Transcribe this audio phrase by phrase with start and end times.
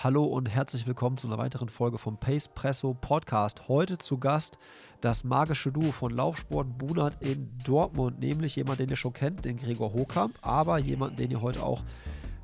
[0.00, 3.66] Hallo und herzlich willkommen zu einer weiteren Folge vom Pace Presso Podcast.
[3.66, 4.56] Heute zu Gast
[5.00, 9.56] das magische Duo von Laufsport Bunert in Dortmund, nämlich jemand, den ihr schon kennt, den
[9.56, 11.82] Gregor Hokamp, aber jemanden, den ihr heute auch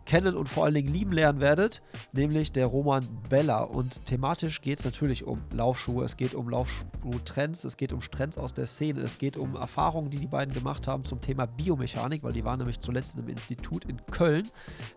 [0.04, 1.80] kennen und vor allen Dingen lieben lernen werdet,
[2.12, 3.62] nämlich der Roman Bella.
[3.62, 8.36] Und thematisch geht es natürlich um Laufschuhe, es geht um Laufschuhtrends, es geht um Trends
[8.36, 12.24] aus der Szene, es geht um Erfahrungen, die die beiden gemacht haben zum Thema Biomechanik,
[12.24, 14.48] weil die waren nämlich zuletzt im Institut in Köln.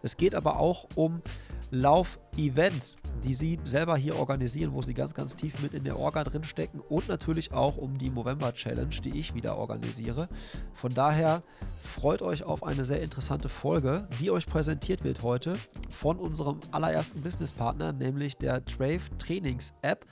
[0.01, 1.21] Es geht aber auch um
[1.71, 6.23] Lauf-Events, die sie selber hier organisieren, wo sie ganz, ganz tief mit in der Orga
[6.23, 10.29] drin stecken und natürlich auch um die Movember Challenge, die ich wieder organisiere.
[10.73, 11.43] Von daher
[11.81, 15.57] freut euch auf eine sehr interessante Folge, die euch präsentiert wird heute
[15.89, 20.05] von unserem allerersten Businesspartner, nämlich der Trave Trainings App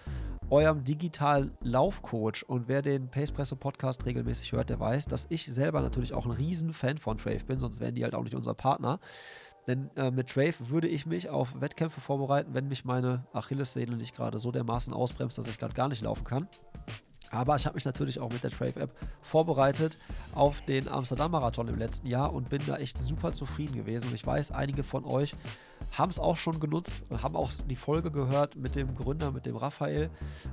[0.49, 2.43] eurem digitalen Laufcoach.
[2.47, 6.31] Und wer den Pacepresso Podcast regelmäßig hört, der weiß, dass ich selber natürlich auch ein
[6.31, 8.99] Riesenfan von Trave bin, sonst wären die halt auch nicht unser Partner.
[9.67, 14.15] Denn äh, mit Trave würde ich mich auf Wettkämpfe vorbereiten, wenn mich meine Achillessehne nicht
[14.15, 16.47] gerade so dermaßen ausbremst, dass ich gerade gar nicht laufen kann.
[17.31, 18.91] Aber ich habe mich natürlich auch mit der Trave-App
[19.21, 19.97] vorbereitet
[20.33, 24.07] auf den Amsterdam-Marathon im letzten Jahr und bin da echt super zufrieden gewesen.
[24.07, 25.35] Und ich weiß, einige von euch
[25.91, 29.55] haben es auch schon genutzt, haben auch die Folge gehört mit dem Gründer, mit dem
[29.55, 30.09] Raphael,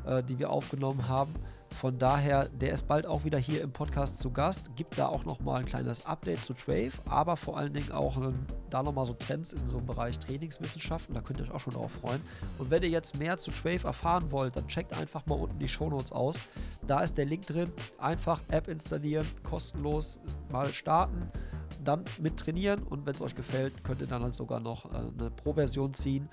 [0.07, 1.35] äh, die wir aufgenommen haben.
[1.73, 5.25] Von daher, der ist bald auch wieder hier im Podcast zu Gast, gibt da auch
[5.25, 9.15] nochmal ein kleines Update zu Trave, aber vor allen Dingen auch ein, da nochmal so
[9.15, 12.23] Trends in so einem Bereich Trainingswissenschaften, da könnt ihr euch auch schon darauf freuen.
[12.59, 15.69] Und wenn ihr jetzt mehr zu Trave erfahren wollt, dann checkt einfach mal unten die
[15.69, 16.41] Shownotes aus.
[16.87, 21.31] Da ist der Link drin, einfach App installieren, kostenlos mal starten
[21.85, 24.97] dann mit trainieren und wenn es euch gefällt, könnt ihr dann halt sogar noch äh,
[24.97, 26.29] eine Pro-Version ziehen.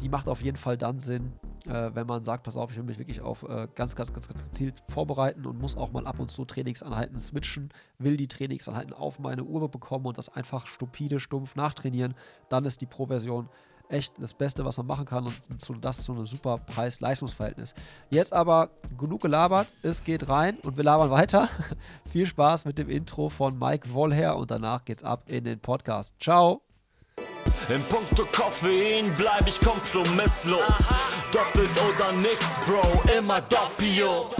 [0.00, 1.32] Die macht auf jeden Fall dann Sinn,
[1.66, 4.28] äh, wenn man sagt, pass auf, ich will mich wirklich auf äh, ganz, ganz, ganz,
[4.28, 8.92] ganz gezielt vorbereiten und muss auch mal ab und zu Trainingsanheiten switchen, will die Trainingsanheiten
[8.92, 12.14] auf meine Uhr bekommen und das einfach stupide, stumpf nachtrainieren,
[12.48, 13.48] dann ist die Pro-Version
[13.90, 17.74] echt das Beste, was man machen kann und zu, das zu einem super Preis-Leistungsverhältnis.
[18.08, 21.48] Jetzt aber genug gelabert, es geht rein und wir labern weiter.
[22.10, 26.14] Viel Spaß mit dem Intro von Mike Wollher und danach geht's ab in den Podcast.
[26.20, 26.62] Ciao!
[27.68, 30.78] In puncto Koffein bleib ich kompromisslos.
[31.32, 34.30] Doppelt oder nichts, Bro, immer doppio.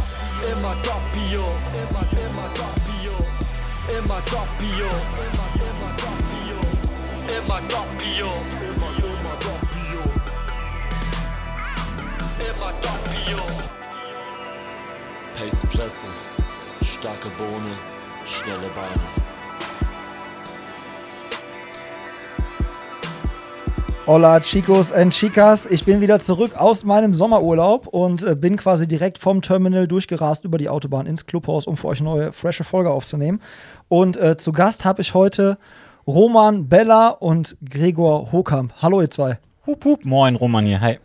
[0.51, 3.13] Immer doppio, immer, immer doppio.
[3.99, 6.41] Immer doppio, immer, immer doppio.
[7.39, 8.70] Immer doppio.
[12.51, 13.39] Immer doppio.
[15.37, 16.07] Pace Presse,
[16.85, 17.73] starke Bohne,
[18.25, 19.05] schnelle Beine.
[24.07, 28.89] Hola Chicos and Chicas, ich bin wieder zurück aus meinem Sommerurlaub und äh, bin quasi
[28.89, 32.65] direkt vom Terminal durchgerast über die Autobahn ins Clubhaus, um für euch eine neue, frische
[32.65, 33.41] Folge aufzunehmen.
[33.89, 35.59] Und äh, zu Gast habe ich heute
[36.09, 38.73] Roman Bella und Gregor Hokamp.
[38.83, 39.39] Hallo ihr zwei.
[39.67, 40.05] Hup, hup.
[40.05, 40.99] Moin Roman hier, hi.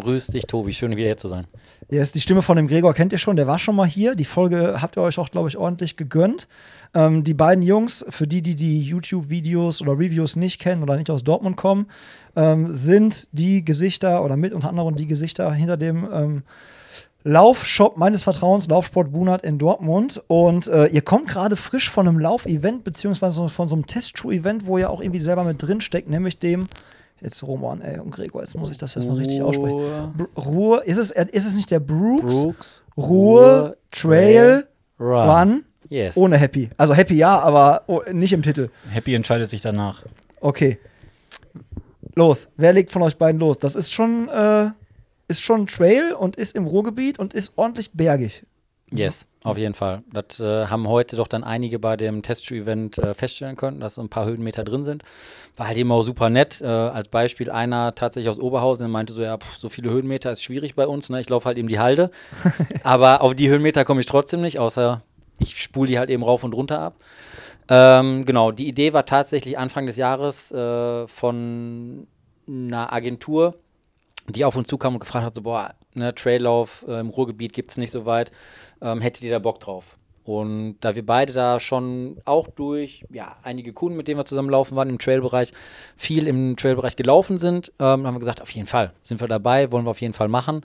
[0.00, 0.72] Grüß dich, Tobi.
[0.74, 1.46] Schön, wieder hier zu sein.
[1.90, 4.14] Ja, ist die Stimme von dem Gregor kennt ihr schon, der war schon mal hier.
[4.14, 6.48] Die Folge habt ihr euch auch, glaube ich, ordentlich gegönnt.
[6.94, 11.10] Ähm, die beiden Jungs, für die, die die YouTube-Videos oder Reviews nicht kennen oder nicht
[11.10, 11.86] aus Dortmund kommen,
[12.34, 16.42] ähm, sind die Gesichter oder mit unter anderem die Gesichter hinter dem ähm,
[17.24, 20.22] Laufshop meines Vertrauens, Laufsport Bunert in Dortmund.
[20.26, 24.78] Und äh, ihr kommt gerade frisch von einem Lauf-Event, beziehungsweise von so einem Testschuh-Event, wo
[24.78, 26.68] ihr auch irgendwie selber mit drin steckt, nämlich dem
[27.22, 30.28] Jetzt Roman, ey, und Gregor, jetzt muss ich das jetzt mal richtig aussprechen.
[30.36, 32.42] Ruhe, ist es, ist es nicht der Brooks?
[32.42, 34.66] Brooks Ruhe, Trail,
[35.00, 35.28] Run.
[35.28, 36.16] Run yes.
[36.16, 36.70] Ohne Happy.
[36.76, 37.82] Also Happy ja, aber
[38.12, 38.68] nicht im Titel.
[38.90, 40.02] Happy entscheidet sich danach.
[40.40, 40.78] Okay.
[42.14, 43.58] Los, wer legt von euch beiden los?
[43.58, 44.70] Das ist schon, äh,
[45.28, 48.44] ist schon Trail und ist im Ruhrgebiet und ist ordentlich bergig.
[48.92, 50.04] Yes, auf jeden Fall.
[50.12, 54.02] Das äh, haben heute doch dann einige bei dem Testschuh-Event äh, feststellen können, dass so
[54.02, 55.02] ein paar Höhenmeter drin sind.
[55.56, 56.60] War halt eben auch super nett.
[56.60, 60.30] Äh, als Beispiel einer tatsächlich aus Oberhausen, der meinte so, ja, pff, so viele Höhenmeter
[60.30, 61.10] ist schwierig bei uns.
[61.10, 61.20] Ne?
[61.20, 62.10] Ich laufe halt eben die Halde.
[62.84, 65.02] Aber auf die Höhenmeter komme ich trotzdem nicht, außer
[65.38, 66.96] ich spule die halt eben rauf und runter ab.
[67.68, 72.06] Ähm, genau, die Idee war tatsächlich Anfang des Jahres äh, von
[72.48, 73.56] einer Agentur,
[74.28, 77.70] die auf uns zukam und gefragt hat, so, boah, ne, Traillauf äh, im Ruhrgebiet gibt
[77.70, 78.30] es nicht so weit
[78.80, 79.96] ähm, hättet ihr da Bock drauf?
[80.24, 84.76] Und da wir beide da schon auch durch ja, einige Kunden, mit denen wir zusammenlaufen
[84.76, 85.52] waren im Trailbereich,
[85.96, 89.70] viel im Trailbereich gelaufen sind, ähm, haben wir gesagt, auf jeden Fall sind wir dabei,
[89.70, 90.62] wollen wir auf jeden Fall machen.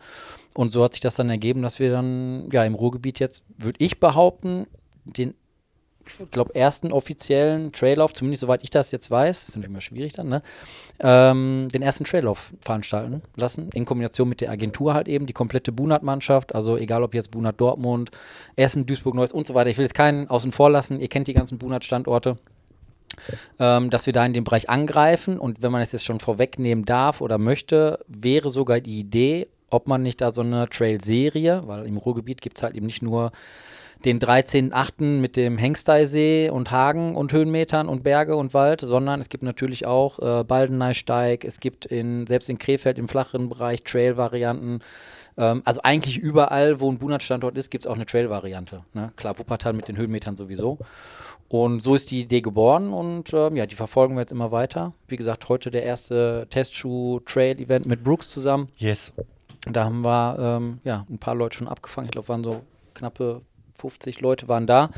[0.56, 3.78] Und so hat sich das dann ergeben, dass wir dann ja im Ruhrgebiet jetzt, würde
[3.80, 4.66] ich behaupten,
[5.06, 5.36] den
[6.06, 10.13] ich glaube, ersten offiziellen Traillauf, zumindest soweit ich das jetzt weiß, ist natürlich immer schwierig
[10.13, 10.42] dann, ne?
[11.00, 15.71] Ähm, den ersten Traillauf veranstalten lassen, in Kombination mit der Agentur halt eben, die komplette
[15.71, 18.12] Bunat-Mannschaft, also egal ob jetzt Bunat Dortmund,
[18.56, 19.69] Essen, Duisburg, Neuss und so weiter.
[19.69, 22.38] Ich will jetzt keinen außen vor lassen, ihr kennt die ganzen Bunat-Standorte.
[23.59, 25.38] ähm, dass wir da in dem Bereich angreifen.
[25.38, 29.88] Und wenn man es jetzt schon vorwegnehmen darf oder möchte, wäre sogar die Idee, ob
[29.88, 33.31] man nicht da so eine Trail-Serie, weil im Ruhrgebiet gibt es halt eben nicht nur
[34.06, 35.19] den 13.8.
[35.19, 39.86] mit dem Hengsteisee und Hagen und Höhenmetern und Berge und Wald, sondern es gibt natürlich
[39.86, 44.80] auch äh, Baldeneysteig, es gibt in, selbst in Krefeld im flacheren Bereich Trail-Varianten.
[45.38, 48.83] Ähm, also eigentlich überall, wo ein Bunat-Standort ist, gibt es auch eine Trail-Variante.
[48.94, 49.12] Ne?
[49.15, 50.77] Klar, Wuppertal mit den Höhenmetern sowieso.
[51.47, 54.94] Und so ist die Idee geboren und ähm, ja, die verfolgen wir jetzt immer weiter.
[55.09, 58.69] Wie gesagt, heute der erste Testschuh-Trail-Event mit Brooks zusammen.
[58.77, 59.12] Yes.
[59.69, 62.06] Da haben wir ähm, ja, ein paar Leute schon abgefangen.
[62.06, 62.62] Ich glaube, waren so
[62.94, 63.42] knappe
[63.81, 64.92] 50 Leute waren da,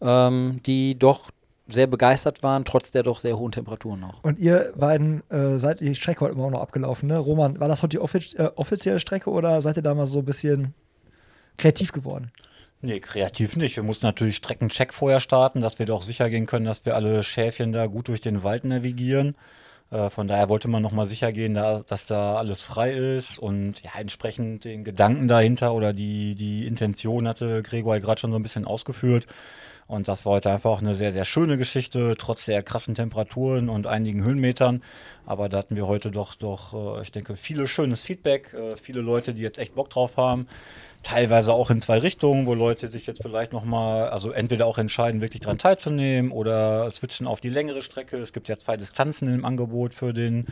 [0.00, 1.30] ähm, die doch
[1.68, 4.22] sehr begeistert waren, trotz der doch sehr hohen Temperaturen noch.
[4.22, 7.18] Und ihr beiden äh, seid die Strecke heute immer auch noch abgelaufen, ne?
[7.18, 10.20] Roman, war das heute die offiz äh, offizielle Strecke oder seid ihr da mal so
[10.20, 10.74] ein bisschen
[11.58, 12.30] kreativ geworden?
[12.82, 13.74] Nee, kreativ nicht.
[13.76, 17.22] Wir mussten natürlich Streckencheck vorher starten, dass wir doch sicher gehen können, dass wir alle
[17.22, 19.34] Schäfchen da gut durch den Wald navigieren.
[19.90, 23.82] Äh, von daher wollte man nochmal sicher gehen, da, dass da alles frei ist und
[23.82, 28.42] ja, entsprechend den Gedanken dahinter oder die, die Intention hatte Gregor gerade schon so ein
[28.42, 29.26] bisschen ausgeführt.
[29.88, 33.86] Und das war heute einfach eine sehr, sehr schöne Geschichte, trotz der krassen Temperaturen und
[33.86, 34.82] einigen Höhenmetern.
[35.26, 39.00] Aber da hatten wir heute doch, doch, äh, ich denke, viele schönes Feedback, äh, viele
[39.00, 40.48] Leute, die jetzt echt Bock drauf haben
[41.06, 45.20] teilweise auch in zwei Richtungen, wo Leute sich jetzt vielleicht nochmal, also entweder auch entscheiden,
[45.20, 48.16] wirklich daran teilzunehmen oder switchen auf die längere Strecke.
[48.16, 50.46] Es gibt ja zwei Distanzen im Angebot für den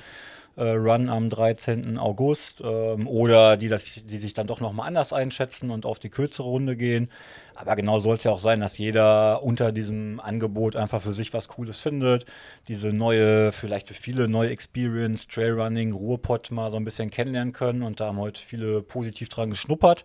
[0.54, 1.98] äh, Run am 13.
[1.98, 6.08] August ähm, oder die, das, die sich dann doch nochmal anders einschätzen und auf die
[6.08, 7.10] kürzere Runde gehen.
[7.56, 11.34] Aber genau soll es ja auch sein, dass jeder unter diesem Angebot einfach für sich
[11.34, 12.26] was Cooles findet.
[12.68, 17.82] Diese neue, vielleicht für viele neue Experience, Trailrunning, Ruhrpott mal so ein bisschen kennenlernen können.
[17.82, 20.04] Und da haben heute viele positiv dran geschnuppert.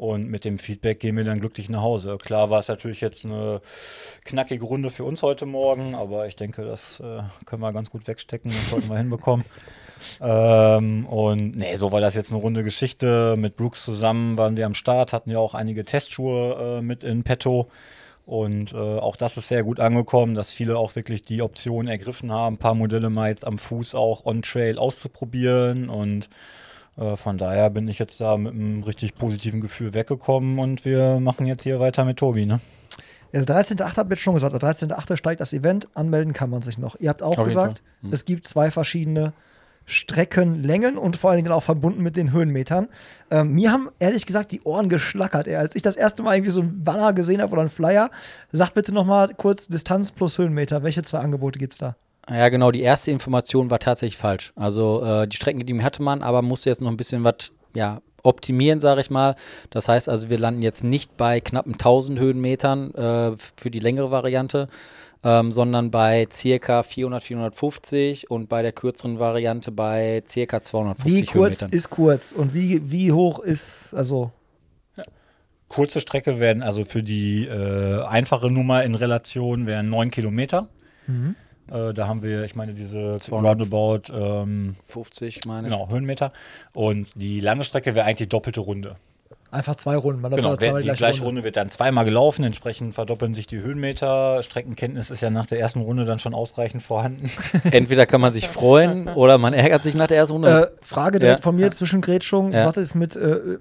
[0.00, 2.16] Und mit dem Feedback gehen wir dann glücklich nach Hause.
[2.16, 3.60] Klar war es natürlich jetzt eine
[4.24, 8.08] knackige Runde für uns heute Morgen, aber ich denke, das äh, können wir ganz gut
[8.08, 8.50] wegstecken.
[8.50, 9.44] Das sollten wir hinbekommen.
[10.22, 13.36] Ähm, und nee, so war das jetzt eine runde Geschichte.
[13.36, 17.22] Mit Brooks zusammen waren wir am Start, hatten ja auch einige Testschuhe äh, mit in
[17.22, 17.68] petto.
[18.24, 22.32] Und äh, auch das ist sehr gut angekommen, dass viele auch wirklich die Option ergriffen
[22.32, 25.90] haben, ein paar Modelle mal jetzt am Fuß auch on-Trail auszuprobieren.
[25.90, 26.30] Und
[27.16, 31.46] von daher bin ich jetzt da mit einem richtig positiven Gefühl weggekommen und wir machen
[31.46, 32.60] jetzt hier weiter mit Tobi, ne?
[33.32, 33.96] Der 13.8.
[33.96, 35.16] habt ihr jetzt schon gesagt, der 13.8.
[35.16, 36.98] steigt das Event, anmelden kann man sich noch.
[36.98, 37.82] Ihr habt auch Auf jeden gesagt.
[38.02, 38.12] Mhm.
[38.12, 39.32] es gibt zwei verschiedene
[39.86, 42.88] Streckenlängen und vor allen Dingen auch verbunden mit den Höhenmetern.
[43.30, 45.46] Ähm, mir haben ehrlich gesagt die Ohren geschlackert.
[45.46, 45.56] Ey.
[45.56, 48.10] Als ich das erste Mal irgendwie so einen Banner gesehen habe oder einen Flyer,
[48.52, 50.82] sagt bitte noch mal kurz Distanz plus Höhenmeter.
[50.82, 51.96] Welche zwei Angebote gibt es da?
[52.28, 54.52] Ja, genau, die erste Information war tatsächlich falsch.
[54.56, 58.80] Also äh, die Streckengenehmigung hatte man, aber musste jetzt noch ein bisschen was ja, optimieren,
[58.80, 59.36] sage ich mal.
[59.70, 64.10] Das heißt also, wir landen jetzt nicht bei knappen 1000 Höhenmetern äh, für die längere
[64.10, 64.68] Variante,
[65.24, 71.26] ähm, sondern bei circa 400, 450 und bei der kürzeren Variante bei circa 250 Wie
[71.26, 71.76] kurz Höhenmetern.
[71.76, 74.32] ist kurz und wie, wie hoch ist, also
[75.70, 80.68] Kurze Strecke werden also für die äh, einfache Nummer in Relation wären 9 Kilometer.
[81.70, 83.30] Äh, da haben wir, ich meine, diese 200.
[83.70, 85.72] Roundabout ähm, 50, meine ich.
[85.72, 86.32] genau, Höhenmeter.
[86.72, 88.96] Und die lange Strecke wäre eigentlich die doppelte Runde.
[89.52, 90.20] einfach zwei Runden.
[90.20, 91.42] Man Genau, zweimal die gleiche Runde.
[91.44, 94.42] wird dann zweimal gelaufen, entsprechend verdoppeln sich die Höhenmeter.
[94.42, 97.30] Streckenkenntnis ist ja nach der ersten Runde dann schon ausreichend vorhanden.
[97.72, 100.72] Entweder kann man sich freuen oder man ärgert sich nach der ersten Runde.
[100.80, 101.42] Äh, Frage direkt Ja.
[101.42, 102.52] von mir zwischen Gretschung.
[102.52, 102.66] Ja.
[102.66, 103.58] Was ist mit, äh,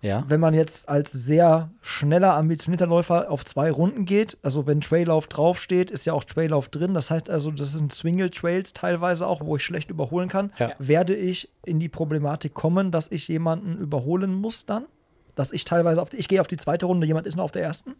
[0.00, 0.24] ja.
[0.28, 4.38] wenn man jetzt als sehr schneller, ambitionierter Läufer auf zwei Runden geht?
[4.42, 6.94] Also, wenn Traillauf draufsteht, ist ja auch Traillauf drin.
[6.94, 10.52] Das heißt also, das sind Swingle-Trails teilweise auch, wo ich schlecht überholen kann.
[10.58, 10.72] Ja.
[10.78, 14.86] Werde ich in die Problematik kommen, dass ich jemanden überholen muss dann?
[15.34, 17.52] Dass ich teilweise auf die, ich gehe auf die zweite Runde, jemand ist noch auf
[17.52, 17.94] der ersten?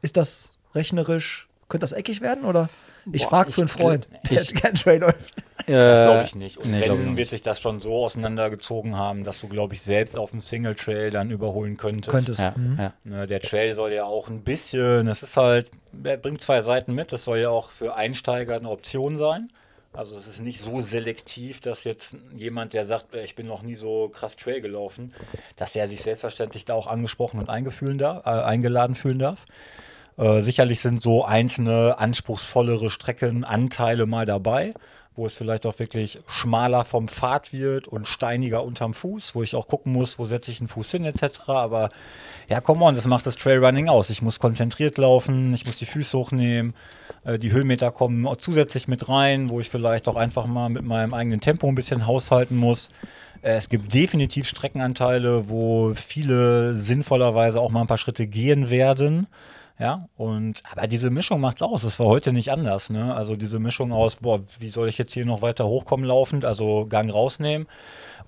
[0.00, 2.44] Ist das rechnerisch, könnte das eckig werden?
[2.44, 2.68] Oder
[3.12, 5.34] ich frage ich für einen Freund, der gern Trail läuft.
[5.66, 6.58] Das Äh, glaube ich nicht.
[6.58, 9.82] Und nee, ich wenn, wird sich das schon so auseinandergezogen haben, dass du, glaube ich,
[9.82, 12.10] selbst auf dem Single Trail dann überholen könntest.
[12.10, 12.40] Könntest.
[12.40, 12.76] Ja, Mhm.
[12.78, 12.92] ja.
[13.04, 15.70] Ne, der Trail soll ja auch ein bisschen, das ist halt,
[16.04, 17.12] er bringt zwei Seiten mit.
[17.12, 19.48] Das soll ja auch für Einsteiger eine Option sein.
[19.94, 23.60] Also es ist nicht so selektiv, dass jetzt jemand, der sagt, äh, ich bin noch
[23.62, 25.12] nie so krass Trail gelaufen,
[25.56, 29.44] dass er sich selbstverständlich da auch angesprochen und eingefühlen darf, äh, eingeladen fühlen darf.
[30.16, 34.74] Äh, sicherlich sind so einzelne anspruchsvollere Streckenanteile mal dabei,
[35.16, 39.54] wo es vielleicht auch wirklich schmaler vom Pfad wird und steiniger unterm Fuß, wo ich
[39.54, 41.40] auch gucken muss, wo setze ich den Fuß hin etc.
[41.48, 41.90] Aber
[42.48, 44.10] ja, come on, das macht das Trailrunning aus.
[44.10, 46.74] Ich muss konzentriert laufen, ich muss die Füße hochnehmen,
[47.24, 51.14] äh, die Höhenmeter kommen zusätzlich mit rein, wo ich vielleicht auch einfach mal mit meinem
[51.14, 52.90] eigenen Tempo ein bisschen haushalten muss.
[53.42, 59.26] Äh, Es gibt definitiv Streckenanteile, wo viele sinnvollerweise auch mal ein paar Schritte gehen werden.
[59.82, 61.82] Ja, und aber diese Mischung macht's aus.
[61.82, 62.88] Das war heute nicht anders.
[62.88, 63.12] Ne?
[63.16, 66.86] Also diese Mischung aus, boah, wie soll ich jetzt hier noch weiter hochkommen laufend, also
[66.86, 67.66] Gang rausnehmen.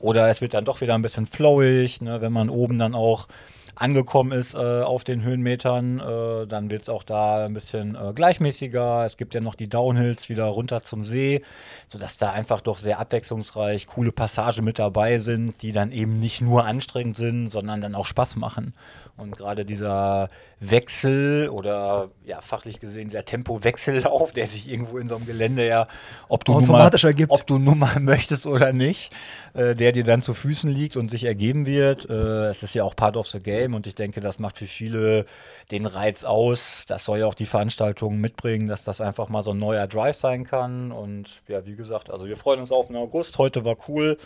[0.01, 2.21] Oder es wird dann doch wieder ein bisschen flowig, ne?
[2.21, 3.29] wenn man oben dann auch
[3.77, 8.13] angekommen ist äh, auf den Höhenmetern, äh, dann wird es auch da ein bisschen äh,
[8.13, 9.05] gleichmäßiger.
[9.05, 11.43] Es gibt ja noch die Downhills wieder runter zum See,
[11.89, 16.41] sodass da einfach doch sehr abwechslungsreich coole Passagen mit dabei sind, die dann eben nicht
[16.41, 18.75] nur anstrengend sind, sondern dann auch Spaß machen.
[19.17, 20.29] Und gerade dieser
[20.59, 25.87] Wechsel oder ja, fachlich gesehen der Tempowechsellauf, der sich irgendwo in so einem Gelände ja,
[26.29, 27.31] ob du, nun mal, Automatisch ergibt.
[27.31, 29.13] ob du nun mal möchtest oder nicht,
[29.55, 32.11] äh, der dir dann zu Füßen liegt und sich ergeben wird.
[32.11, 34.67] Äh, es ist ja auch part of the game und ich denke, das macht für
[34.67, 35.27] viele
[35.71, 36.85] den Reiz aus.
[36.89, 40.17] Das soll ja auch die Veranstaltung mitbringen, dass das einfach mal so ein neuer Drive
[40.17, 40.91] sein kann.
[40.91, 43.39] Und ja, wie gesagt, also wir freuen uns auf den August.
[43.39, 44.19] Heute war cool.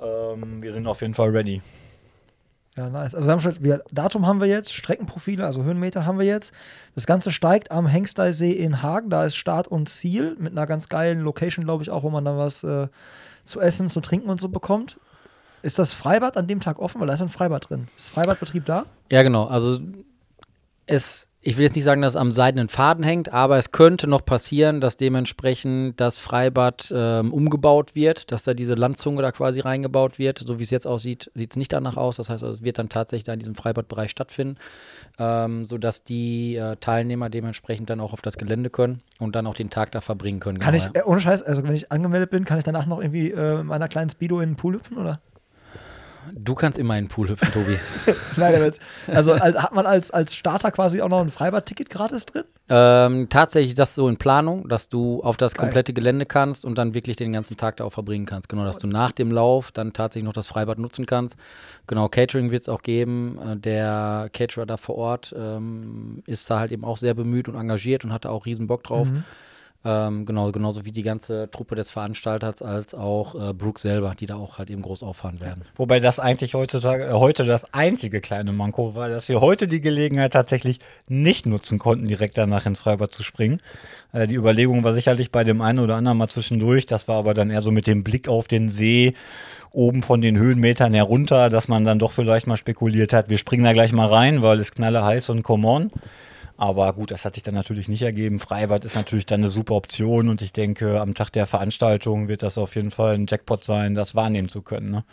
[0.00, 1.60] Ähm, wir sind auf jeden Fall ready.
[2.76, 3.14] Ja, nice.
[3.14, 6.54] Also wir haben schon, wir, Datum haben wir jetzt, Streckenprofile, also Höhenmeter haben wir jetzt.
[6.94, 9.10] Das Ganze steigt am Hengsteisee in Hagen.
[9.10, 12.24] Da ist Start und Ziel mit einer ganz geilen Location, glaube ich, auch, wo man
[12.24, 12.88] dann was äh,
[13.44, 14.98] zu essen, zu trinken und so bekommt.
[15.62, 17.00] Ist das Freibad an dem Tag offen?
[17.00, 17.88] Weil da ist ein Freibad drin.
[17.96, 18.86] Ist Freibadbetrieb da?
[19.10, 19.46] Ja, genau.
[19.46, 19.80] Also
[20.86, 24.06] es, ich will jetzt nicht sagen, dass es am seidenen Faden hängt, aber es könnte
[24.06, 29.60] noch passieren, dass dementsprechend das Freibad ähm, umgebaut wird, dass da diese Landzunge da quasi
[29.60, 30.38] reingebaut wird.
[30.38, 32.16] So wie es jetzt aussieht, sieht es nicht danach aus.
[32.16, 34.58] Das heißt, also, es wird dann tatsächlich da in diesem Freibadbereich stattfinden,
[35.18, 39.54] ähm, sodass die äh, Teilnehmer dementsprechend dann auch auf das Gelände können und dann auch
[39.54, 40.58] den Tag da verbringen können.
[40.58, 41.02] Kann Genau, ich, ja.
[41.02, 43.88] äh, ohne Scheiß, also wenn ich angemeldet bin, kann ich danach noch irgendwie äh, meiner
[43.88, 45.20] kleinen Speedo in den Pool hüpfen, oder?
[46.34, 47.78] Du kannst immer in den Pool hüpfen, Tobi.
[48.36, 48.70] Nein,
[49.08, 52.44] also als, hat man als, als Starter quasi auch noch ein Freibad-Ticket gratis drin?
[52.68, 55.66] Ähm, tatsächlich das so in Planung, dass du auf das Geil.
[55.66, 58.48] komplette Gelände kannst und dann wirklich den ganzen Tag da auch verbringen kannst.
[58.48, 61.36] Genau, dass du nach dem Lauf dann tatsächlich noch das Freibad nutzen kannst.
[61.86, 63.38] Genau, Catering wird es auch geben.
[63.44, 67.56] Äh, Der Caterer da vor Ort ähm, ist da halt eben auch sehr bemüht und
[67.56, 69.08] engagiert und hat da auch riesen Bock drauf.
[69.10, 69.24] Mhm.
[69.82, 74.26] Ähm, genau, genauso wie die ganze Truppe des Veranstalters als auch äh, Brooke selber, die
[74.26, 75.64] da auch halt eben groß auffahren werden.
[75.74, 79.80] Wobei das eigentlich heutzutage, äh, heute das einzige kleine Manko war, dass wir heute die
[79.80, 83.62] Gelegenheit tatsächlich nicht nutzen konnten, direkt danach ins Freibad zu springen.
[84.12, 86.84] Äh, die Überlegung war sicherlich bei dem einen oder anderen mal zwischendurch.
[86.84, 89.14] Das war aber dann eher so mit dem Blick auf den See
[89.72, 93.64] oben von den Höhenmetern herunter, dass man dann doch vielleicht mal spekuliert hat, wir springen
[93.64, 95.90] da gleich mal rein, weil es knalle heiß und come on.
[96.60, 98.38] Aber gut, das hat sich dann natürlich nicht ergeben.
[98.38, 102.42] Freibad ist natürlich dann eine super Option und ich denke, am Tag der Veranstaltung wird
[102.42, 104.90] das auf jeden Fall ein Jackpot sein, das wahrnehmen zu können.
[104.90, 105.04] Ne?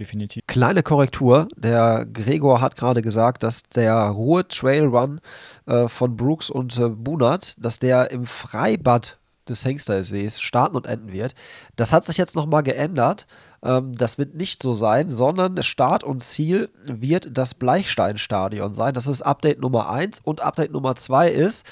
[0.00, 0.42] Definitiv.
[0.48, 1.46] Kleine Korrektur.
[1.54, 5.20] Der Gregor hat gerade gesagt, dass der Ruhe Trail Run
[5.66, 11.12] äh, von Brooks und äh, Bunat, dass der im Freibad des Hengstersees starten und enden
[11.12, 11.36] wird.
[11.76, 13.28] Das hat sich jetzt nochmal geändert.
[13.64, 18.94] Ähm, das wird nicht so sein, sondern Start und Ziel wird das Bleichsteinstadion sein.
[18.94, 21.66] Das ist Update Nummer 1 und Update Nummer 2 ist,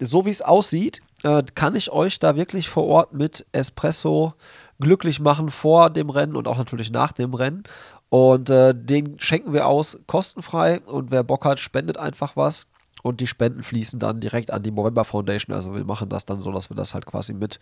[0.00, 4.34] so wie es aussieht, äh, kann ich euch da wirklich vor Ort mit Espresso
[4.80, 7.62] glücklich machen vor dem Rennen und auch natürlich nach dem Rennen.
[8.08, 12.66] Und äh, den schenken wir aus kostenfrei und wer Bock hat, spendet einfach was.
[13.02, 15.54] Und die Spenden fließen dann direkt an die Movember Foundation.
[15.54, 17.60] Also wir machen das dann so, dass wir das halt quasi mit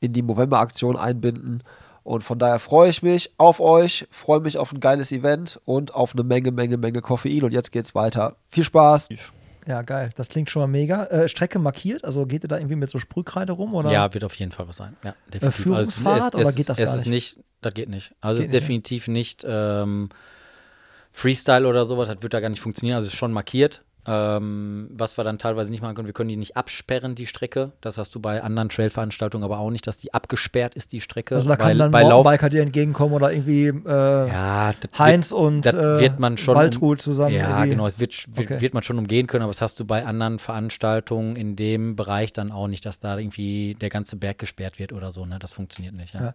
[0.00, 1.62] in die Movember-Aktion einbinden.
[2.04, 5.94] Und von daher freue ich mich auf euch, freue mich auf ein geiles Event und
[5.94, 7.44] auf eine Menge, Menge, Menge Koffein.
[7.44, 8.36] Und jetzt geht's weiter.
[8.50, 9.08] Viel Spaß!
[9.66, 10.10] Ja, geil.
[10.16, 11.04] Das klingt schon mal mega.
[11.04, 12.04] Äh, Strecke markiert?
[12.04, 13.74] Also geht ihr da irgendwie mit so Sprühkreide rum?
[13.74, 13.92] Oder?
[13.92, 14.96] Ja, wird auf jeden Fall was sein.
[15.04, 15.62] Ja, definitiv.
[15.62, 17.38] Führungsfahrrad Also es, oder es, geht das es gar ist nicht?
[17.60, 18.12] Das geht nicht.
[18.20, 20.08] Also Geht es ist nicht, definitiv nicht ähm,
[21.12, 22.08] Freestyle oder sowas.
[22.08, 22.96] Das wird da gar nicht funktionieren.
[22.96, 23.82] Also es ist schon markiert.
[24.04, 27.72] Ähm, was wir dann teilweise nicht machen können, wir können die nicht absperren, die Strecke.
[27.80, 31.36] Das hast du bei anderen Trail-Veranstaltungen aber auch nicht, dass die abgesperrt ist, die Strecke.
[31.36, 32.02] Also da kann weil, dann bei.
[32.02, 37.00] Mountainbiker dir entgegenkommen oder irgendwie äh, Ja, Heinz wird, und äh, wird man schon Waltrud
[37.00, 37.34] zusammen.
[37.34, 37.70] Ja, irgendwie.
[37.70, 38.60] genau, es wird, wird, Okay.
[38.60, 42.32] wird man schon umgehen können, aber das hast du bei anderen Veranstaltungen in dem Bereich
[42.32, 45.26] dann auch nicht, dass da irgendwie der ganze Berg gesperrt wird oder so.
[45.26, 45.38] Ne?
[45.38, 46.14] Das funktioniert nicht.
[46.14, 46.34] Ja.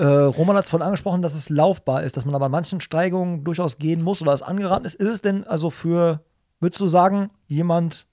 [0.00, 0.06] Ja.
[0.06, 2.80] Äh, Roman hat es vorhin angesprochen, dass es laufbar ist, dass man aber an manchen
[2.80, 4.94] Steigungen durchaus gehen muss oder es angeraten ist.
[4.94, 6.20] Ist es denn also für,
[6.60, 8.06] würdest du sagen, jemand,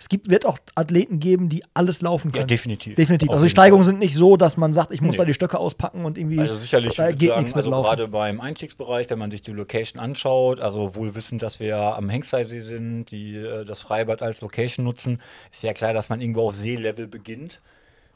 [0.00, 2.46] es gibt, wird auch Athleten geben, die alles laufen Ja, können?
[2.48, 2.94] definitiv.
[2.94, 3.28] Definitiv.
[3.30, 3.90] Auf Also die Steigungen Fall.
[3.92, 5.18] sind nicht so, dass man sagt, ich muss Nee.
[5.18, 6.38] da die Stöcke auspacken und irgendwie.
[6.38, 7.84] Also sicherlich, da geht sagen, nichts mit also Laufen.
[7.88, 11.96] gerade beim Einstiegsbereich, wenn man sich die Location anschaut, also wohl wissend, dass wir ja
[11.96, 15.20] am Hengsteisee sind, die äh, das Freibad als Location nutzen,
[15.50, 17.60] ist ja klar, dass man irgendwo auf Seelevel beginnt.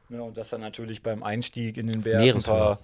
[0.08, 2.78] Ne, und dass dann natürlich beim Einstieg in den Berg ein paar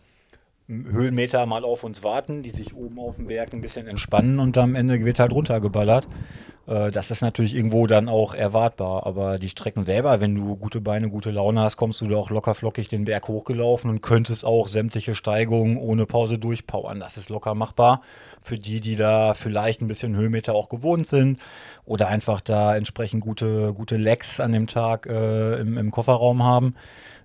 [0.69, 4.59] Höhenmeter mal auf uns warten, die sich oben auf dem Berg ein bisschen entspannen und
[4.59, 6.07] am Ende wird halt runtergeballert.
[6.69, 9.07] Äh, das ist natürlich irgendwo dann auch erwartbar.
[9.07, 12.31] Aber die Strecken selber, wenn du gute Beine, gute Laune hast, kommst du da auch
[12.31, 17.01] locker flockig den Berg hochgelaufen und könntest auch sämtliche Steigungen ohne Pause durchpowern.
[17.01, 18.03] Das ist locker machbar
[18.43, 21.41] für die, die da vielleicht ein bisschen Höhenmeter auch gewohnt sind
[21.87, 26.75] oder einfach da entsprechend gute, gute Legs an dem Tag äh, im, im Kofferraum haben.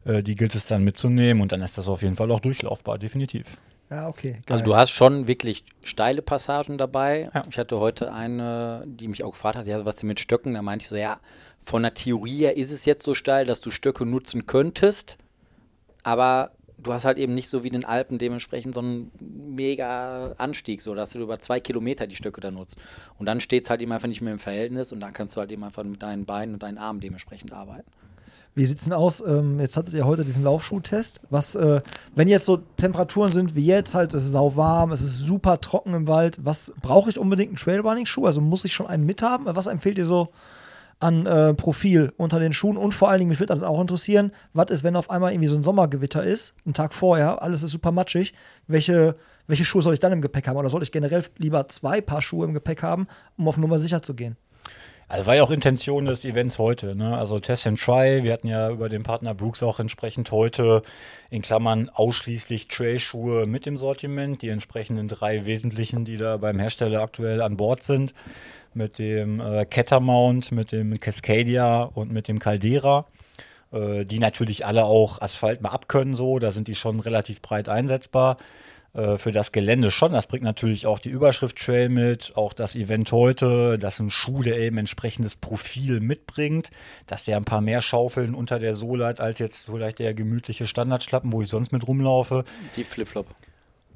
[0.06, 2.98] Äh, die gilt es dann mitzunehmen und dann ist das auf jeden Fall auch durchlaufbar,
[2.98, 3.58] definitiv.
[3.90, 4.42] Ja, okay.
[4.48, 4.64] Also geil.
[4.64, 7.30] du hast schon wirklich steile Passagen dabei.
[7.34, 7.44] Ja.
[7.50, 10.54] Ich hatte heute eine, die mich auch gefragt hat, ja, was denn mit Stöcken?
[10.56, 11.20] Da meinte ich so, ja,
[11.62, 15.18] von der Theorie her ist es jetzt so steil, dass du Stöcke nutzen könntest,
[16.02, 20.34] aber du hast halt eben nicht so wie in den Alpen dementsprechend so einen mega
[20.38, 22.78] Anstieg, so dass du über zwei Kilometer die Stöcke da nutzt.
[23.18, 25.40] Und dann steht es halt eben einfach nicht mehr im Verhältnis und dann kannst du
[25.40, 27.90] halt eben einfach mit deinen Beinen und deinen Armen dementsprechend arbeiten.
[28.56, 29.24] Wie sieht's denn aus?
[29.26, 31.22] Ähm, jetzt hattet ihr heute diesen Laufschuhtest.
[31.30, 31.82] Was, äh,
[32.14, 35.94] wenn jetzt so Temperaturen sind wie jetzt, halt, es ist sauwarm, es ist super trocken
[35.96, 38.26] im Wald, was brauche ich unbedingt einen Trailrunning-Schuh?
[38.26, 39.48] Also muss ich schon einen mithaben?
[39.48, 40.30] Was empfehlt ihr so
[41.00, 42.78] an äh, Profil unter den Schuhen?
[42.78, 45.50] Und vor allen Dingen, mich würde dann auch interessieren, was ist, wenn auf einmal irgendwie
[45.50, 48.36] so ein Sommergewitter ist, einen Tag vorher, alles ist super matschig,
[48.68, 49.16] welche,
[49.48, 50.58] welche Schuhe soll ich dann im Gepäck haben?
[50.58, 54.04] Oder soll ich generell lieber zwei Paar Schuhe im Gepäck haben, um auf Nummer sicher
[54.04, 54.38] zu gehen?
[55.08, 56.96] Also war ja auch Intention des Events heute.
[56.96, 57.18] Ne?
[57.18, 58.24] Also Test and Try.
[58.24, 60.82] Wir hatten ja über den Partner Brooks auch entsprechend heute
[61.30, 64.42] in Klammern ausschließlich Trailschuhe mit im Sortiment.
[64.42, 68.14] Die entsprechenden drei wesentlichen, die da beim Hersteller aktuell an Bord sind.
[68.74, 73.06] Mit dem äh, Catamount, mit dem Cascadia und mit dem Caldera.
[73.72, 76.40] Äh, die natürlich alle auch Asphalt mal abkönnen so.
[76.40, 78.38] Da sind die schon relativ breit einsetzbar
[78.94, 80.12] äh, für das Gelände schon.
[80.12, 84.44] Das bringt natürlich auch die Überschrift Trail mit, auch das Event heute, dass ein Schuh,
[84.44, 86.70] der eben entsprechendes Profil mitbringt,
[87.08, 90.68] dass der ein paar mehr Schaufeln unter der Sohle hat, als jetzt vielleicht der gemütliche
[90.68, 92.44] Standardschlappen, wo ich sonst mit rumlaufe.
[92.76, 93.28] Die Flipflop.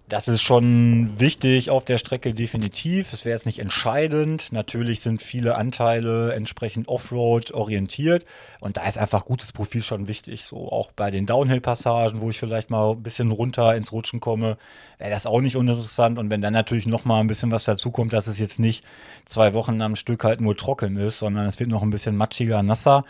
[0.09, 3.11] Das ist schon wichtig auf der Strecke definitiv.
[3.11, 4.53] Es wäre jetzt nicht entscheidend.
[4.53, 8.23] Natürlich sind viele Anteile entsprechend Offroad orientiert
[8.61, 10.45] und da ist einfach gutes Profil schon wichtig.
[10.45, 14.57] So auch bei den Downhill-Passagen, wo ich vielleicht mal ein bisschen runter ins Rutschen komme,
[14.97, 16.19] wäre das auch nicht uninteressant.
[16.19, 18.85] Und wenn dann natürlich noch mal ein bisschen was dazukommt, dass es jetzt nicht
[19.25, 22.63] zwei Wochen am Stück halt nur trocken ist, sondern es wird noch ein bisschen matschiger,
[22.63, 23.03] nasser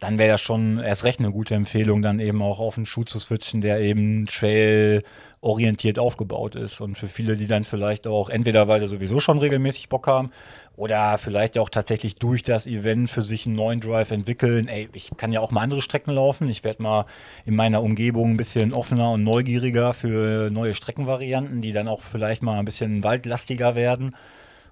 [0.00, 3.04] dann wäre das schon erst recht eine gute Empfehlung, dann eben auch auf einen Schuh
[3.04, 6.80] zu switchen, der eben trail-orientiert aufgebaut ist.
[6.80, 10.30] Und für viele, die dann vielleicht auch entweder, weil sie sowieso schon regelmäßig Bock haben,
[10.76, 14.66] oder vielleicht auch tatsächlich durch das Event für sich einen neuen Drive entwickeln.
[14.66, 16.48] Ey, ich kann ja auch mal andere Strecken laufen.
[16.48, 17.06] Ich werde mal
[17.44, 22.42] in meiner Umgebung ein bisschen offener und neugieriger für neue Streckenvarianten, die dann auch vielleicht
[22.42, 24.16] mal ein bisschen waldlastiger werden.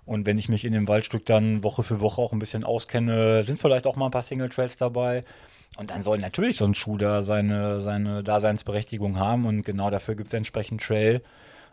[0.05, 3.45] Und wenn ich mich in dem Waldstück dann Woche für Woche auch ein bisschen auskenne,
[3.45, 5.25] sind vielleicht auch mal ein paar Single Trails dabei.
[5.77, 9.47] Und dann soll natürlich so ein Schuh da seine, seine Daseinsberechtigung haben.
[9.47, 11.23] Und genau dafür gibt es entsprechend Trail.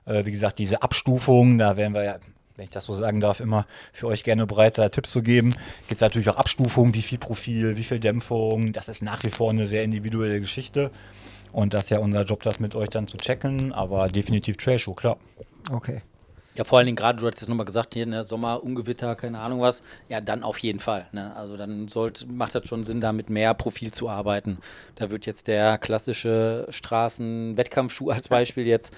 [0.06, 2.18] Äh, wie gesagt, diese Abstufung, da werden wir ja,
[2.56, 5.52] wenn ich das so sagen darf, immer für euch gerne breiter Tipps zu geben.
[5.52, 8.74] Gibt es natürlich auch Abstufungen, wie viel Profil, wie viel Dämpfung.
[8.74, 10.92] Das ist nach wie vor eine sehr individuelle Geschichte.
[11.52, 13.74] Und das ist ja unser Job, das mit euch dann zu checken.
[13.74, 15.18] Aber definitiv Trailschuh, klar.
[15.72, 16.04] Okay.
[16.60, 19.40] Ja, vor allen Dingen gerade, du hattest es nochmal gesagt, hier, ne, Sommer, Ungewitter, keine
[19.40, 19.82] Ahnung was.
[20.10, 21.08] Ja, dann auf jeden Fall.
[21.14, 21.34] Ne?
[21.38, 24.58] Also dann sollte, macht das schon Sinn, da mit mehr Profil zu arbeiten.
[24.96, 28.94] Da wird jetzt der klassische Straßen-Wettkampfschuh als Beispiel jetzt,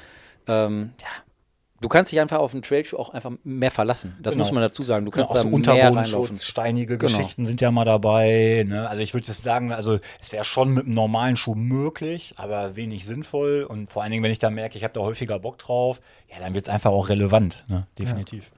[0.47, 1.07] ähm, ja,
[1.81, 4.15] du kannst dich einfach auf den Trailschuh auch einfach mehr verlassen.
[4.21, 4.45] Das Genau.
[4.45, 5.05] muss man dazu sagen.
[5.05, 6.37] Du kannst auch so da mehr reinlaufen.
[6.37, 7.17] Steinige Genau.
[7.17, 8.65] Geschichten sind ja mal dabei.
[8.67, 8.87] Ne?
[8.87, 12.75] Also ich würde jetzt sagen, also es wäre schon mit einem normalen Schuh möglich, aber
[12.75, 13.63] wenig sinnvoll.
[13.63, 15.99] Und vor allen Dingen, wenn ich da merke, ich habe da häufiger Bock drauf,
[16.31, 17.65] ja, dann wird es einfach auch relevant.
[17.67, 17.85] Ne?
[17.99, 18.51] Definitiv.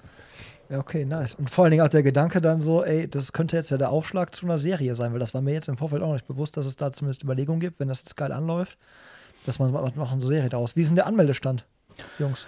[0.69, 1.33] Ja, okay, nice.
[1.35, 3.89] Und vor allen Dingen auch der Gedanke dann so, ey, das könnte jetzt ja der
[3.91, 6.57] Aufschlag zu einer Serie sein, weil das war mir jetzt im Vorfeld auch nicht bewusst,
[6.57, 8.77] dass es da zumindest Überlegungen gibt, wenn das jetzt geil anläuft,
[9.45, 10.75] dass man macht eine Serie daraus.
[10.75, 11.65] Wie ist denn der Anmeldestand,
[12.17, 12.47] Jungs?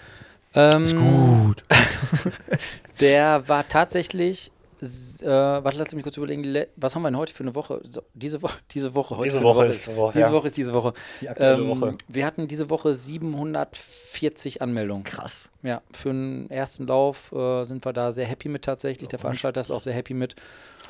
[0.55, 1.63] Ähm, Ist gut.
[3.01, 7.33] Der war tatsächlich, äh, warte, lass mich kurz überlegen, le- was haben wir denn heute
[7.33, 7.81] für eine Woche?
[7.83, 10.31] So, diese Woche, diese Woche, heute Diese eine Woche ist Woche, diese ja.
[10.31, 10.93] Woche ist diese Woche.
[11.21, 11.91] Die aktuelle Ähm, Woche.
[12.07, 15.03] Wir hatten diese Woche 740 Anmeldungen.
[15.03, 15.49] Krass.
[15.65, 19.09] Ja, für einen ersten Lauf äh, sind wir da sehr happy mit tatsächlich.
[19.09, 20.35] Der Veranstalter ist auch sehr happy mit.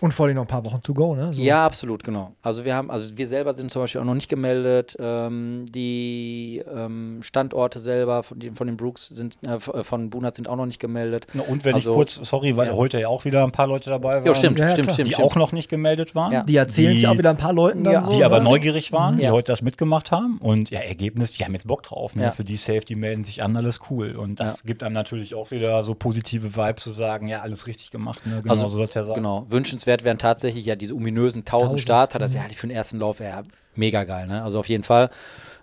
[0.01, 1.31] Und vor allem noch ein paar Wochen to go, ne?
[1.31, 1.41] So.
[1.41, 2.33] Ja, absolut, genau.
[2.41, 4.97] Also wir haben, also wir selber sind zum Beispiel auch noch nicht gemeldet.
[4.99, 10.35] Ähm, die ähm, Standorte selber von, den- von den Brooks sind, äh, äh, von Bunat
[10.35, 11.27] sind auch noch nicht gemeldet.
[11.33, 12.73] Na, und wenn Also- ich kurz, sorry, weil Ja.
[12.73, 15.07] heute ja auch wieder ein paar Leute dabei waren, Ja, stimmt, Ja, ja, stimmt, stimmt,
[15.07, 15.25] die stimmt.
[15.31, 16.33] auch noch nicht gemeldet waren.
[16.33, 16.43] Ja.
[16.43, 18.01] Die erzählen es ja auch wieder ein paar Leuten dann Ja.
[18.01, 18.11] so.
[18.11, 18.43] die aber ne?
[18.49, 19.31] neugierig waren, die Ja.
[19.31, 22.15] heute das mitgemacht haben und ja, Ergebnis, die haben jetzt Bock drauf.
[22.17, 22.23] Ne?
[22.23, 22.31] Ja.
[22.31, 24.17] Für die Safe, die melden sich an, alles cool.
[24.17, 27.91] Und das gibt einem natürlich auch wieder so positive Vibes zu sagen, ja, alles richtig
[27.91, 28.25] gemacht.
[28.25, 28.41] Ne?
[28.41, 29.13] Genau Also, so ja.
[29.13, 32.19] Genau, wünschenswert wären tatsächlich ja diese ominösen 1000 1000, Starter.
[32.19, 33.43] Das wäre für den ersten Lauf wär
[33.75, 34.43] mega geil, ne?
[34.43, 35.09] Also auf jeden Fall.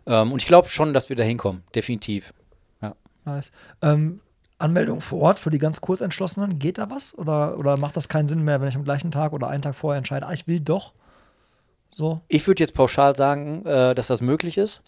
[0.06, 2.32] Ähm, und ich glaube schon, dass wir da hinkommen, definitiv.
[3.24, 3.52] Nice.
[3.82, 4.20] Ähm,
[4.58, 6.58] Anmeldung vor Ort für die ganz Kurzentschlossenen?
[6.58, 7.16] Geht da was?
[7.16, 9.74] Oder, oder macht das keinen Sinn mehr, wenn ich am gleichen Tag oder einen Tag
[9.74, 10.92] vorher entscheide, ah, ich will doch?
[11.90, 12.20] So.
[12.28, 14.82] Ich würde jetzt pauschal sagen, äh, dass das möglich ist.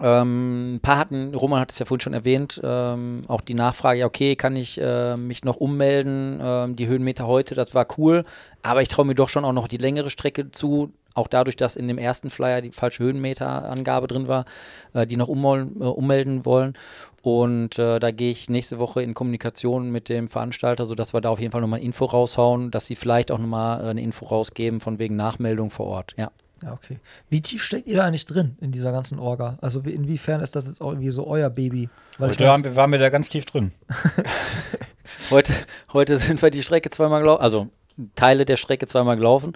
[0.00, 4.00] Ähm, ein paar hatten, Roman hat es ja vorhin schon erwähnt, ähm, auch die Nachfrage,
[4.00, 6.38] ja, okay, kann ich äh, mich noch ummelden?
[6.40, 8.24] Ähm, die Höhenmeter heute, das war cool,
[8.62, 10.92] aber ich traue mir doch schon auch noch die längere Strecke zu.
[11.14, 14.44] Auch dadurch, dass in dem ersten Flyer die falsche Höhenmeterangabe drin war,
[14.92, 16.74] äh, die noch ummelden, äh, ummelden wollen.
[17.22, 21.30] Und äh, da gehe ich nächste Woche in Kommunikation mit dem Veranstalter, sodass wir da
[21.30, 24.78] auf jeden Fall nochmal Info raushauen, dass sie vielleicht auch nochmal äh, eine Info rausgeben
[24.78, 26.14] von wegen Nachmeldung vor Ort.
[26.16, 26.30] Ja.
[26.62, 26.98] Ja, okay.
[27.28, 29.56] Wie tief steckt ihr da eigentlich drin in dieser ganzen Orga?
[29.60, 31.88] Also wie- inwiefern ist das jetzt auch irgendwie so euer Baby?
[32.18, 33.72] Weil ich Heute weiß- haben wir, waren wir da ganz tief drin.
[35.30, 35.52] Heute,
[35.92, 37.68] heute sind wir die Strecke zweimal gelaufen, also
[38.16, 39.52] Teile der Strecke zweimal gelaufen.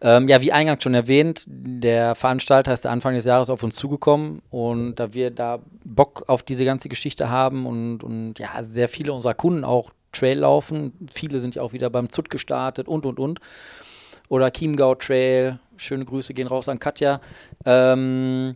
[0.00, 4.42] Ähm, ja, wie eingangs schon erwähnt, der Veranstalter ist Anfang des Jahres auf uns zugekommen
[4.50, 9.12] und da wir da Bock auf diese ganze Geschichte haben und, und ja, sehr viele
[9.12, 13.18] unserer Kunden auch Trail laufen, viele sind ja auch wieder beim ZUT gestartet und und
[13.18, 13.40] und.
[14.28, 17.20] Oder Chiemgau Trail, schöne Grüße gehen raus an Katja.
[17.64, 18.54] Ähm,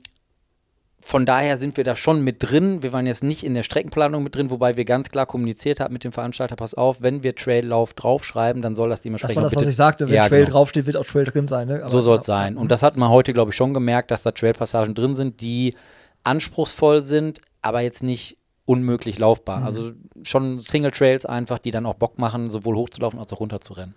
[1.05, 2.85] von daher sind wir da schon mit drin.
[2.85, 5.93] Wir waren jetzt nicht in der Streckenplanung mit drin, wobei wir ganz klar kommuniziert haben
[5.93, 9.43] mit dem Veranstalter, pass auf, wenn wir Traillauf draufschreiben, dann soll das Das dementsprechend war
[9.43, 10.07] das, was ich sagte.
[10.07, 10.53] Wenn Ja, Trail genau.
[10.53, 11.67] draufsteht, wird auch Trail drin sein.
[11.67, 11.83] Ne?
[11.89, 12.57] So soll es sein.
[12.57, 15.75] Und das hat man heute, glaube ich, schon gemerkt, dass da Trailpassagen drin sind, die
[16.23, 19.61] anspruchsvoll sind, aber jetzt nicht unmöglich laufbar.
[19.61, 19.67] Mhm.
[19.67, 23.97] Also schon Single Trails einfach, die dann auch Bock machen, sowohl hochzulaufen als auch runterzurennen.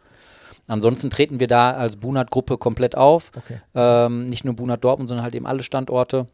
[0.68, 3.32] Ansonsten treten wir da als Bunat-Gruppe komplett auf.
[3.36, 3.62] Okay.
[3.76, 6.28] Ähm, nicht nur Bunat Dortmund, sondern halt eben alle Standorte.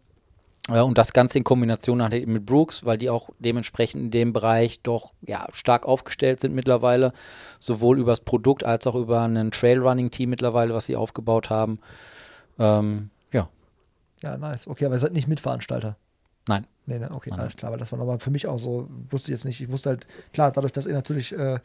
[0.69, 4.33] Äh, und das Ganze in Kombination halt mit Brooks, weil die auch dementsprechend in dem
[4.33, 7.13] Bereich doch ja, stark aufgestellt sind mittlerweile.
[7.59, 11.79] Sowohl über das Produkt als auch über ein Trailrunning-Team mittlerweile, was sie aufgebaut haben.
[12.59, 13.49] Ähm, ja,
[14.21, 14.67] Ja, nice.
[14.67, 15.97] Okay, aber ihr seid nicht Mitveranstalter.
[16.47, 16.67] nein.
[16.87, 19.37] Nee, nee, okay, alles klar, weil das war nochmal für mich auch so, wusste ich
[19.37, 21.59] jetzt nicht, ich wusste halt, klar, dadurch, dass ihr natürlich äh,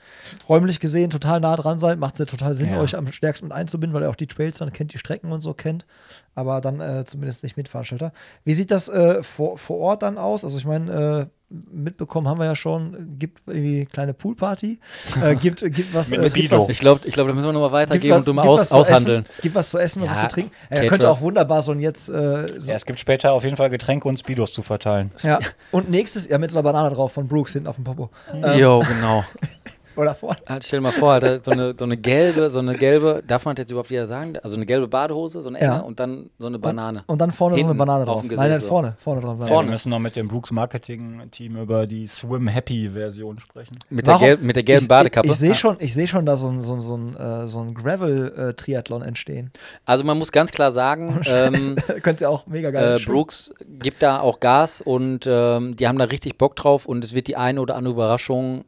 [0.48, 2.80] räumlich gesehen total nah dran seid, macht es ja total Sinn, Ja.
[2.80, 5.40] euch am stärksten mit einzubinden, weil ihr auch die Trails dann kennt, die Strecken und
[5.40, 5.86] so kennt,
[6.34, 8.12] aber dann äh, zumindest nicht Mitveranstalter.
[8.44, 10.44] Wie sieht das äh, vor, vor Ort dann aus?
[10.44, 14.80] Also ich meine, äh, mitbekommen haben wir ja schon, gibt irgendwie kleine Poolparty,
[15.22, 17.52] äh, gibt, gibt was, Mit äh, gibt was, Ich glaube, ich glaub, da müssen wir
[17.52, 19.22] nochmal weitergeben was, und mal aus, aushandeln.
[19.22, 20.50] Essen, gibt was zu essen und was Ja, zu trinken.
[20.70, 23.56] Er könnte auch wunderbar so ein jetzt äh, so, Ja, es gibt später auf jeden
[23.56, 25.05] Fall Getränke und Speedos zu verteilen.
[25.22, 25.38] Ja.
[25.70, 28.10] Und nächstes, ja, mit so einer Banane drauf von Brooks hinten auf dem Popo.
[28.32, 29.24] Ähm, Jo, genau.
[29.96, 30.38] Oder vorne.
[30.48, 33.44] Halt, stell dir mal vor, Alter, so eine, so eine gelbe, so eine gelbe, darf
[33.44, 34.36] man das jetzt überhaupt wieder sagen?
[34.42, 35.78] Also eine gelbe Badehose, so eine enge Ja.
[35.80, 37.04] und dann so eine Banane.
[37.06, 38.20] Und dann vorne so eine Hinten Banane auf drauf.
[38.28, 39.36] dem Nein, nein, vorne, vorne drauf.
[39.40, 39.68] Ja, Vorne.
[39.68, 43.78] wir müssen noch mit dem Brooks Marketing Team über die Swim Happy Version sprechen.
[43.90, 45.26] Mit der, gelb, mit der gelben ich, Badekappe.
[45.28, 45.54] Ich, ich sehe Ah.
[45.54, 49.50] schon, ich seh schon da so ein, so so ein, äh, so ein Gravel-Triathlon entstehen.
[49.84, 54.02] Also man muss ganz klar sagen, ähm, Könntest ja auch mega geil äh, Brooks gibt
[54.02, 57.36] da auch Gas und ähm, die haben da richtig Bock drauf und es wird die
[57.36, 58.64] eine oder andere Überraschung,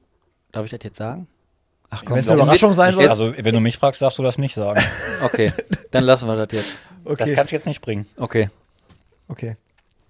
[0.52, 1.26] darf ich das jetzt sagen?
[1.90, 2.34] Ach komm, Wenn's doch.
[2.34, 3.08] eine Überraschung sein soll.
[3.08, 4.82] Also, wenn du mich fragst, darfst du das nicht sagen.
[5.22, 5.52] okay,
[5.90, 6.78] dann lassen wir das jetzt.
[7.04, 8.06] Das Okay, kannst du jetzt nicht bringen.
[8.18, 8.50] Okay.
[9.28, 9.56] okay.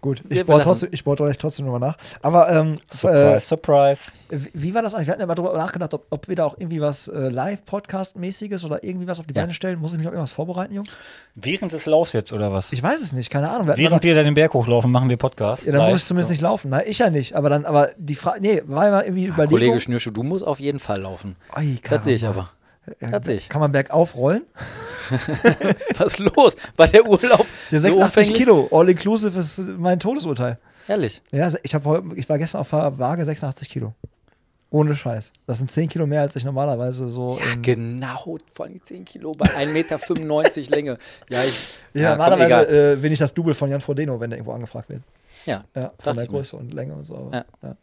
[0.00, 0.62] Gut, ich belassen.
[0.62, 1.96] trotzdem, ich bohre gleich trotzdem nochmal nach.
[2.22, 4.02] Aber ähm, Surprise, äh, surprise.
[4.30, 5.08] wie wie war das eigentlich?
[5.08, 8.64] Wir hatten ja mal drüber nachgedacht, ob, ob wir da auch irgendwie was äh, Live-Podcast-mäßiges
[8.64, 9.42] oder irgendwie was auf die Ja.
[9.42, 9.80] Beine stellen.
[9.80, 10.96] Muss ich mich auf irgendwas vorbereiten, Jungs?
[11.34, 12.72] Während des Laufs jetzt, oder was?
[12.72, 13.66] Ich weiß es nicht, keine Ahnung.
[13.66, 15.64] Wir Während wir da den Berg hochlaufen, machen wir Podcast.
[15.66, 16.00] ja, dann muss Live.
[16.02, 16.70] ich zumindest nicht laufen.
[16.70, 17.34] Nein, ich ja nicht.
[17.34, 19.58] Aber dann, aber die Frage, nee, war ja mal irgendwie Überlegung.
[19.58, 21.34] Kollege Schnürschuh, du musst auf jeden Fall laufen.
[21.52, 22.50] Ei, Das sehe ich aber.
[23.00, 23.48] Ja, das sehe ich.
[23.48, 24.42] Kann man bergauf rollen?
[25.98, 26.54] Was ist los?
[26.76, 28.34] War der Urlaub Ja, so 86 umfänglich?
[28.38, 30.58] Kilo, all inclusive ist mein Todesurteil.
[30.86, 31.22] Ehrlich.
[31.30, 31.84] Ja, ich, hab,
[32.16, 33.94] ich war gestern auf der Waage 86 Kilo.
[34.70, 35.32] Ohne Scheiß.
[35.46, 37.38] Das sind 10 Kilo mehr, als ich normalerweise so.
[37.54, 40.98] in, Genau, vor allem 10 Kilo bei 1,95 Meter Länge.
[41.30, 41.68] Ja, ich.
[41.94, 42.92] ja, komm, normalerweise egal.
[42.92, 45.00] äh, bin ich das Double von Jan Frodeno, wenn der irgendwo angefragt wird.
[45.46, 45.64] Ja.
[45.74, 46.36] Ja, von der ich mir.
[46.38, 47.16] Größe und Länge und so.
[47.16, 47.76] aber- Ja.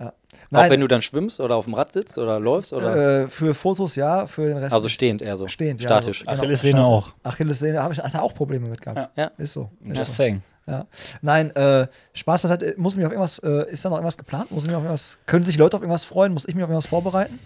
[0.00, 0.06] Ja.
[0.06, 0.08] Ja.
[0.10, 0.12] Auch
[0.50, 3.22] Nein, wenn du dann schwimmst oder auf dem Rad sitzt oder läufst oder.
[3.24, 4.72] äh, für Fotos ja, für den Rest.
[4.74, 5.46] also stehend eher so.
[5.46, 6.26] stehend, ja, Statisch.
[6.26, 6.88] also- Achillessehne Genau.
[6.94, 7.10] auch.
[7.22, 9.16] Achillessehne habe ich hatte auch Probleme mit gehabt.
[9.16, 9.30] Ja.
[9.38, 9.70] Ist so.
[9.84, 10.12] Ist Just so.
[10.14, 10.42] saying.
[10.66, 10.86] Ja.
[11.20, 12.74] Nein, äh, Spaß beiseite.
[12.76, 14.50] Muss ich mich auf irgendwas, äh, ist da noch irgendwas geplant?
[14.50, 16.32] Muss ich mich auf irgendwas, können sich Leute auf irgendwas freuen?
[16.32, 17.38] Muss ich mich auf irgendwas vorbereiten?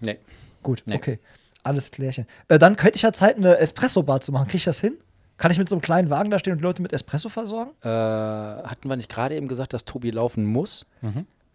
[0.00, 0.18] Nee.
[0.62, 0.96] Gut, Nee.
[0.96, 1.18] okay.
[1.62, 2.26] Alles klärchen.
[2.48, 4.46] Äh, dann könnte ich ja Zeit, eine Espresso-Bar zu machen.
[4.46, 4.94] Kriege ich das hin?
[5.36, 7.70] Kann ich mit so einem kleinen Wagen da stehen und die Leute mit Espresso versorgen?
[7.82, 10.86] Äh, hatten wir nicht gerade eben gesagt, dass Tobi laufen muss?
[11.02, 11.10] Ja,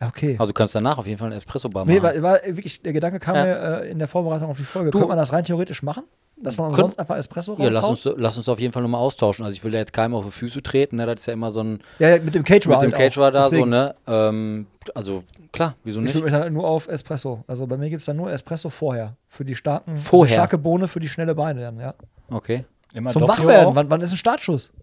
[0.08, 0.36] okay.
[0.40, 2.22] Also du kannst danach auf jeden Fall eine Espresso-Bar nee, machen.
[2.24, 3.44] war, war wirklich, der Gedanke kam Ja.
[3.46, 4.92] mir äh, in der Vorbereitung auf die Folge.
[4.92, 6.04] Du- Könnte man das rein theoretisch machen?
[6.38, 8.14] Dass man umsonst einfach Espresso ja, lass raushaut?
[8.16, 9.46] uns, lass uns auf jeden Fall nochmal austauschen.
[9.46, 11.06] Also ich will ja jetzt keinem auf die Füße treten, ne?
[11.06, 12.82] Das ist ja immer so ein Ja, ja, mit dem Caterer.
[12.82, 13.32] mit dem halt Caterer auch.
[13.32, 13.96] da so, Deswegen, ne?
[14.06, 16.16] Ähm, also klar, wieso Ich nicht?
[16.16, 17.46] würde mich dann nur auf Espresso.
[17.48, 19.16] Also bei mir gibt es dann nur Espresso vorher.
[19.30, 20.24] Für die starken, Vorher?
[20.24, 21.94] Also starke Bohne für die schnelle Beine dann, ja.
[22.30, 22.66] Okay.
[22.94, 23.76] Immer Zum Doppio Wachwerden.
[23.76, 24.74] Wann, wann ist ein Startschuss?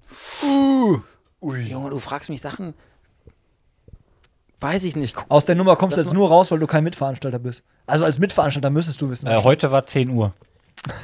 [1.43, 2.73] Junge, du fragst mich Sachen.
[4.62, 5.14] Weiß ich nicht.
[5.14, 7.64] Guck, Aus der Nummer kommst du Das jetzt nur raus, weil du kein Mitveranstalter bist.
[7.87, 9.27] Also als Mitveranstalter müsstest du wissen.
[9.27, 10.33] Äh, heute war 10 Uhr.
[10.85, 10.94] das,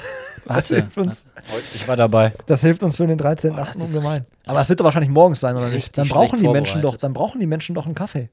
[0.46, 0.76] warte.
[0.76, 1.26] hilft uns,
[1.74, 2.32] Ich war dabei.
[2.46, 3.56] das hilft uns für den 13.8.
[3.56, 4.26] das ist ungemein.
[4.46, 5.96] Aber es wird doch wahrscheinlich morgens sein, oder nicht?
[5.98, 7.02] Dann brauchen schlecht die Menschen doch, vorbereitet.
[7.02, 8.30] dann brauchen die Menschen doch einen Kaffee.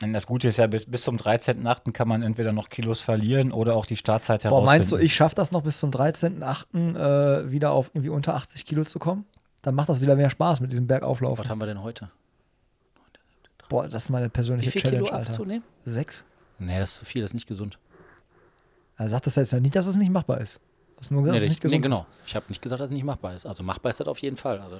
[0.00, 1.92] Das Gute ist ja, bis, bis zum 13.8.
[1.92, 4.66] kann man entweder noch Kilos verlieren oder auch die Startzeit Boah, herausfinden.
[4.66, 6.96] meinst du, ich schaffe das noch bis zum 13.8.
[7.46, 9.26] Äh, wieder auf irgendwie unter 80 Kilo zu kommen?
[9.62, 11.44] Dann macht das wieder mehr Spaß mit diesem Bergauflaufen.
[11.44, 12.10] Was haben wir denn heute?
[13.72, 15.30] Boah, das ist meine Wie persönliche viel Challenge, Kilo Alter.
[15.30, 15.64] abzunehmen?
[15.84, 16.24] Sechs?
[16.58, 17.78] Nee, das ist zu viel, das ist nicht gesund.
[18.98, 20.60] Er sagt das jetzt ja nicht, dass es nicht machbar ist.
[20.96, 22.06] Das ist nur gesagt, dass nee, es nicht nee, gesund genau.
[22.26, 23.46] Ich habe nicht gesagt, dass es nicht machbar ist.
[23.46, 24.60] Also machbar ist das auf jeden Fall.
[24.60, 24.78] Also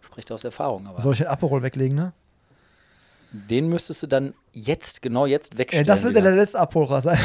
[0.00, 0.86] spricht aus Erfahrung.
[0.86, 1.00] Aber.
[1.00, 2.12] Soll ich den Aperol weglegen, ne?
[3.32, 5.86] den müsstest du dann jetzt, genau jetzt wegstellen.
[5.86, 7.18] das wird ja der letzte Abholer sein.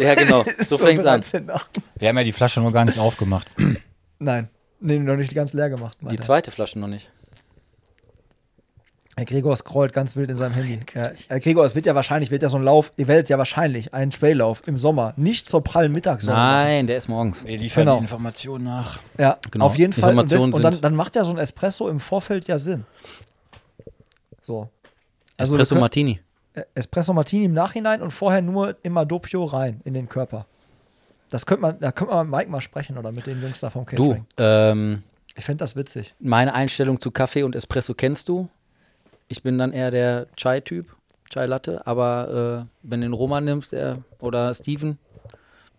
[0.00, 0.44] Ja, genau.
[0.60, 1.20] So fängt's an.
[1.20, 1.60] 13.8.
[1.98, 3.48] Wir haben ja die Flasche noch gar nicht aufgemacht.
[4.18, 4.48] Nein.
[4.80, 5.98] Nee, noch nicht ganz leer gemacht.
[6.00, 7.10] Die zweite Flasche noch nicht.
[9.22, 10.80] Herr Gregor scrollt ganz wild in seinem Handy.
[10.94, 13.38] Ja, Herr Gregor, es wird ja wahrscheinlich, wird ja so ein Lauf, ihr werdet ja
[13.38, 16.54] wahrscheinlich einen Traillauf im Sommer, nicht zur prallen Mittagssonne machen.
[16.64, 17.46] Nein, der ist morgens.
[17.46, 17.96] Wir liefern Genau.
[17.98, 18.98] die Informationen nach.
[19.18, 19.66] Ja, Genau.
[19.66, 20.18] auf jeden Fall.
[20.18, 22.84] Und, das, und dann, dann macht ja so ein Espresso im Vorfeld ja Sinn.
[24.40, 24.68] So.
[25.36, 26.20] Also Espresso können- Martini.
[26.54, 30.46] äh, Espresso Martini im Nachhinein und vorher nur immer Doppio rein in den Körper.
[31.30, 33.70] Das könnte man, da könnte man mit Mike mal sprechen oder mit den Jungs da
[33.70, 34.26] vom Du, Catering.
[34.36, 35.02] ähm,
[35.36, 36.14] Ich fände das witzig.
[36.20, 38.48] meine Einstellung zu Kaffee und Espresso kennst du.
[39.32, 40.94] Ich bin dann eher der Chai-Typ,
[41.30, 41.86] Chai-Latte.
[41.86, 44.98] Aber äh, wenn du den Roman nimmst der, oder Steven,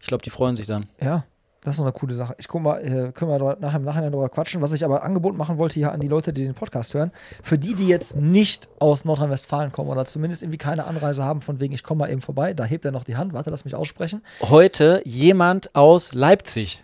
[0.02, 0.90] ich glaube, die freuen sich dann.
[1.00, 1.24] Ja,
[1.62, 2.34] das ist noch eine coole Sache.
[2.40, 4.64] Ich guck mal, äh, können wir nachher im Nachhinein darüber quatschen.
[4.64, 7.12] Was ich aber Angebot machen wollte hier an die Leute, die den Podcast hören,
[7.44, 11.60] für die, die jetzt nicht aus Nordrhein-Westfalen kommen oder zumindest irgendwie keine Anreise haben, von
[11.60, 13.34] wegen, ich komme mal eben vorbei, da hebt er noch die Hand.
[13.34, 14.24] Warte, lass mich aussprechen.
[14.42, 16.84] Heute jemand aus Leipzig.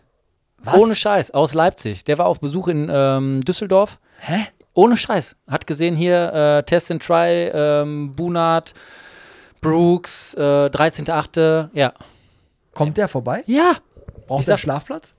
[0.60, 0.80] Was?
[0.80, 2.04] Ohne Scheiß, aus Leipzig.
[2.04, 3.98] Der war auf Besuch in ähm, Düsseldorf.
[4.20, 4.46] Hä?
[4.80, 5.36] Ohne Scheiß.
[5.46, 8.74] Hat gesehen hier äh, Test and Try, ähm, Bunat,
[9.60, 11.70] Brooks, äh, 13.8.
[11.74, 11.94] Ja.
[12.74, 13.44] Kommt der vorbei?
[13.46, 13.74] Ja.
[14.28, 15.16] Braucht der Schlafplatz?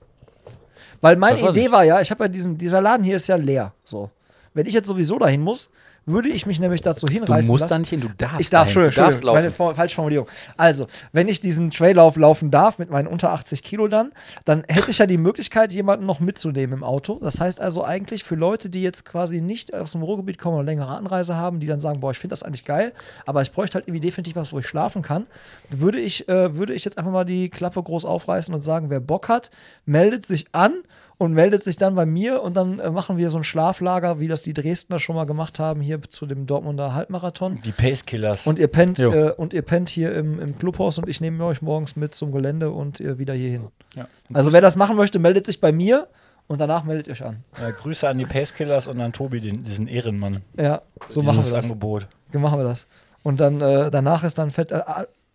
[0.99, 3.71] Weil meine Idee war ja, ich habe ja diesen, dieser Laden hier ist ja leer.
[3.83, 4.09] So.
[4.55, 5.69] Wenn ich jetzt sowieso dahin muss,
[6.05, 7.69] würde ich mich nämlich dazu Du hinreißen musst lassen.
[7.73, 8.41] da nicht hin, du darfst.
[8.41, 8.73] Ich darf dahin.
[8.73, 9.55] schon, du darfst Entschuldigung, meine laufen.
[9.55, 10.27] Vor- falsche Formulierung.
[10.57, 14.11] Also, wenn ich diesen Traillauf laufen darf mit meinen unter 80 Kilo dann,
[14.45, 17.19] dann hätte ich ja die Möglichkeit, jemanden noch mitzunehmen im Auto.
[17.21, 20.65] Das heißt also eigentlich für Leute, die jetzt quasi nicht aus dem Ruhrgebiet kommen oder
[20.65, 22.93] längere Anreise haben, die dann sagen, boah, ich finde das eigentlich geil,
[23.25, 25.27] aber ich bräuchte halt irgendwie definitiv was, wo ich schlafen kann,
[25.69, 28.99] würde ich, äh, würde ich jetzt einfach mal die Klappe groß aufreißen und sagen, wer
[28.99, 29.51] Bock hat,
[29.85, 30.73] meldet sich an
[31.21, 34.27] und meldet sich dann bei mir und dann äh, machen wir so ein Schlaflager, wie
[34.27, 37.61] das die Dresdner schon mal gemacht haben, hier zu dem Dortmunder Halbmarathon.
[37.61, 38.47] Die Pace Killers.
[38.47, 41.61] Und ihr pennt, äh, und ihr pennt hier im, im Clubhaus und ich nehme euch
[41.61, 43.67] morgens mit zum Gelände und ihr wieder hier hin.
[43.95, 44.07] ja.
[44.33, 46.07] Also wer das machen möchte, meldet sich bei mir
[46.47, 47.43] und danach meldet ihr euch an.
[47.63, 50.41] äh, Grüße an die Pace Killers und an Tobi, den, diesen Ehrenmann.
[50.57, 51.65] Ja, so machen wir das.
[51.65, 52.07] Angebot.
[52.33, 52.87] So machen wir das.
[53.21, 54.81] Und dann äh, danach ist dann Fett, äh,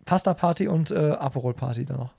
[0.03, 2.11] Pasta Party und äh, Aperol Party dann noch.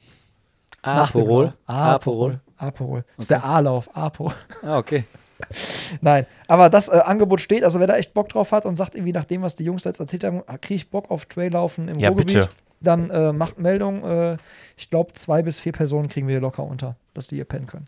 [0.83, 1.44] Dem Aperol.
[1.44, 1.54] Lauf.
[1.66, 2.40] Aperol.
[2.59, 3.05] Aperol.
[3.16, 3.88] Das ist der A-Lauf.
[3.97, 4.35] Aperol.
[4.62, 5.05] Ah, okay.
[6.01, 7.62] Nein, aber das äh, Angebot steht.
[7.64, 9.83] Also wer da echt Bock drauf hat und sagt irgendwie nach dem, was die Jungs
[9.83, 12.49] da jetzt erzählt haben, kriege ich Bock auf Traillaufen im Ja, Ruhrgebiet, bitte.
[12.81, 14.05] dann äh, macht Meldung.
[14.05, 14.37] Äh,
[14.77, 17.66] ich glaube, zwei bis vier Personen kriegen wir hier locker unter, dass die hier pennen
[17.66, 17.87] können.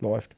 [0.00, 0.36] Läuft.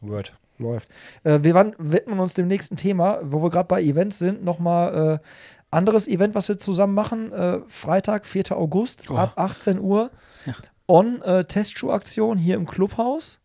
[0.00, 0.32] Word.
[0.58, 0.88] Läuft.
[1.24, 4.42] Äh, wir wann, widmen uns dem nächsten Thema, wo wir gerade bei Events sind.
[4.44, 5.26] Nochmal äh,
[5.70, 7.32] anderes Event, was wir zusammen machen.
[7.32, 8.52] Äh, Freitag, 4.
[8.52, 9.16] August, Oh.
[9.16, 10.10] ab 18 Uhr.
[10.46, 10.54] Ja.
[10.90, 13.38] On äh, Testschuh-Aktion hier im Clubhaus.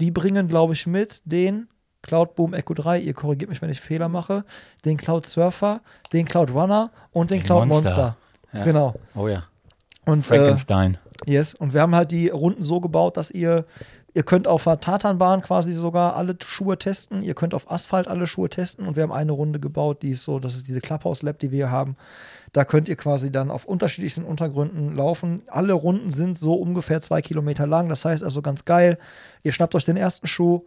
[0.00, 1.68] Die bringen, glaube ich, mit den
[2.02, 4.44] Cloud Boom Echo 3, ihr korrigiert mich, wenn ich Fehler mache,
[4.84, 5.80] den Cloud Surfer,
[6.12, 7.96] den Cloud Runner und den Den Cloud Monster.
[7.96, 8.16] Monster.
[8.52, 8.64] Ja.
[8.64, 8.94] Genau.
[9.14, 9.44] Oh ja.
[10.04, 10.98] Und, äh, Frankenstein.
[11.24, 13.64] Yes, und wir haben halt die Runden so gebaut, dass ihr,
[14.12, 18.26] ihr könnt auf der Tatanbahn quasi sogar alle Schuhe testen, ihr könnt auf Asphalt alle
[18.26, 21.38] Schuhe testen und wir haben eine Runde gebaut, die ist so, das ist diese Clubhouse-Lab,
[21.38, 21.96] die wir haben.
[22.54, 25.42] Da könnt ihr quasi dann auf unterschiedlichsten Untergründen laufen.
[25.48, 28.96] Alle Runden sind so ungefähr zwei Kilometer lang, das heißt also ganz geil.
[29.42, 30.60] Ihr schnappt euch den ersten Schuh,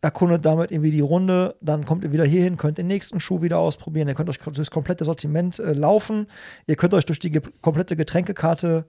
[0.00, 3.58] erkundet damit irgendwie die Runde, dann kommt ihr wieder hierhin, könnt den nächsten Schuh wieder
[3.58, 6.28] ausprobieren, ihr könnt euch durchs komplette Sortiment äh, laufen,
[6.68, 8.86] ihr könnt euch durch die ge komplette Getränkekarte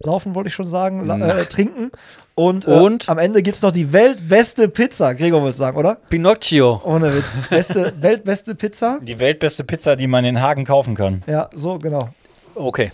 [0.00, 1.90] saufen, wollte ich schon sagen, la- äh, trinken
[2.34, 3.08] und, äh, Und?
[3.08, 5.96] am Ende gibt es noch die weltbeste Pizza, Gregor wollte sagen, oder?
[6.08, 6.80] Pinocchio.
[6.84, 7.38] Ohne Witz.
[7.48, 8.98] Beste, weltbeste Pizza.
[9.02, 11.22] Die weltbeste Pizza, die man in Hagen kaufen kann.
[11.26, 12.08] Ja, so, genau.
[12.54, 12.90] Okay.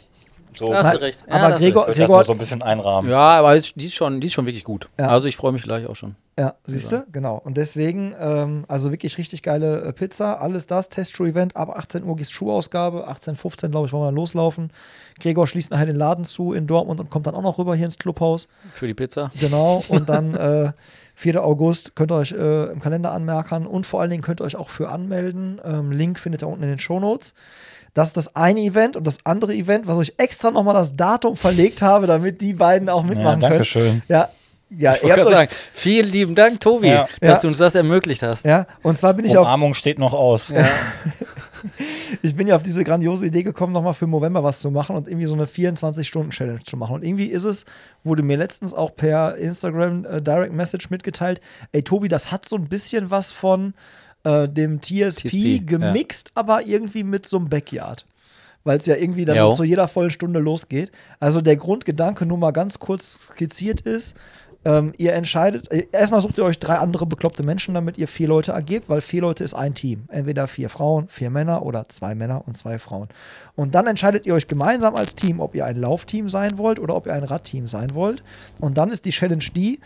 [0.55, 0.67] So.
[0.67, 1.25] Da hast du recht.
[1.29, 3.11] Ja, aber du Gregor- nur so ein bisschen einrahmen.
[3.11, 4.89] Ja, aber die ist schon, die ist schon wirklich gut.
[4.99, 5.09] Ja.
[5.09, 6.17] Also ich freue mich gleich auch schon.
[6.39, 7.05] Ja, siehst du?
[7.11, 7.41] Genau.
[7.45, 12.15] Und deswegen, ähm, also wirklich richtig geile äh, Pizza, alles das, Testschuh-Event, ab 18 Uhr
[12.15, 14.71] gehst Schuhausgabe, 18.15 glaube ich, wollen wir dann loslaufen.
[15.19, 17.87] Gregor schließt nachher den Laden zu in Dortmund und kommt dann auch noch rüber hier
[17.87, 18.47] ins Clubhaus.
[18.73, 19.33] Für die Pizza.
[19.41, 20.73] Genau, und dann äh,
[21.19, 21.45] 4.
[21.45, 24.55] August könnt ihr euch äh, im Kalender anmerken und vor allen Dingen könnt ihr euch
[24.57, 25.61] auch für anmelden.
[25.65, 27.35] Ähm, Link findet ihr unten in den Shownotes.
[27.95, 31.35] Das ist das eine Event und das andere Event, was ich extra nochmal das Datum
[31.35, 33.65] verlegt habe, damit die beiden auch Ja, mitmachen danke können.
[33.65, 34.03] schön.
[34.09, 34.29] Ja,
[34.71, 37.09] ja, Ich wollte sagen, vielen lieben Dank, Tobi, Ja.
[37.21, 37.41] dass Ja.
[37.41, 38.45] du uns das ermöglicht hast.
[38.45, 40.51] ja, und zwar bin ich auf Umarmung steht noch aus.
[40.51, 40.69] Ja.
[42.23, 45.09] ich bin ja auf diese grandiose Idee gekommen, nochmal für November was zu machen und
[45.09, 46.95] irgendwie so eine 24-Stunden-Challenge zu machen.
[46.97, 47.65] Und irgendwie ist es,
[48.05, 51.41] wurde mir letztens auch per Instagram äh, Direct Message mitgeteilt,
[51.73, 53.75] ey Tobi, das hat so ein bisschen was von
[54.25, 58.07] äh, dem TSP, TSP, gemixt, aber irgendwie mit so einem Backyard.
[58.65, 59.51] Weil es ja irgendwie dann Jo.
[59.51, 60.91] so zu jeder vollen Stunde losgeht.
[61.21, 64.17] Also der Grundgedanke nur mal ganz kurz skizziert ist,
[64.65, 68.29] ähm, ihr entscheidet, äh, erstmal sucht ihr euch drei andere bekloppte Menschen, damit ihr vier
[68.29, 70.05] Leute ergebt, weil vier Leute ist ein Team.
[70.09, 73.09] Entweder vier Frauen, vier Männer oder zwei Männer und zwei Frauen.
[73.55, 76.97] Und dann entscheidet ihr euch gemeinsam als Team, ob ihr ein Laufteam sein wollt oder
[76.97, 78.23] ob ihr ein Radteam sein wollt.
[78.61, 79.81] Und dann ist die Challenge die,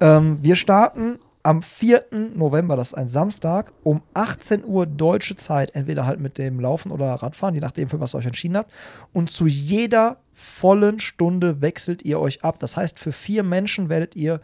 [0.00, 2.04] ähm, wir starten am 4.
[2.34, 6.92] November, das ist ein Samstag, um 18 Uhr deutsche Zeit, entweder halt mit dem Laufen
[6.92, 8.70] oder Radfahren, je nachdem, für was ihr euch entschieden habt.
[9.12, 12.58] Und zu jeder vollen Stunde wechselt ihr euch ab.
[12.58, 14.40] Das heißt, für vier Menschen werdet ihr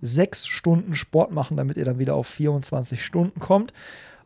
[0.00, 3.72] sechs Stunden Sport machen, damit ihr dann wieder auf 24 Stunden kommt.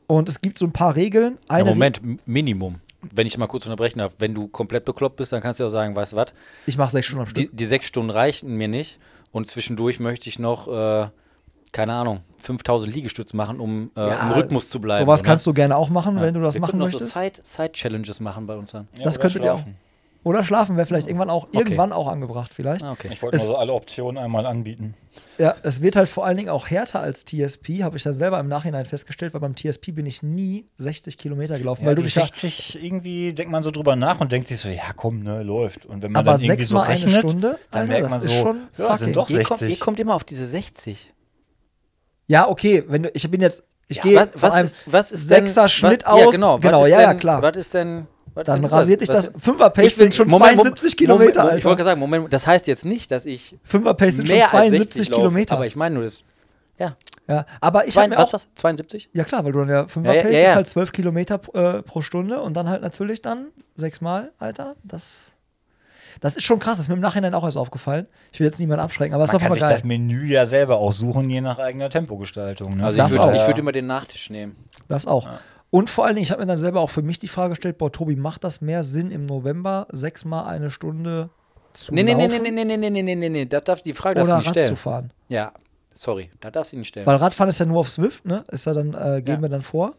[0.06, 1.38] Und es gibt so ein paar Regeln.
[1.48, 2.80] Ja, Eine Re- Moment, M- Minimum.
[3.10, 5.68] Wenn ich mal kurz unterbrechen darf, wenn du komplett bekloppt bist, dann kannst du ja
[5.68, 6.28] auch sagen, weißt du was,
[6.66, 7.50] Ich mache sechs Stunden am Stück.
[7.50, 8.98] die, die sechs Stunden reichen mir nicht
[9.32, 11.08] und zwischendurch möchte ich noch, äh,
[11.72, 15.04] keine Ahnung, 5000 Liegestütze machen, um äh, Ja, im Rhythmus zu bleiben.
[15.06, 15.26] Sowas oder?
[15.30, 17.14] kannst du gerne auch machen, wenn du das Wir machen möchtest.
[17.14, 18.86] So Side- Side-Challenges machen bei uns dann.
[18.98, 19.64] Ja, Das könntet ihr auch.
[20.24, 22.84] Oder schlafen wäre vielleicht irgendwann auch, irgendwann auch angebracht, vielleicht.
[22.84, 23.08] Ah, okay.
[23.10, 24.94] Ich wollte mal so alle Optionen einmal anbieten.
[25.36, 28.38] Ja, es wird halt vor allen Dingen auch härter als TSP, habe ich dann selber
[28.38, 32.06] im Nachhinein festgestellt, weil beim TSP bin ich nie 60 Kilometer gelaufen, weil du die
[32.06, 35.22] dich ja, 60 irgendwie denkt man so drüber nach und denkt sich so, ja komm,
[35.24, 35.86] ne, läuft.
[35.86, 38.12] Und wenn man aber dann irgendwie so sechsmal eine rechnet, Stunde, dann Alter, merkt das
[38.12, 39.04] man ist so, schon ja, fucking.
[39.04, 39.70] sind doch Ihr kommt, 60.
[39.70, 41.12] ihr kommt immer auf diese 60.
[42.28, 44.76] Ja, okay, wenn du, ich bin jetzt, ich Ja, gehe was, von was, einem ist,
[44.86, 46.20] was ist Sechser denn, Schnitt was, aus.
[46.20, 47.42] Ja, genau, Genau, ja, ja, denn, klar.
[47.42, 48.06] Was ist denn.
[48.34, 49.28] Was dann rasiert dich das.
[49.36, 51.76] Ich will- sind schon Moment, 72 Moment, Kilometer, Moment, Ich wollte Alter.
[51.76, 54.78] gerade sagen, Moment, das heißt jetzt nicht, dass ich Fünfer-Pace sind schon mehr als 72
[54.94, 55.54] 60 laufe, Kilometer.
[55.56, 56.22] Aber ich meine nur das.
[56.78, 56.96] Ja,
[57.28, 58.60] ja, aber ich Zwei, habe mir was auch, sagst du?
[58.60, 59.10] 72?
[59.12, 61.52] ja klar, weil du dann ja Fünfer-Pace Ja, ja, ja, ist halt 12 Kilometer pro-
[61.58, 65.32] äh, pro Stunde und dann halt natürlich dann sechsmal, Alter, das,
[66.20, 68.06] das ist schon krass, das ist mir im Nachhinein auch erst aufgefallen.
[68.32, 69.82] Ich will jetzt niemanden abschrecken, aber es ist man auf kann jeden sich Fall das
[69.82, 69.88] geil.
[69.88, 72.78] Menü ja selber aussuchen, je nach eigener Tempogestaltung.
[72.78, 72.86] Ne?
[72.86, 73.26] Also Das ich auch.
[73.26, 74.56] würde ich würd immer den Nachtisch nehmen.
[74.88, 75.28] Das auch.
[75.74, 77.78] Und vor allen Dingen, ich habe mir dann selber auch für mich die Frage gestellt,
[77.78, 81.30] boah, Tobi, macht das mehr Sinn im November sechsmal eine Stunde
[81.72, 83.80] zu Nee, nee, nee, laufen nee, nee, nee, nee, nee, nee, nee, nee, das darf
[83.80, 85.12] die Frage darfst du oder nicht Rad zu fahren?
[85.30, 85.52] Ja,
[85.94, 87.06] sorry, da darfst du nicht stellen.
[87.06, 88.44] Weil Radfahren ist ja nur auf Swift, ne?
[88.50, 89.40] Ist ja dann, äh, gehen Ja.
[89.42, 89.94] wir dann vor.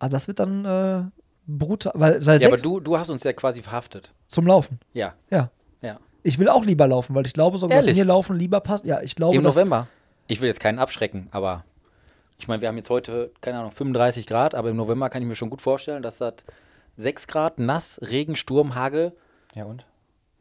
[0.00, 1.04] Aber das wird dann äh,
[1.46, 4.12] brutal, weil, weil ja, aber du, du hast uns ja quasi verhaftet.
[4.26, 4.80] zum Laufen.
[4.92, 5.50] Ja, Ja.
[5.82, 5.98] ja.
[6.24, 8.84] Ich will auch lieber laufen, weil ich glaube sogar, dass mir Laufen lieber passt.
[8.84, 9.86] Ja, ich glaube, Im November.
[10.26, 11.64] Ich will jetzt keinen abschrecken, aber
[12.38, 15.28] ich meine, wir haben jetzt heute, keine Ahnung, 35 Grad, aber im November kann ich
[15.28, 16.34] mir schon gut vorstellen, dass das
[16.96, 19.12] 6 Grad, nass, Regen, Sturm, Hagel.
[19.54, 19.86] Ja, und?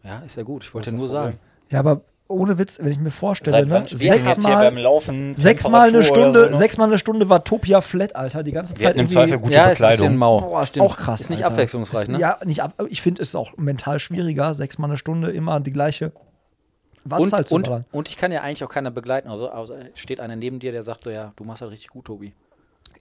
[0.04, 0.64] Ja, ist ja gut.
[0.64, 1.40] Ich wollte ist nur sagen.
[1.70, 3.86] Ja, aber ohne Witz, wenn ich mir vorstelle, ne?
[3.88, 6.58] Sechsmal, beim Laufen sechsmal eine Stunde, so noch?
[6.58, 8.44] sechsmal eine Stunde war Topia flat, Alter.
[8.44, 9.08] Die ganze Wir Zeit hatten im.
[9.08, 10.16] Zweifel gute ja, ist Bekleidung.
[10.16, 10.40] mau.
[10.40, 10.86] Boah, ist Stimmt.
[10.86, 11.22] auch krass.
[11.22, 11.54] Ist nicht Alter.
[11.54, 12.20] abwechslungsreich, ist, ne?
[12.20, 15.74] Ja, nicht ab, ich finde, es ist auch mental schwieriger, sechsmal eine Stunde immer die
[15.74, 16.12] gleiche
[17.06, 17.86] Wattzahl Und, zu und, ballern.
[17.92, 19.28] und ich kann ja eigentlich auch keiner begleiten.
[19.30, 22.06] Also, also steht einer neben dir, der sagt so, ja, du machst halt richtig gut,
[22.06, 22.34] Tobi.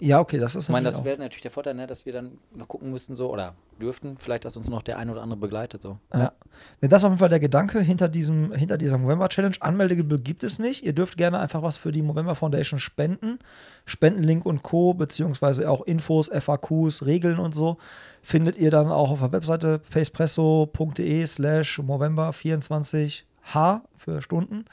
[0.01, 2.39] Ja, okay, das ist Ich meine, das wäre natürlich der Vorteil, ne, dass wir dann
[2.57, 5.81] noch gucken müssten, so, oder dürften, vielleicht, dass uns noch der eine oder andere begleitet.
[5.83, 5.99] So.
[6.13, 6.33] Ja.
[6.81, 9.55] Ne, Das ist auf jeden Fall der Gedanke hinter, diesem, hinter dieser Movember-Challenge.
[9.61, 10.85] Anmeldegebühr gibt es nicht.
[10.85, 13.39] Ihr dürft gerne einfach was für die Movember Foundation spenden.
[13.85, 17.77] Spendenlink und Co., beziehungsweise auch Infos, FAQs, Regeln und so,
[18.23, 24.65] findet ihr dann auch auf der Webseite pacepresso.de slash Movember24 H für Stunden.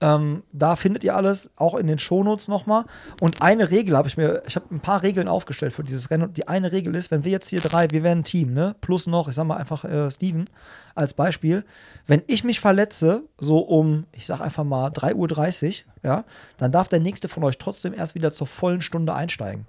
[0.00, 2.84] Ähm, da findet ihr alles, auch in den Shownotes nochmal.
[3.20, 6.24] Und eine Regel habe ich mir, ich habe ein paar Regeln aufgestellt für dieses Rennen.
[6.24, 8.76] Und die eine Regel ist, wenn wir jetzt hier drei, wir wären ein Team, ne?
[8.80, 10.44] Plus noch, ich sag mal einfach äh, Steven
[10.94, 11.64] als Beispiel.
[12.06, 16.24] Wenn ich mich verletze, so um, ich sag einfach mal 3.30 Uhr, ja,
[16.56, 19.66] dann darf der nächste von euch trotzdem erst wieder zur vollen Stunde einsteigen.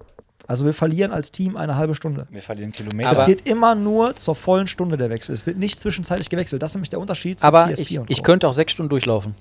[0.50, 2.26] Also wir verlieren als Team eine halbe Stunde.
[2.32, 3.12] Wir verlieren Kilometer.
[3.12, 5.32] Es Aber- geht immer nur zur vollen Stunde der Wechsel.
[5.34, 6.64] Es wird nicht zwischenzeitlich gewechselt.
[6.64, 8.24] Das ist nämlich der Unterschied zu Aber TSP ich, und ich Co.
[8.24, 9.36] könnte auch sechs Stunden durchlaufen.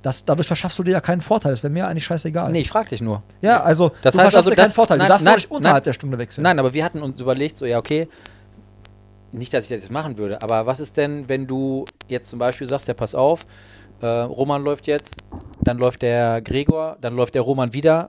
[0.00, 1.52] Das, dadurch verschaffst du dir ja keinen Vorteil.
[1.52, 2.50] Das wäre mir eigentlich scheißegal.
[2.50, 3.22] Nee, ich frag dich nur.
[3.42, 4.96] Ja, also Das du heißt verschaffst also, dir keinen das- Vorteil.
[4.98, 5.84] nein, du darfst nein, nicht unterhalb nein.
[5.84, 6.42] der Stunde wechseln.
[6.44, 8.08] Nein, aber wir hatten uns überlegt, so, ja, okay,
[9.32, 12.38] nicht, dass ich das jetzt machen würde, aber was ist denn, wenn du jetzt zum
[12.38, 13.44] Beispiel sagst, ja, pass auf,
[14.00, 15.22] äh, Roman läuft jetzt,
[15.60, 18.08] dann läuft der Gregor, dann läuft der Roman wieder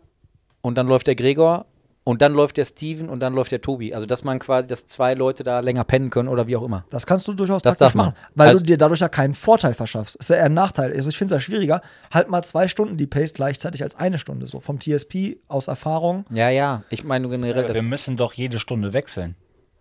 [0.61, 1.65] und dann läuft der Gregor
[2.05, 3.93] und dann läuft der Steven und dann läuft der Tobi.
[3.93, 6.85] Also dass man quasi, dass zwei Leute da länger pennen können oder wie auch immer.
[6.89, 8.05] Das kannst du durchaus Das taktisch darf man.
[8.13, 10.15] machen, weil Also- du dir dadurch ja keinen Vorteil verschaffst.
[10.15, 10.93] Ist ja eher ein Nachteil.
[10.93, 11.81] Also ich finde es ja schwieriger.
[12.13, 14.59] Halt mal zwei Stunden die Pace gleichzeitig als eine Stunde so.
[14.61, 16.23] Vom TSP aus Erfahrung.
[16.29, 16.83] Ja, ja.
[16.89, 19.35] Ich meine generell, Aber das, wir müssen doch jede Stunde wechseln.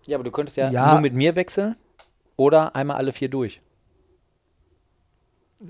[0.07, 0.93] ja, aber du könntest ja, Ja.
[0.93, 1.77] nur mit mir wechseln
[2.37, 3.61] oder einmal alle vier durch.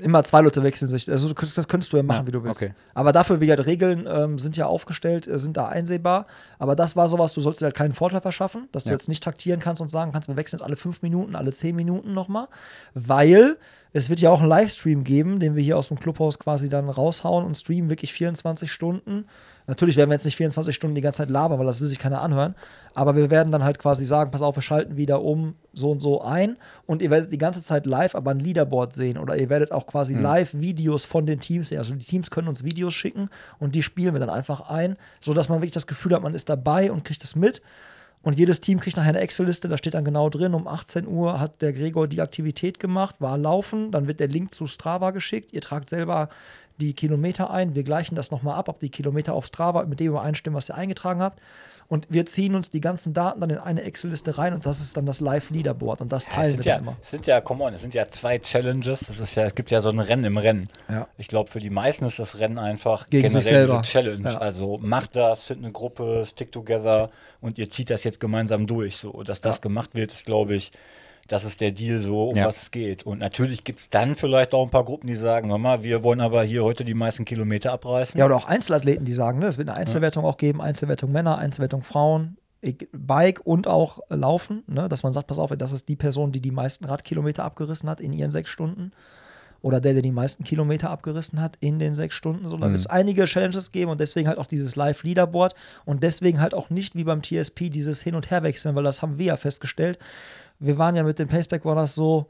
[0.00, 1.10] Immer zwei Leute wechseln sich.
[1.10, 2.62] Also du das könntest du ja machen, Ja, wie du willst.
[2.62, 2.74] okay.
[2.94, 6.26] Aber dafür, wie gesagt, Regeln ähm, sind ja aufgestellt, äh, sind da einsehbar.
[6.58, 8.94] Aber das war sowas, du sollst dir halt keinen Vorteil verschaffen, dass du Ja.
[8.94, 11.76] jetzt nicht taktieren kannst und sagen kannst, wir wechseln jetzt alle fünf Minuten, alle zehn
[11.76, 12.48] Minuten nochmal.
[12.94, 13.56] Weil
[13.92, 16.88] es wird ja auch einen Livestream geben, den wir hier aus dem Clubhaus quasi dann
[16.88, 19.26] raushauen und streamen wirklich 24 Stunden.
[19.66, 21.98] Natürlich werden wir jetzt nicht 24 Stunden die ganze Zeit labern, weil das will sich
[21.98, 22.54] keiner anhören.
[22.94, 26.00] Aber wir werden dann halt quasi sagen, pass auf, wir schalten wieder um so und
[26.00, 26.56] so ein.
[26.86, 29.16] Und ihr werdet die ganze Zeit live aber ein Leaderboard sehen.
[29.16, 31.78] Oder ihr werdet auch quasi live Videos von den Teams sehen.
[31.78, 35.48] Also die Teams können uns Videos schicken und die spielen wir dann einfach ein, sodass
[35.48, 37.62] man wirklich das Gefühl hat, man ist dabei und kriegt es mit.
[38.24, 41.38] Und jedes Team kriegt nachher eine Excel-Liste, da steht dann genau drin, um 18 Uhr
[41.40, 45.52] hat der Gregor die Aktivität gemacht, war laufen, dann wird der Link zu Strava geschickt,
[45.52, 46.30] ihr tragt selber
[46.80, 50.08] die Kilometer ein, wir gleichen das nochmal ab, ob die Kilometer auf Strava mit dem
[50.08, 51.40] übereinstimmen, was ihr eingetragen habt.
[51.86, 54.96] Und wir ziehen uns die ganzen Daten dann in eine Excel-Liste rein und das ist
[54.96, 56.96] dann das Live-Leaderboard und das Ja, teilen wir ja, immer.
[57.02, 59.02] es sind ja, come on, es sind ja zwei Challenges.
[59.10, 60.70] Es, ist ja, es gibt ja so ein Rennen im Rennen.
[60.88, 61.06] Ja.
[61.18, 63.82] Ich glaube, für die meisten ist das Rennen einfach Gegen sich generell selber.
[63.82, 64.30] diese Challenge.
[64.30, 64.38] Ja.
[64.38, 67.10] Also macht das, findet eine Gruppe, stick together
[67.42, 68.96] und ihr zieht das jetzt gemeinsam durch.
[68.96, 70.72] So, dass das gemacht wird, ist, glaube ich,
[71.28, 72.46] das ist der Deal so, um Ja.
[72.46, 73.04] was es geht.
[73.04, 76.02] Und natürlich gibt es dann vielleicht auch ein paar Gruppen, die sagen, hör mal, wir
[76.02, 78.18] wollen aber hier heute die meisten Kilometer abreißen.
[78.18, 81.38] Ja, oder auch Einzelathleten, die sagen, ne, es wird eine Einzelwertung auch geben, Einzelwertung Männer,
[81.38, 82.36] Einzelwertung Frauen,
[82.92, 86.40] Bike und auch Laufen, ne, dass man sagt, pass auf, das ist die Person, die
[86.40, 88.92] die meisten Radkilometer abgerissen hat in ihren sechs Stunden.
[89.60, 92.46] Oder der, der die meisten Kilometer abgerissen hat in den sechs Stunden.
[92.48, 95.54] So, da wird es einige Challenges geben und deswegen halt auch dieses Live-Leaderboard
[95.86, 99.16] und deswegen halt auch nicht wie beim TSP dieses Hin- und Herwechseln, weil das haben
[99.16, 99.98] wir ja festgestellt.
[100.58, 102.26] Wir waren ja mit dem Paceback, das so,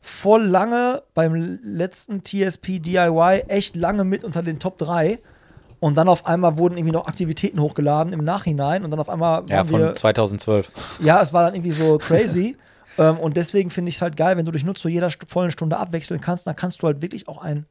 [0.00, 5.18] voll lange beim letzten TSP DIY echt lange mit unter den Top 3.
[5.80, 8.84] Und dann auf einmal wurden irgendwie noch Aktivitäten hochgeladen im Nachhinein.
[8.84, 9.94] Und dann auf einmal Ja, waren von wir.
[9.94, 10.70] 2012.
[11.00, 12.56] Ja, es war dann irgendwie so crazy.
[12.98, 15.52] ähm, und deswegen finde ich es halt geil, wenn du dich nur zu jeder vollen
[15.52, 17.66] Stunde abwechseln kannst, dann kannst du halt wirklich auch ein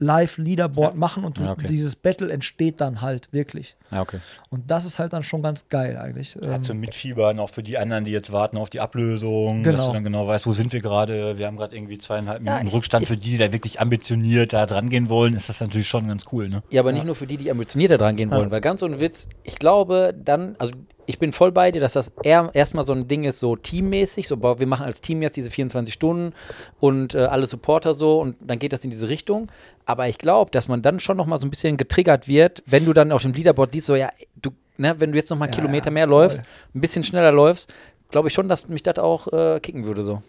[0.00, 1.66] Live-Leaderboard machen und Ja, okay.
[1.68, 3.76] dieses Battle entsteht dann halt wirklich.
[3.90, 4.18] Ja, okay.
[4.48, 6.36] Und das ist halt dann schon ganz geil eigentlich.
[6.36, 9.76] Ähm, Dazu mitfiebern, auch für die anderen, die jetzt warten auf die Ablösung, Genau.
[9.76, 11.38] dass du dann genau weißt, wo sind wir gerade.
[11.38, 13.06] Wir haben gerade irgendwie zweieinhalb Ja, Minuten ich- Rückstand.
[13.06, 16.24] für die, die da wirklich ambitioniert da dran gehen wollen, ist das natürlich schon ganz
[16.32, 16.48] cool.
[16.48, 16.62] Ne?
[16.70, 19.28] Ja, aber nicht nur für die, die ambitionierter dran gehen wollen, weil ganz ohne Witz,
[19.44, 20.72] ich glaube dann, also
[21.10, 24.26] ich bin voll bei dir, dass das eher erstmal so ein Ding ist, so teammäßig,
[24.28, 26.32] so wir machen als Team jetzt diese 24 Stunden
[26.78, 29.50] und äh, alle Supporter so und dann geht das in diese Richtung.
[29.84, 32.84] Aber ich glaube, dass man dann schon noch mal so ein bisschen getriggert wird, wenn
[32.84, 35.46] du dann auf dem Leaderboard siehst, so ja, du, ne, wenn du jetzt noch mal
[35.46, 36.22] einen Ja, Kilometer ja, mehr voll.
[36.22, 36.42] läufst,
[36.74, 37.74] ein bisschen schneller läufst,
[38.10, 40.22] glaube ich schon, dass mich das auch äh, kicken würde so.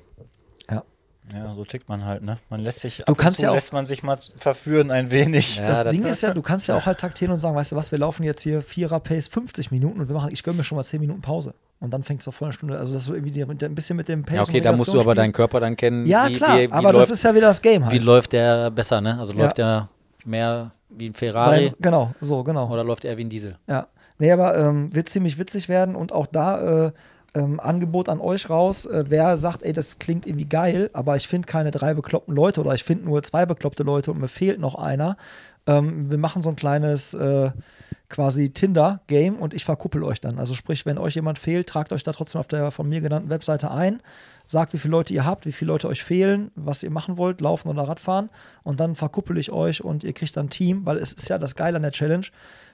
[1.33, 1.53] Ja.
[1.53, 2.23] So tickt man halt.
[2.23, 2.37] Ne?
[2.49, 4.91] Man lässt sich, Du ab kannst und zu ja auch- lässt man sich mal verführen
[4.91, 5.57] ein wenig.
[5.57, 7.55] Ja, das das Ding ist- ist ja, du kannst ja auch halt taktieren und sagen,
[7.55, 10.57] weißt du was, wir laufen jetzt hier Vierer-Pace 50 Minuten und wir machen, ich gönne
[10.57, 11.53] mir schon mal 10 Minuten Pause.
[11.79, 12.77] Und dann fängt es zur vollen Stunde.
[12.77, 14.99] Also, dass du irgendwie die, ein bisschen mit dem Pace Ja, okay, da musst du
[14.99, 16.05] aber deinen Regulation Körper dann kennen.
[16.05, 16.11] spielst.
[16.11, 18.03] Ja, wie, klar, wie, wie aber läuft, das ist ja wieder das Game Wie halt.
[18.03, 19.17] läuft der besser, ne?
[19.19, 19.43] Also Ja.
[19.43, 19.89] läuft der
[20.25, 22.69] mehr wie ein Ferrari Sein, genau, so, genau.
[22.69, 23.57] oder läuft er wie ein Diesel?
[23.67, 23.87] Ja.
[24.19, 26.91] Nee, aber ähm, wird ziemlich witzig werden und auch da äh,
[27.33, 28.85] ähm, Angebot an euch raus.
[28.85, 32.61] Äh, wer sagt, ey, das klingt irgendwie geil, aber ich finde keine drei bekloppten Leute
[32.61, 35.17] oder ich finde nur zwei bekloppte Leute und mir fehlt noch einer.
[35.67, 37.51] Ähm, wir machen so ein kleines äh,
[38.09, 40.37] quasi Tinder-Game und ich verkuppel euch dann.
[40.37, 43.29] Also sprich, wenn euch jemand fehlt, tragt euch da trotzdem auf der von mir genannten
[43.29, 44.01] Webseite ein,
[44.45, 47.39] sagt, wie viele Leute ihr habt, wie viele Leute euch fehlen, was ihr machen wollt,
[47.39, 48.29] laufen oder Radfahren
[48.63, 51.37] und dann verkuppel ich euch und ihr kriegt dann ein Team, weil es ist ja
[51.37, 52.25] das Geile an der Challenge.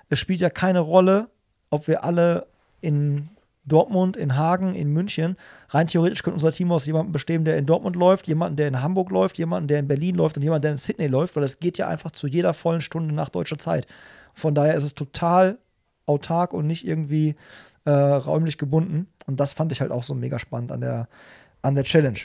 [0.10, 1.30] Es spielt ja keine Rolle,
[1.70, 2.48] ob wir alle
[2.82, 3.30] in
[3.68, 5.36] Dortmund, in Hagen, in München,
[5.70, 8.82] rein theoretisch könnte unser Team aus jemandem bestehen, der in Dortmund läuft, jemanden, der in
[8.82, 11.60] Hamburg läuft, jemanden, der in Berlin läuft und jemanden, der in Sydney läuft, weil es
[11.60, 13.86] geht ja einfach zu jeder vollen Stunde nach deutscher Zeit.
[14.34, 15.58] Von daher ist es total
[16.06, 17.36] autark und nicht irgendwie
[17.86, 19.08] äh, räumlich gebunden.
[19.26, 21.08] Und das fand ich halt auch so mega spannend an der,
[21.62, 22.20] an der Challenge.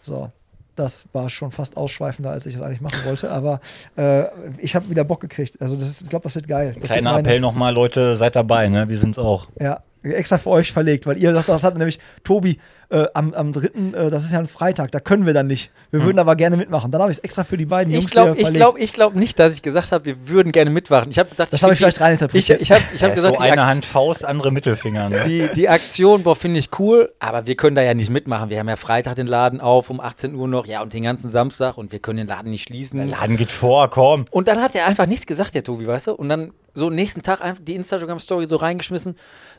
[0.00, 0.30] So,
[0.76, 3.30] das war schon fast ausschweifender, als ich es eigentlich machen wollte.
[3.30, 3.60] Aber
[3.96, 4.24] äh,
[4.58, 5.60] ich habe wieder Bock gekriegt.
[5.60, 6.74] Also das ist, ich glaube, das wird geil.
[6.80, 8.88] Das Kleiner meine- Appell nochmal, Leute, seid dabei, ne?
[8.88, 9.48] Wir sind's auch.
[9.60, 12.58] ja, extra für euch verlegt, weil ihr sagt, das hat nämlich, Tobi,
[12.90, 15.70] äh, am, am 3., äh, das ist ja ein Freitag, da können wir dann nicht.
[15.90, 16.90] Wir würden aber gerne mitmachen.
[16.90, 18.56] Dann habe ich es extra für die beiden Jungs Ich glaube hier ich verlegt.
[18.60, 21.10] glaub, ich glaub nicht, dass ich gesagt habe, wir würden gerne mitmachen.
[21.10, 22.62] Ich habe gesagt, Das habe ich vielleicht reininterpretiert.
[22.62, 25.10] Ich, ich habe ich hab Ja, gesagt, so eine Hand Faust, andere Mittelfinger.
[25.10, 25.24] Ne?
[25.26, 28.48] die, die Aktion, boah, finde ich cool, aber wir können da ja nicht mitmachen.
[28.50, 31.28] Wir haben ja Freitag den Laden auf um 18 Uhr noch, ja, und den ganzen
[31.30, 32.98] Samstag und wir können den Laden nicht schließen.
[32.98, 34.24] Der Laden geht vor, komm.
[34.30, 36.12] Und dann hat er einfach nichts gesagt, der Tobi, weißt du?
[36.12, 39.16] Und dann so nächsten Tag einfach die Instagram-Story so reingeschmissen.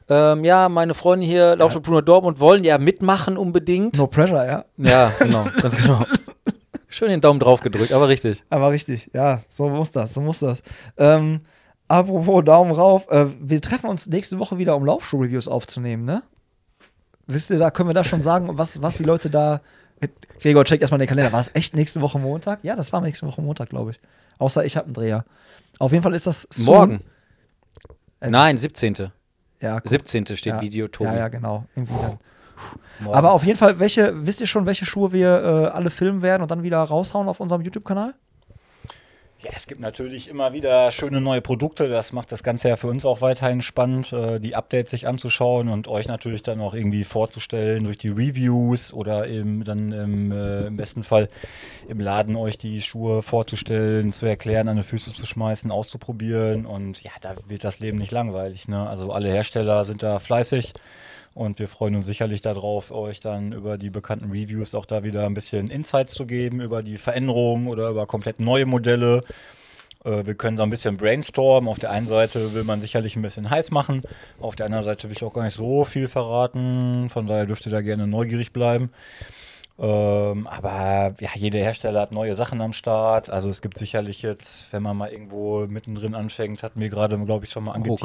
[0.09, 3.97] Ähm, ja, meine Freunde hier, Laufschule Bruno Dortmund, wollen ja mitmachen unbedingt.
[3.97, 4.65] No pressure, ja.
[4.77, 6.03] Ja, genau, ganz genau.
[6.87, 8.43] Schön den Daumen drauf gedrückt, aber richtig.
[8.49, 10.63] Aber richtig, ja, so muss das, so muss das.
[10.97, 11.41] Ähm,
[11.87, 16.23] apropos Daumen rauf, äh, wir treffen uns nächste Woche wieder, um Laufschuh-Reviews aufzunehmen, ne?
[17.27, 19.61] Wisst ihr, da können wir da schon sagen, was, was die Leute da.
[20.41, 21.31] Gregor, check erstmal den Kalender.
[21.31, 22.63] War das echt nächste Woche Montag?
[22.63, 23.99] Ja, das war nächste Woche Montag, glaube ich.
[24.39, 25.25] Außer ich habe einen Dreher.
[25.79, 26.65] Auf jeden Fall ist das soon.
[26.65, 27.03] Morgen.
[28.19, 29.11] Äh, Nein, 17.
[29.61, 29.89] Ja, guck.
[29.89, 30.25] 17.
[30.27, 31.09] steht ja, Video, Tobi.
[31.09, 31.65] Ja, ja, genau.
[31.75, 32.19] Irgendwie dann.
[32.99, 33.17] Morgen.
[33.17, 36.41] Aber auf jeden Fall, welche, wisst ihr schon, welche Schuhe wir äh, alle filmen werden
[36.41, 38.13] und dann wieder raushauen auf unserem YouTube-Kanal?
[39.41, 41.87] Ja, es gibt natürlich immer wieder schöne neue Produkte.
[41.87, 45.69] Das macht das Ganze ja für uns auch weiterhin spannend, äh, die Updates sich anzuschauen
[45.69, 50.67] und euch natürlich dann auch irgendwie vorzustellen durch die Reviews oder eben dann im, äh,
[50.67, 51.29] im besten Fall
[51.87, 56.65] im Laden euch die Schuhe vorzustellen, zu erklären, an die Füße zu schmeißen, auszuprobieren.
[56.65, 58.67] Und ja, da wird das Leben nicht langweilig.
[58.67, 58.89] Ne?
[58.89, 60.73] Also alle Hersteller sind da fleißig.
[61.33, 65.25] Und wir freuen uns sicherlich darauf, euch dann über die bekannten Reviews auch da wieder
[65.25, 69.23] ein bisschen Insights zu geben, über die Veränderungen oder über komplett neue Modelle.
[70.03, 71.69] Äh, Wir können so ein bisschen brainstormen.
[71.69, 74.01] Auf der einen Seite will man sicherlich ein bisschen heiß machen,
[74.39, 77.09] auf der anderen Seite will ich auch gar nicht so viel verraten.
[77.09, 78.91] Von daher dürft ihr da gerne neugierig bleiben.
[79.81, 83.29] Ähm, aber ja, jeder Hersteller hat neue Sachen am Start.
[83.29, 87.45] Also es gibt sicherlich jetzt, wenn man mal irgendwo mittendrin anfängt, hatten wir gerade, glaube
[87.45, 88.01] ich, schon mal angeteased.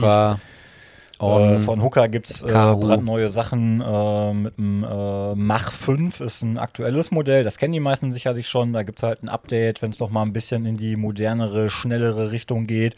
[1.21, 1.61] Äh, On.
[1.61, 6.59] von Hooker gibt es äh, brandneue Sachen äh, mit dem äh, Mach 5, ist ein
[6.59, 8.73] aktuelles Modell, das kennen die meisten sicherlich schon.
[8.73, 11.71] Da gibt es halt ein Update, wenn es noch mal ein bisschen in die modernere,
[11.71, 12.97] schnellere Richtung geht,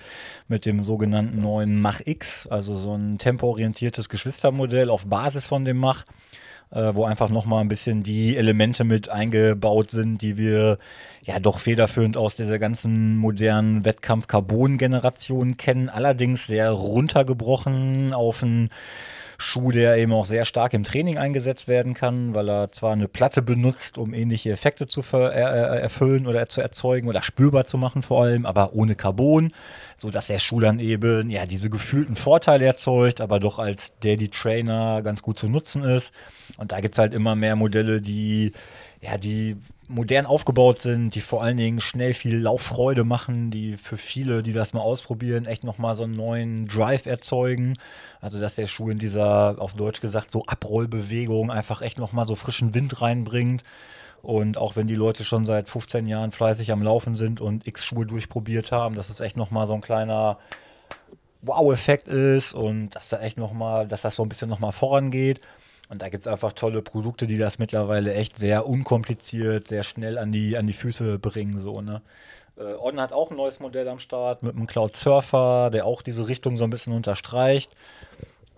[0.49, 5.79] mit dem sogenannten neuen Mach X, also so ein tempoorientiertes Geschwistermodell auf Basis von dem
[5.79, 6.05] Mach
[6.71, 10.79] äh, wo einfach nochmal ein bisschen die Elemente mit eingebaut sind, die wir
[11.23, 15.89] ja doch federführend aus dieser ganzen modernen Wettkampf-Carbon-Generation kennen.
[15.89, 18.71] Allerdings sehr runtergebrochen auf einen
[19.39, 23.09] Schuh, der eben auch sehr stark im Training eingesetzt werden kann, weil er zwar eine
[23.09, 27.78] Platte benutzt, um ähnliche Effekte zu er er- erfüllen oder zu erzeugen oder spürbar zu
[27.78, 29.53] machen vor allem, aber ohne Carbon,
[29.97, 34.28] so dass der Schuh dann eben ja diese gefühlten Vorteile erzeugt, aber doch als Daily
[34.28, 36.12] Trainer ganz gut zu nutzen ist.
[36.57, 38.53] Und da gibt es halt immer mehr Modelle, die
[39.03, 39.57] ja, die
[39.89, 44.53] modern aufgebaut sind, die vor allen Dingen schnell viel Lauffreude machen, die für viele, die
[44.53, 47.74] das mal ausprobieren, echt nochmal so einen neuen Drive erzeugen.
[48.20, 52.34] Also, dass der Schuh in dieser, auf Deutsch gesagt, so Abrollbewegung einfach echt nochmal so
[52.34, 53.62] frischen Wind reinbringt.
[54.22, 57.84] Und auch wenn die Leute schon seit 15 Jahren fleißig am Laufen sind und x
[57.84, 60.39] Schuhe durchprobiert haben, dass es echt nochmal so ein kleiner
[61.43, 65.41] Wow-Effekt ist und dass da echt nochmal, dass das so ein bisschen nochmal vorangeht.
[65.89, 70.18] Und da gibt es einfach tolle Produkte, die das mittlerweile echt sehr unkompliziert, sehr schnell
[70.18, 71.59] an die, an die Füße bringen.
[71.59, 72.03] So, ne?
[72.59, 76.03] Äh, On hat auch ein neues Modell am Start mit einem Cloud Surfer, der auch
[76.03, 77.72] diese Richtung so ein bisschen unterstreicht.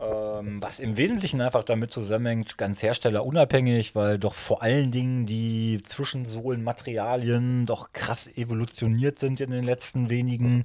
[0.00, 5.82] Ähm, was im Wesentlichen einfach damit zusammenhängt, ganz herstellerunabhängig, weil doch vor allen Dingen die
[5.84, 10.64] Zwischensohlenmaterialien doch krass evolutioniert sind in den letzten wenigen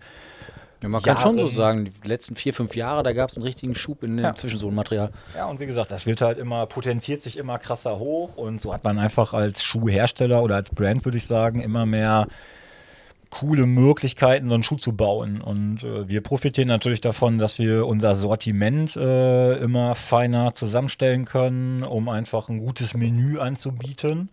[0.84, 3.46] Ja, man kann schon so sagen, die letzten vier, fünf Jahre, da gab es einen
[3.46, 4.36] richtigen Schub in dem Ja.
[4.36, 5.12] Zwischensohnenmaterial.
[5.34, 8.74] Ja, und wie gesagt, das wird halt immer, potenziert sich immer krasser hoch und so
[8.74, 12.28] hat man einfach als Schuhhersteller oder als Brand, würde ich sagen, immer mehr
[13.30, 15.42] coole Möglichkeiten, so einen Schuh zu bauen.
[15.42, 21.82] Und äh, wir profitieren natürlich davon, dass wir unser Sortiment äh, immer feiner zusammenstellen können,
[21.82, 24.30] um einfach ein gutes Menü anzubieten.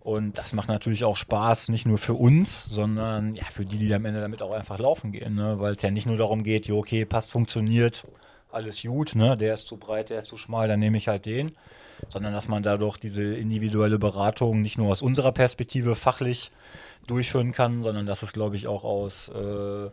[0.00, 3.94] Und das macht natürlich auch Spaß, nicht nur für uns, sondern ja, für die, die
[3.94, 5.34] am Ende damit auch einfach laufen gehen.
[5.34, 5.60] Ne?
[5.60, 8.04] Weil es ja nicht nur darum geht, jo, okay, passt, funktioniert,
[8.50, 9.36] alles gut, ne?
[9.36, 11.52] der ist zu breit, der ist zu schmal, dann nehme ich halt den.
[12.08, 16.50] Sondern dass man dadurch diese individuelle Beratung nicht nur aus unserer Perspektive fachlich
[17.06, 19.90] durchführen kann, sondern dass es, glaube ich, auch aus äh,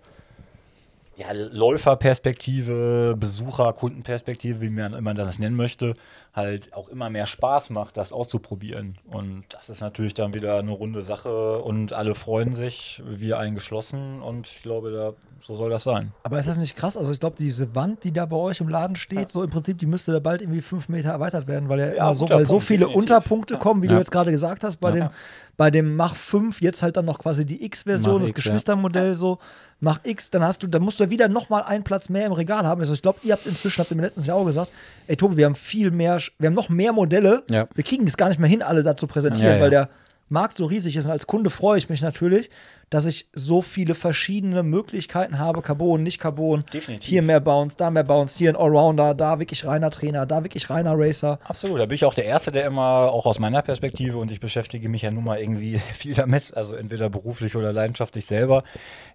[1.22, 5.95] ja, Läuferperspektive, Besucher, Kundenperspektive, wie man immer das nennen möchte,
[6.34, 8.97] halt auch immer mehr Spaß macht, das auszuprobieren.
[9.07, 14.22] Und das ist natürlich dann wieder eine runde Sache und alle freuen sich, wir eingeschlossen.
[14.22, 15.13] Und ich glaube, da
[15.45, 16.11] so soll das sein.
[16.23, 16.95] Aber ist das nicht krass?
[16.95, 19.79] Also ich glaube, diese Wand, die da bei euch im Laden steht, so im Prinzip,
[19.79, 22.59] die müsste da bald irgendwie fünf Meter erweitert werden, weil ja, Ja, so, weil so
[22.59, 22.97] viele definitiv.
[22.99, 23.99] Unterpunkte kommen, wie du Ja.
[23.99, 25.09] jetzt gerade gesagt hast, bei, dem,
[25.57, 28.51] bei dem Mach 5, jetzt halt dann noch quasi die X-Version, Mach das X, ja.
[28.51, 29.39] Geschwistermodell so,
[29.79, 32.33] Mach X, dann hast du, dann musst du ja wieder nochmal einen Platz mehr im
[32.33, 32.79] Regal haben.
[32.81, 34.71] Also ich glaube, ihr habt inzwischen, habt ihr mir letztens ja auch gesagt,
[35.07, 37.67] ey Tobi, wir haben viel mehr, wir haben noch mehr Modelle, Ja.
[37.73, 39.61] wir kriegen es gar nicht mehr hin, alle da zu präsentieren, Ja, ja.
[39.63, 39.89] weil der
[40.29, 42.49] Markt so riesig ist und als Kunde freue ich mich natürlich,
[42.91, 47.09] dass ich so viele verschiedene Möglichkeiten habe, Carbon, nicht Carbon, Definitiv.
[47.09, 50.69] hier mehr Bounce, da mehr Bounce, hier ein Allrounder, da wirklich reiner Trainer, da wirklich
[50.69, 51.39] reiner Racer.
[51.45, 54.39] Absolut, da bin ich auch der Erste, der immer, auch aus meiner Perspektive, und ich
[54.39, 58.63] beschäftige mich ja nun mal irgendwie viel damit, also entweder beruflich oder leidenschaftlich selber.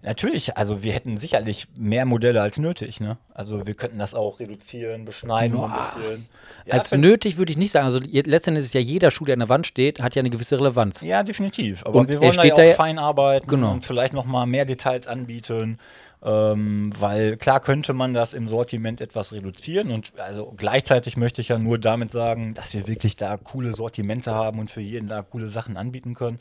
[0.01, 3.17] Natürlich, also wir hätten sicherlich mehr Modelle als nötig, ne?
[3.33, 6.25] Also wir könnten das auch reduzieren, beschneiden noch ein bisschen.
[6.65, 7.85] Ja, Als nötig würde ich nicht sagen.
[7.85, 10.57] Also letztendlich ist ja jeder Schuh, der an der Wand steht, hat ja eine gewisse
[10.59, 11.01] Relevanz.
[11.01, 11.85] Ja, definitiv.
[11.85, 13.66] Aber Und wir wollen da ja da auch ja- fein arbeiten Genau.
[13.71, 15.77] Und vielleicht noch mal mehr Details anbieten.
[16.23, 21.49] Ähm, weil klar könnte man das im Sortiment etwas reduzieren und also gleichzeitig möchte ich
[21.49, 25.21] ja nur damit sagen, dass wir wirklich da coole Sortimente haben und für jeden da
[25.21, 26.39] coole Sachen anbieten können.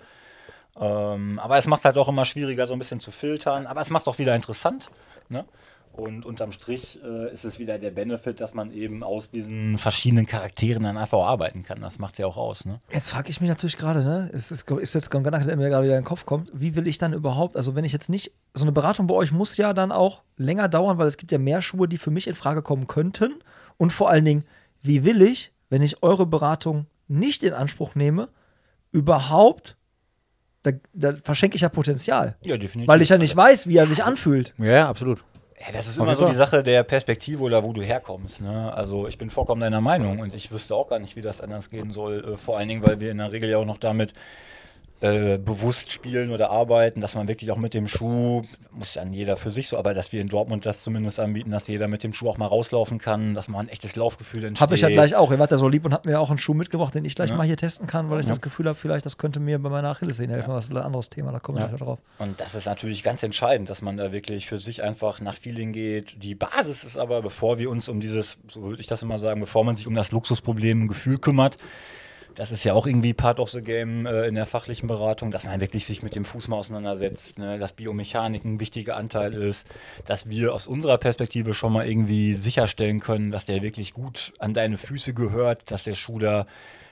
[0.79, 3.67] Ähm, aber es macht es halt auch immer schwieriger, so ein bisschen zu filtern.
[3.67, 4.91] Aber es macht es auch wieder interessant.
[5.29, 5.45] Ne?
[5.97, 10.27] Und unterm Strich äh, ist es wieder der Benefit, dass man eben aus diesen verschiedenen
[10.27, 11.81] Charakteren dann einfach auch arbeiten kann.
[11.81, 12.67] Das macht es ja auch aus.
[12.67, 12.81] Ne?
[12.93, 14.29] Jetzt frage ich mich natürlich gerade, ne?
[14.35, 16.51] Es ist, ist jetzt ein Gedanke, der mir gerade wieder in den Kopf kommt.
[16.53, 19.33] Wie will ich dann überhaupt, also wenn ich jetzt nicht, so eine Beratung bei euch
[19.33, 22.27] muss ja dann auch länger dauern, weil es gibt ja mehr Schuhe, die für mich
[22.27, 23.35] in Frage kommen könnten.
[23.79, 24.45] Und vor allen Dingen,
[24.83, 28.29] wie will ich, wenn ich eure Beratung nicht in Anspruch nehme,
[28.93, 29.77] überhaupt,
[30.63, 32.37] da, da verschenke ich ja Potenzial.
[32.43, 32.89] Ja, definitiv.
[32.89, 34.53] Weil ich ja nicht weiß, wie er sich anfühlt.
[34.59, 35.25] Ja, absolut.
[35.61, 38.43] Ja, das ist immer so die Sache der Perspektive oder wo du herkommst.
[38.43, 38.73] Ne?
[38.75, 41.71] Also ich bin vollkommen deiner Meinung und ich wüsste auch gar nicht, wie das anders
[41.71, 42.35] gehen soll.
[42.35, 44.13] Äh, vor allen Dingen, weil wir in der Regel ja auch noch damit
[45.01, 49.37] äh, bewusst spielen oder arbeiten, dass man wirklich auch mit dem Schuh, muss dann jeder
[49.37, 52.15] für sich so, aber dass wir in Dortmund das zumindest anbieten, dass jeder mit dem
[52.15, 54.61] Schuh auch mal rauslaufen kann, dass man ein echtes Laufgefühl entsteht.
[54.63, 55.31] Habe ich ja gleich auch.
[55.31, 57.29] Ihr wart ja so lieb und habt mir auch einen Schuh mitgebracht, den ich gleich
[57.29, 57.37] Ja.
[57.37, 59.89] mal hier testen kann, weil ich das Gefühl habe, vielleicht das könnte mir bei meiner
[59.91, 60.51] Achillessehne helfen.
[60.55, 61.77] Das ist ein anderes Thema, da kommen wir Ja.
[61.77, 61.99] drauf.
[62.19, 65.73] Und das ist natürlich ganz entscheidend, dass man da wirklich für sich einfach nach Feeling
[65.73, 66.23] geht.
[66.23, 69.41] Die Basis ist aber, bevor wir uns um dieses, so würde ich das immer sagen,
[69.41, 71.59] bevor man sich um das Luxusproblem Gefühl kümmert,
[72.37, 75.45] das ist ja auch irgendwie Part of the Game äh, in der fachlichen Beratung, dass
[75.45, 77.59] man wirklich sich mit dem Fuß mal auseinandersetzt, ne?
[77.59, 79.67] dass Biomechanik ein wichtiger Anteil ist,
[80.05, 84.53] dass wir aus unserer Perspektive schon mal irgendwie sicherstellen können, dass der wirklich gut an
[84.53, 86.17] deine Füße gehört, dass der Schuh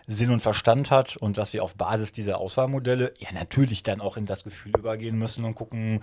[0.06, 4.18] Sinn und Verstand hat und dass wir auf Basis dieser Auswahlmodelle ja natürlich dann auch
[4.18, 6.02] in das Gefühl übergehen müssen und gucken,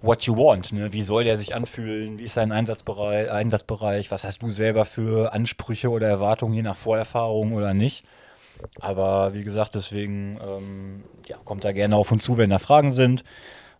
[0.00, 0.72] what you want.
[0.72, 0.94] Ne?
[0.94, 2.18] Wie soll der sich anfühlen?
[2.18, 4.10] Wie ist sein Einsatzbereich, Einsatzbereich?
[4.10, 8.06] Was hast du selber für Ansprüche oder Erwartungen, je nach Vorerfahrung oder nicht?
[8.80, 12.92] Aber wie gesagt, deswegen ähm, ja, kommt da gerne auf uns zu, wenn da Fragen
[12.92, 13.24] sind.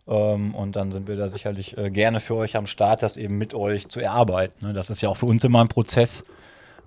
[0.06, 3.38] Ähm, und dann sind wir da sicherlich äh, gerne für euch am Start, das eben
[3.38, 4.66] mit euch zu erarbeiten.
[4.66, 4.72] Ne?
[4.72, 6.24] Das ist ja auch für uns immer ein Prozess,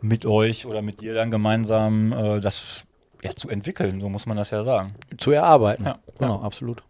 [0.02, 2.84] mit euch oder mit dir dann gemeinsam äh, das
[3.24, 4.94] ja, zu entwickeln, so muss man das ja sagen.
[5.18, 5.86] Zu erarbeiten.
[5.86, 6.00] Ja.
[6.20, 6.84] Genau, absolut.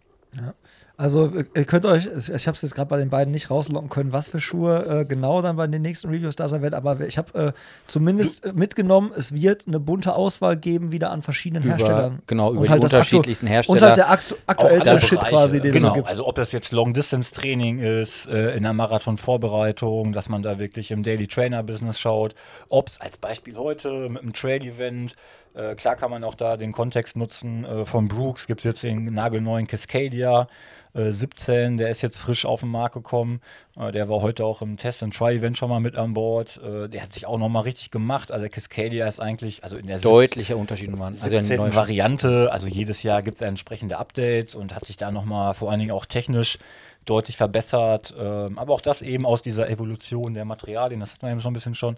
[0.99, 4.13] Also ihr könnt euch, ich habe es jetzt gerade bei den beiden nicht rauslocken können,
[4.13, 7.19] was für Schuhe äh, genau dann bei den nächsten Reviews da sein werden, aber ich
[7.19, 7.51] habe äh,
[7.85, 12.23] zumindest äh, mitgenommen, es wird eine bunte Auswahl geben wieder an verschiedenen Über- Herstellern.
[12.25, 13.75] genau, über Und die halt unterschiedlichsten Hersteller.
[13.75, 15.89] Und halt der aktu aktuellste Shit quasi, den genau.
[15.89, 16.07] es gibt.
[16.07, 21.03] Also ob das jetzt Long-Distance-Training ist, äh, in der Marathon-Vorbereitung, dass man da wirklich im
[21.03, 22.33] Daily Trainer-Business schaut,
[22.69, 25.15] ob es als Beispiel heute mit einem Trail-Event,
[25.57, 28.83] äh, klar kann man auch da den Kontext nutzen, äh, von Brooks gibt es jetzt
[28.83, 30.47] den nagelneuen Cascadia,
[30.93, 33.41] äh, 17, der ist jetzt frisch auf den Markt gekommen.
[33.77, 36.59] Äh, der war heute auch im Test- und Try-Event schon mal mit an Bord.
[36.63, 38.31] Äh, der hat sich auch nochmal richtig gemacht.
[38.31, 41.13] Also der Cascadia ist eigentlich, also in der Deutlicher Unterschied waren.
[41.13, 41.57] Also eine 17.
[41.57, 45.69] neue Variante, also jedes Jahr gibt es entsprechende Updates und hat sich da nochmal vor
[45.69, 46.57] allen Dingen auch technisch
[47.05, 48.13] deutlich verbessert.
[48.17, 51.51] Ähm, aber auch das eben aus dieser Evolution der Materialien, das hat man eben schon
[51.51, 51.95] ein bisschen schon.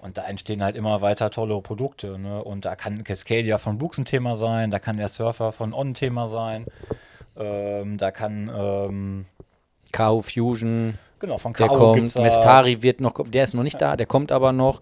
[0.00, 2.18] Und da entstehen halt immer weiter tolle Produkte.
[2.18, 2.42] Ne?
[2.42, 5.88] Und da kann Cascadia von Brooks ein Thema sein, da kann der Surfer von On
[5.88, 6.66] ein Thema sein.
[7.36, 9.26] Ähm, da kann, ähm,
[9.92, 12.00] KO Fusion, genau, von der Kao kommt.
[12.16, 14.80] Mestari wird noch, der ist noch nicht da, der kommt aber noch.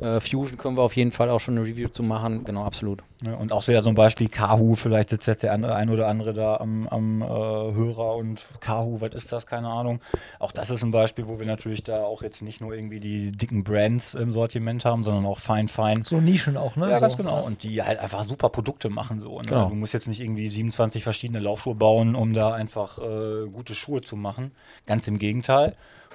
[0.00, 2.44] Äh, Fusion können wir auf jeden Fall auch schon eine Review zu machen.
[2.44, 3.02] Genau, absolut.
[3.22, 6.34] Ne, und auch wieder so ein Beispiel Kahu, vielleicht sitzt jetzt der ein oder andere
[6.34, 9.46] da am, am äh, Hörer und Kahu, was ist das?
[9.46, 10.00] Keine Ahnung.
[10.40, 13.30] Auch das ist ein Beispiel, wo wir natürlich da auch jetzt nicht nur irgendwie die
[13.30, 16.02] dicken Brands im Sortiment haben, sondern auch fein, fein.
[16.02, 16.90] So Nischen auch, ne?
[16.90, 17.02] Ja, so.
[17.02, 17.44] ganz genau.
[17.44, 19.38] Und die halt einfach super Produkte machen so.
[19.38, 19.46] Ne?
[19.46, 19.68] Genau.
[19.68, 24.00] Du musst jetzt nicht irgendwie 27 verschiedene Laufschuhe bauen, um da einfach äh, gute Schuhe
[24.00, 24.50] zu machen.
[24.86, 25.61] Ganz im Gegenteil.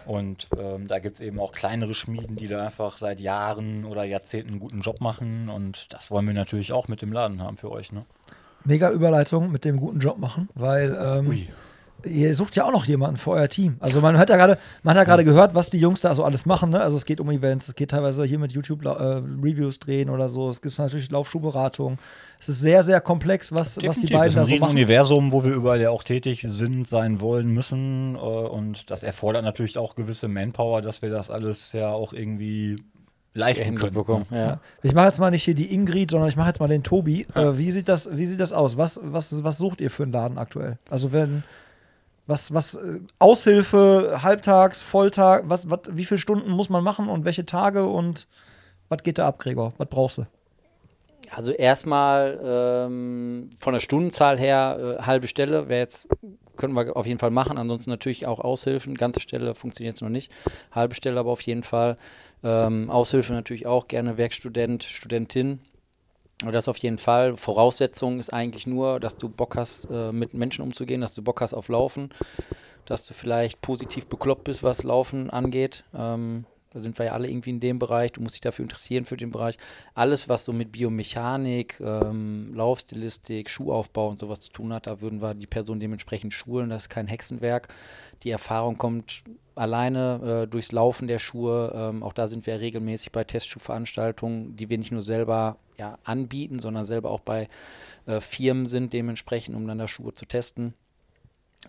[0.06, 4.06] Und ähm, da gibt es eben auch kleinere Schmieden, die da einfach seit Jahren oder
[4.06, 5.50] Jahrzehnten einen guten Job machen.
[5.50, 7.92] Und das wollen wir natürlich auch mit dem Laden haben für euch.
[7.92, 8.06] Ne?
[8.64, 11.48] Mega Überleitung mit dem guten Job machen, weil ähm, Ui.
[12.06, 13.78] Ihr sucht ja auch noch jemanden für euer Team.
[13.80, 16.24] Also man hört ja gerade, man hat ja gerade gehört, was die Jungs da so
[16.24, 16.70] alles machen.
[16.70, 16.80] Ne?
[16.80, 20.30] Also es geht um Events, es geht teilweise hier mit YouTube äh, Reviews drehen oder
[20.30, 20.50] so.
[20.50, 21.98] Es gibt natürlich Laufschuhberatung.
[22.40, 24.18] Es ist sehr, sehr komplex, was, was die Definitiv.
[24.18, 24.72] beiden da das ist so ein machen.
[24.72, 28.16] Universum, wo wir überall ja auch tätig sind, sein wollen, müssen.
[28.16, 32.84] Äh, und das erfordert natürlich auch gewisse Manpower, dass wir das alles ja auch irgendwie
[33.38, 33.94] leisten können.
[33.94, 34.28] Hinbekommen.
[34.32, 34.60] Ja.
[34.84, 37.26] Ich mache jetzt mal nicht hier die Ingrid, sondern ich mache jetzt mal den Tobi.
[37.34, 38.78] Äh, wie, sieht das, wie sieht das aus?
[38.78, 40.78] Was, was, was sucht ihr für einen Laden aktuell?
[40.90, 41.44] Also wenn
[42.28, 47.26] was, was äh, Aushilfe, Halbtags, Volltag, was, was, wie viele Stunden muss man machen und
[47.26, 48.28] welche Tage und
[48.90, 49.74] was geht da ab, Gregor?
[49.78, 50.28] Was brauchst du?
[51.36, 56.08] Also erstmal ähm, von der Stundenzahl her äh, halbe Stelle wäre jetzt
[56.58, 57.58] können wir auf jeden Fall machen.
[57.58, 58.96] Ansonsten natürlich auch Aushilfen.
[58.96, 60.32] Ganze Stelle funktioniert jetzt noch nicht.
[60.72, 61.98] Halbe Stelle aber auf jeden Fall.
[62.44, 65.60] Ähm, Aushilfe natürlich auch gerne Werkstudent, Studentin.
[66.44, 67.36] Aber das auf jeden Fall.
[67.36, 71.42] Voraussetzung ist eigentlich nur, dass du Bock hast, äh, mit Menschen umzugehen, dass du Bock
[71.42, 72.10] hast auf Laufen,
[72.86, 75.84] dass du vielleicht positiv bekloppt bist, was Laufen angeht.
[75.96, 78.12] Ähm, da sind wir ja alle irgendwie in dem Bereich.
[78.12, 79.58] Du musst dich dafür interessieren für den Bereich.
[79.94, 85.22] Alles, was so mit Biomechanik, ähm, Laufstilistik, Schuhaufbau und sowas zu tun hat, da würden
[85.22, 86.70] wir die Person dementsprechend schulen.
[86.70, 87.70] Das ist kein Hexenwerk.
[88.24, 89.24] Die Erfahrung kommt
[89.56, 91.72] alleine äh, durchs Laufen der Schuhe.
[91.76, 96.60] Ähm, auch da sind wir regelmäßig bei Testschuhveranstaltungen, die wir nicht nur selber ja, anbieten,
[96.60, 97.50] sondern selber auch bei
[98.06, 100.74] äh, Firmen sind dementsprechend, um dann da Schuhe zu testen.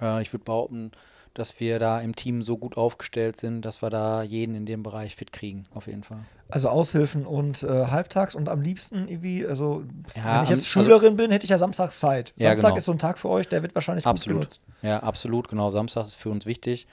[0.01, 0.93] Äh, ich würde behaupten,
[1.39, 4.83] dass wir da im Team so gut aufgestellt sind, dass wir da jeden in dem
[4.83, 6.19] Bereich fit kriegen, auf jeden Fall.
[6.51, 9.85] Also Aushilfen und äh, halbtags und am liebsten irgendwie, also
[10.17, 12.33] Ja, wenn ich jetzt am- Schülerin bin, hätte ich ja samstags Zeit.
[12.37, 12.77] Ja, Samstag genau.
[12.79, 14.41] ist so ein Tag für euch, der wird wahrscheinlich Absolut.
[14.41, 14.61] gut genutzt.
[14.83, 15.71] Ja, absolut, genau.
[15.71, 16.87] Samstag ist für uns wichtig.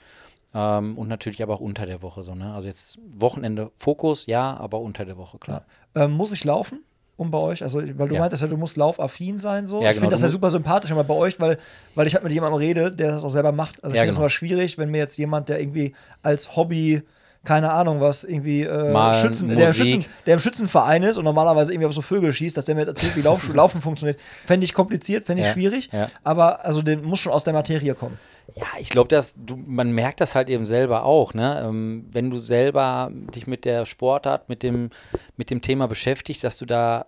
[0.54, 2.54] Ähm, und natürlich aber auch unter der Woche so, ne?
[2.54, 5.64] Also jetzt Wochenende Fokus, ja, aber unter der Woche, klar.
[5.94, 6.80] Ähm, muss ich laufen?
[7.18, 8.20] Um bei euch, also weil du Ja.
[8.20, 9.82] meintest ja, du musst laufaffin sein so.
[9.82, 11.56] Ja, ich genau, finde das ja super sympathisch immer bei euch, weil,
[11.94, 13.82] weil ich halt mit jemandem rede, der das auch selber macht.
[13.82, 14.24] Also ich Ja, finde es genau.
[14.24, 17.02] immer schwierig, wenn mir jetzt jemand, der irgendwie als Hobby
[17.46, 19.74] keine Ahnung was, irgendwie äh, Schützen, der, im.
[19.74, 22.82] Schützen, der im Schützenverein ist und normalerweise irgendwie auf so Vögel schießt, dass der mir
[22.82, 24.18] jetzt erzählt, wie Lauf, Laufen funktioniert.
[24.44, 26.08] Fände ich kompliziert, fände ich Ja, schwierig, ja.
[26.24, 28.18] aber also der muss schon aus der Materie kommen.
[28.54, 31.64] Ja, ich glaube, dass du, man merkt das halt eben selber auch, ne?
[31.66, 34.90] Ähm, wenn du selber dich mit der Sportart, mit dem,
[35.36, 37.06] mit dem Thema beschäftigst, dass du da,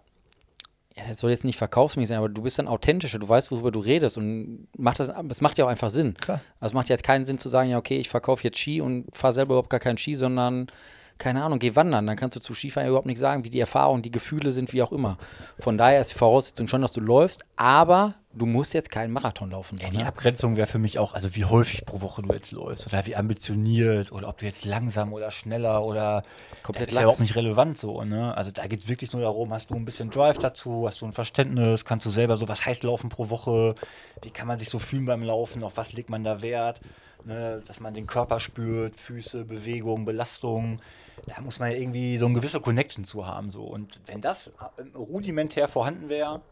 [0.98, 3.70] ja, das soll jetzt nicht verkaufsmäßig sein, aber du bist dann authentischer, du weißt, worüber
[3.70, 6.14] du redest und macht das, es macht ja auch einfach Sinn.
[6.14, 6.40] Klar.
[6.60, 9.06] Also es macht jetzt keinen Sinn zu sagen, ja, okay, ich verkaufe jetzt Ski und
[9.14, 10.66] fahre selber überhaupt gar keinen Ski, sondern
[11.18, 12.06] keine Ahnung, geh wandern.
[12.06, 14.82] Dann kannst du zu Skifahren überhaupt nicht sagen, wie die Erfahrungen, die Gefühle sind, wie
[14.82, 15.18] auch immer.
[15.58, 19.50] Von daher ist die Voraussetzung schon, dass du läufst, aber du musst jetzt keinen Marathon
[19.50, 19.78] laufen.
[19.78, 19.98] Ja, die?
[19.98, 23.16] Abgrenzung wäre für mich auch, also wie häufig pro Woche du jetzt läufst oder wie
[23.16, 26.22] ambitioniert oder ob du jetzt langsam oder schneller oder
[26.62, 28.36] Komplett das ist ja überhaupt nicht relevant so, ne?
[28.36, 31.06] Also da geht es wirklich nur darum, hast du ein bisschen Drive dazu, hast du
[31.06, 33.74] ein Verständnis, kannst du selber so, was heißt Laufen pro Woche,
[34.22, 36.80] wie kann man sich so fühlen beim Laufen, auf was legt man da Wert,
[37.24, 37.60] ne?
[37.66, 40.80] dass man den Körper spürt, Füße, Bewegung, Belastung.
[41.26, 43.50] Da muss man ja irgendwie so eine gewisse Connection zu haben.
[43.50, 43.62] So.
[43.64, 44.52] Und wenn das
[44.94, 46.42] rudimentär vorhanden wäre,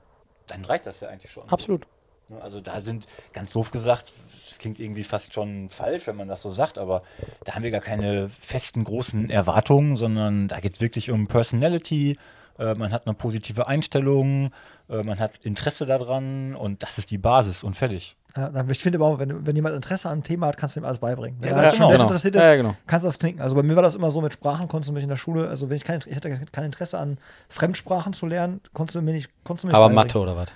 [0.47, 1.49] dann reicht das ja eigentlich schon.
[1.49, 1.87] Absolut.
[2.29, 6.29] Ne, Also da sind, ganz doof gesagt, es klingt irgendwie fast schon falsch, wenn man
[6.29, 7.03] das so sagt, aber
[7.45, 12.19] da haben wir gar keine festen großen Erwartungen, sondern da geht es wirklich um Personality,
[12.59, 14.53] äh, man hat eine positive Einstellung,
[14.89, 18.17] äh, man hat Interesse daran und das ist die Basis und fertig.
[18.37, 20.81] Ja, ich finde aber auch, wenn, wenn jemand Interesse an einem Thema hat, kannst du
[20.81, 21.39] ihm alles beibringen.
[21.41, 21.91] Wenn Ja, schon genau.
[21.91, 22.77] desinteressiert ist, Ja, genau.
[22.87, 23.41] kannst du das knicken.
[23.41, 25.49] Also bei mir war das immer so mit Sprachen, konntest du mich in der Schule,
[25.49, 27.19] also wenn ich kein, ich hatte kein Interesse an
[27.49, 29.93] Fremdsprachen zu lernen, konntest du mir nicht, konntest du mir nicht Aber.
[29.93, 30.49] Mathe oder was?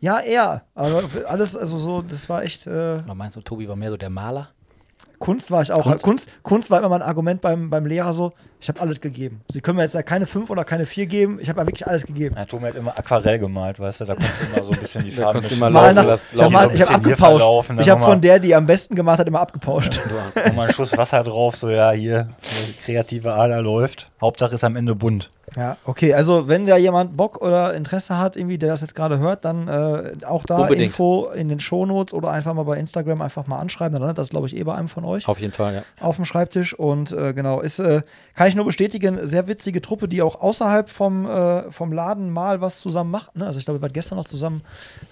[0.00, 0.64] Ja, eher.
[0.74, 2.66] Aber alles, also so, das war echt.
[2.66, 4.48] Äh, Oder meinst du, Tobi war mehr so der Maler?
[5.18, 5.82] Kunst war ich auch.
[5.82, 6.04] Kunst?
[6.04, 9.42] Kunst, Kunst, war immer mein Argument beim, beim Lehrer so, ich habe alles gegeben.
[9.52, 11.86] Sie können mir jetzt ja keine 5 oder keine 4 geben, ich habe ja wirklich
[11.86, 12.34] alles gegeben.
[12.36, 15.04] Ja, Thomas hat immer Aquarell gemalt, weißt du, da konntest du immer so ein bisschen
[15.04, 15.58] die Farben mischen.
[15.58, 17.70] mal laufen nach, lassen, ich habe hab so ein bisschen hier abgepauscht.
[17.80, 20.00] ich habe von der, die am besten gemacht hat, immer abgepauscht.
[20.34, 22.28] Nochmal einen Schuss Wasser drauf, so ja, hier,
[22.68, 24.10] die kreative Ader läuft.
[24.20, 25.30] Hauptsache ist am Ende bunt.
[25.56, 29.18] Ja, okay, also wenn da jemand Bock oder Interesse hat, irgendwie, der das jetzt gerade
[29.18, 30.86] hört, dann äh, auch da Unbedingt.
[30.86, 33.92] Info in den Shownotes oder einfach mal bei Instagram einfach mal anschreiben.
[33.92, 35.82] Dann landet das, glaube ich, eh bei einem von euch Auf jeden Fall, ja.
[36.00, 36.74] auf dem Schreibtisch.
[36.74, 38.02] Und äh, genau, ist, äh,
[38.34, 42.60] kann ich nur bestätigen, sehr witzige Truppe, die auch außerhalb vom, äh, vom Laden mal
[42.60, 43.36] was zusammen macht.
[43.36, 43.46] Ne?
[43.46, 44.62] Also ich glaube, wir waren gestern noch zusammen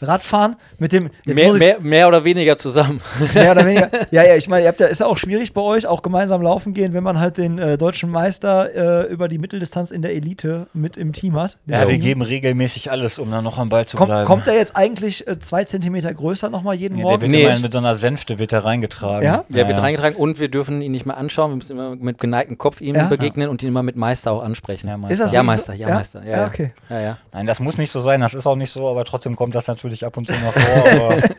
[0.01, 1.11] Radfahren mit dem.
[1.24, 3.01] Mehr, mehr, mehr oder weniger zusammen.
[3.35, 3.91] Mehr oder weniger.
[4.11, 6.43] Ja, ja, ich meine, ihr habt ja, ist ja auch schwierig bei euch, auch gemeinsam
[6.43, 10.14] laufen gehen, wenn man halt den äh, deutschen Meister äh, über die Mitteldistanz in der
[10.22, 11.58] Elite mit im Team hat.
[11.66, 14.26] Ja, wir geben regelmäßig alles, um dann noch am Ball zu Kommt, bleiben.
[14.26, 17.22] kommt der jetzt eigentlich äh, zwei Zentimeter größer nochmal jeden ja, der Morgen?
[17.22, 17.42] wird Nee.
[17.42, 19.26] immer mit so einer Sänfte wird der reingetragen.
[19.26, 19.44] Ja?
[19.48, 21.50] Der wird reingetragen und wir dürfen ihn nicht mehr anschauen.
[21.50, 23.06] Wir müssen immer mit geneigtem Kopf ihm Ja.
[23.08, 24.86] begegnen und ihn immer mit Meister auch ansprechen.
[24.88, 25.12] Ja, Meister.
[25.12, 26.24] Ist das Ja, Meister, ja, Meister.
[26.24, 26.72] Ja, ja, okay.
[26.88, 27.18] Ja, ja.
[27.32, 29.66] Nein, das muss nicht so sein, das ist auch nicht so, aber trotzdem kommt das
[29.66, 30.92] natürlich ab und zu mal vor.
[31.10, 31.22] Aber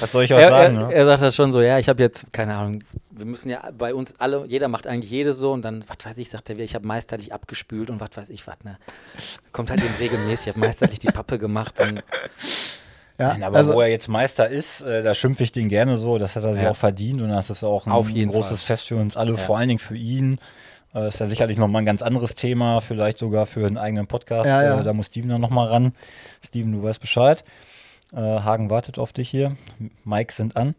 [0.00, 0.76] Was soll ich euch Er, sagen?
[0.76, 0.94] er, ne?
[0.94, 2.78] er sagt das schon so, ja, ich habe jetzt, keine Ahnung,
[3.16, 6.18] wir müssen ja bei uns alle, jeder macht eigentlich jedes so und dann, was weiß
[6.18, 8.78] ich, sagt er wieder, ich habe meisterlich abgespült und was weiß ich was, ne.
[9.52, 12.02] Kommt halt eben regelmäßig, ich habe meisterlich die Pappe gemacht und
[13.18, 15.96] Ja, Nein, aber also, wo er jetzt Meister ist, äh, da schimpfe ich den gerne
[15.96, 16.18] so.
[16.18, 16.70] Das hat er sich Ja.
[16.72, 18.76] auch verdient und das ist auch ein Auf jeden großes Fall.
[18.76, 19.36] Fest für uns alle, Ja.
[19.38, 20.38] vor allen Dingen für ihn.
[20.94, 24.44] Äh, ist ja sicherlich nochmal ein ganz anderes Thema, vielleicht sogar für einen eigenen Podcast.
[24.46, 24.80] Ja, ja.
[24.80, 25.94] Äh, da muss Steven dann nochmal ran.
[26.44, 27.42] Steven, du weißt Bescheid.
[28.12, 29.56] Äh, Hagen wartet auf dich hier.
[30.04, 30.74] Mike sind an.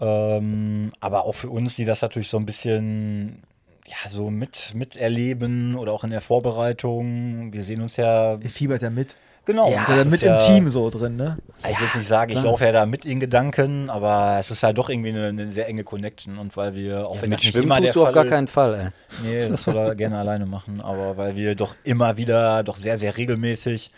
[0.00, 3.42] Ähm, aber auch für uns, die das natürlich so ein bisschen
[3.86, 7.52] ja, so mit, miterleben oder auch in der Vorbereitung.
[7.52, 8.34] Wir sehen uns ja.
[8.36, 9.16] ihr fiebert ja mit.
[9.46, 9.70] Genau.
[9.70, 11.38] Ja, Also mit ja, im Team so drin, ne?
[11.60, 14.62] ich will jetzt nicht sagen, ich laufe ja da mit in Gedanken, aber es ist
[14.62, 16.36] halt doch irgendwie eine, eine sehr enge Connection.
[16.36, 18.88] Und weil wir, auch wenn mit Schwimmen tust du auf Fall gar keinen Fall, ey.
[19.24, 20.82] Nee, das soll er gerne alleine machen.
[20.82, 23.90] Aber weil wir doch immer wieder, doch sehr, sehr regelmäßig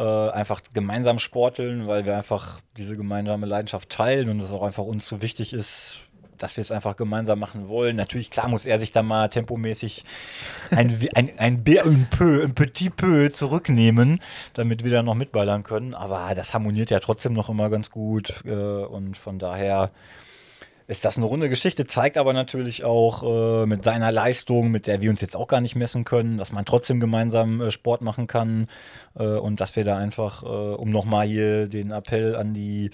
[0.00, 4.84] äh, einfach gemeinsam sporteln, weil wir einfach diese gemeinsame Leidenschaft teilen und es auch einfach
[4.84, 6.00] uns so wichtig ist,
[6.38, 7.96] dass wir es einfach gemeinsam machen wollen.
[7.96, 10.04] Natürlich, klar muss er sich da mal tempomäßig
[10.70, 11.64] ein, ein, ein,
[12.10, 14.20] peu, ein petit peu zurücknehmen,
[14.54, 15.92] damit wir da noch mitballern können.
[15.92, 19.90] Aber das harmoniert ja trotzdem noch immer ganz gut äh, und von daher
[20.90, 25.00] ist das eine runde Geschichte, zeigt aber natürlich auch äh, mit seiner Leistung, mit der
[25.00, 28.26] wir uns jetzt auch gar nicht messen können, dass man trotzdem gemeinsam äh, Sport machen
[28.26, 28.66] kann
[29.14, 32.90] äh, und dass wir da einfach, äh, um nochmal hier den Appell an die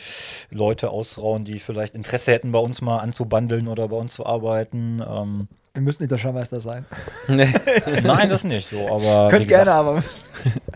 [0.51, 5.03] Leute ausrauen, die vielleicht Interesse hätten, bei uns mal anzubandeln oder bei uns zu arbeiten.
[5.03, 6.87] Ähm, Wir müssen nicht Deutscher Meister sein.
[7.29, 7.53] Nee.
[8.03, 10.03] nein, das nicht so, aber Könnt gesagt, gerne, aber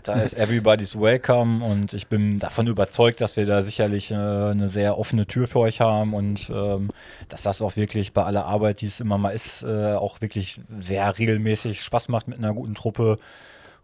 [0.03, 4.69] da ist everybody's welcome und ich bin davon überzeugt, dass wir da sicherlich äh, eine
[4.69, 6.91] sehr offene Tür für euch haben und ähm,
[7.29, 10.61] dass das auch wirklich bei aller Arbeit, die es immer mal ist, äh, auch wirklich
[10.79, 13.17] sehr regelmäßig Spaß macht mit einer guten Truppe.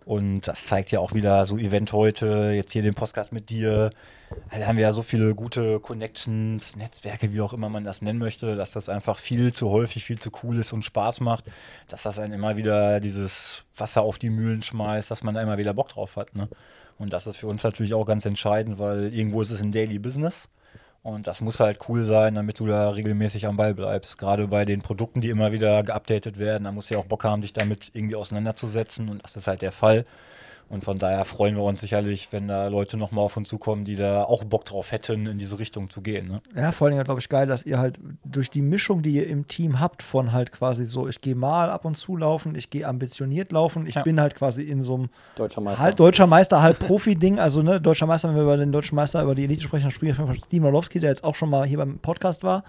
[0.06, 3.90] Und das zeigt ja auch wieder so Event heute, jetzt hier den Podcast mit dir.
[4.52, 8.20] Da haben wir ja so viele gute Connections, Netzwerke, wie auch immer man das nennen
[8.20, 11.46] möchte, dass das einfach viel zu häufig, viel zu cool ist und Spaß macht,
[11.88, 15.58] dass das dann immer wieder dieses Wasser auf die Mühlen schmeißt, dass man da immer
[15.58, 16.36] wieder Bock drauf hat.
[16.36, 16.50] Ne?
[16.98, 20.00] Und das ist für uns natürlich auch ganz entscheidend, weil irgendwo ist es ein Daily
[20.00, 20.50] Business.
[21.04, 24.18] Und das muss halt cool sein, damit du da regelmäßig am Ball bleibst.
[24.18, 27.24] Gerade bei den Produkten, die immer wieder geupdatet werden, da musst du ja auch Bock
[27.24, 29.08] haben, dich damit irgendwie auseinanderzusetzen.
[29.08, 30.06] Und das ist halt der Fall.
[30.70, 33.96] Und von daher freuen wir uns sicherlich, wenn da Leute nochmal auf uns zukommen, die
[33.96, 36.28] da auch Bock drauf hätten, in diese Richtung zu gehen.
[36.28, 36.42] Ne?
[36.56, 39.48] Ja, vor allem, glaube ich, geil, dass ihr halt durch die Mischung, die ihr im
[39.48, 42.86] Team habt, von halt quasi so, ich gehe mal ab und zu laufen, ich gehe
[42.86, 44.04] ambitioniert laufen, ich Ja.
[44.04, 45.82] bin halt quasi in so einem Deutscher Meister.
[45.84, 47.40] halt deutscher Meister, halt Profi-Ding.
[47.40, 49.92] Also, ne, deutscher Meister, wenn wir über den deutschen Meister, über die Elite sprechen, dann
[49.92, 52.64] sprechen wir von Steven Orlowski, der jetzt auch schon mal hier beim Podcast war,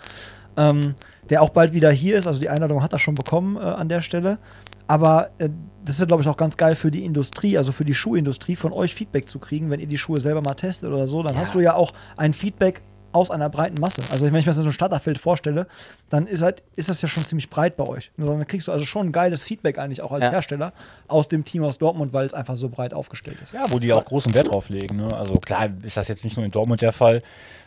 [0.58, 0.94] ähm,
[1.30, 2.26] der auch bald wieder hier ist.
[2.26, 4.38] Also, die Einladung hat er schon bekommen äh, an der Stelle.
[4.86, 5.48] Aber äh,
[5.84, 8.56] das ist ja, glaube ich, auch ganz geil für die Industrie, also für die Schuhindustrie,
[8.56, 11.22] von euch Feedback zu kriegen, wenn ihr die Schuhe selber mal testet oder so.
[11.22, 11.40] Dann Ja.
[11.40, 12.82] hast du ja auch ein Feedback
[13.12, 14.02] aus einer breiten Masse.
[14.12, 15.66] Also wenn ich mir das in so ein Starterfeld vorstelle,
[16.08, 18.10] dann ist, halt, ist das ja schon ziemlich breit bei euch.
[18.16, 20.30] Und Dann kriegst du also schon ein geiles Feedback eigentlich auch als Ja.
[20.30, 20.72] Hersteller
[21.06, 23.52] aus dem Team aus Dortmund, weil es einfach so breit aufgestellt ist.
[23.54, 24.96] Ja, wo die auch großen Wert drauf legen.
[24.96, 25.16] Ne?
[25.16, 27.22] Also klar ist das jetzt nicht nur in Dortmund der Fall.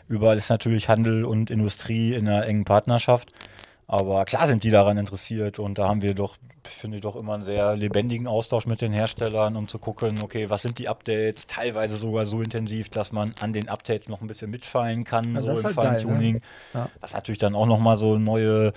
[0.08, 3.30] Überall ist natürlich Handel und Industrie in einer engen Partnerschaft.
[3.86, 7.34] Aber klar sind die daran interessiert und da haben wir doch, finde ich, doch immer
[7.34, 11.46] einen sehr lebendigen Austausch mit den Herstellern, um zu gucken, okay, was sind die Updates?
[11.46, 15.40] Teilweise sogar so intensiv, dass man an den Updates noch ein bisschen mitfallen kann, Ja,
[15.42, 15.82] so im halt ne?
[15.82, 16.40] Feintuning.
[16.72, 16.88] Ja.
[17.00, 18.72] Was natürlich dann auch nochmal so neue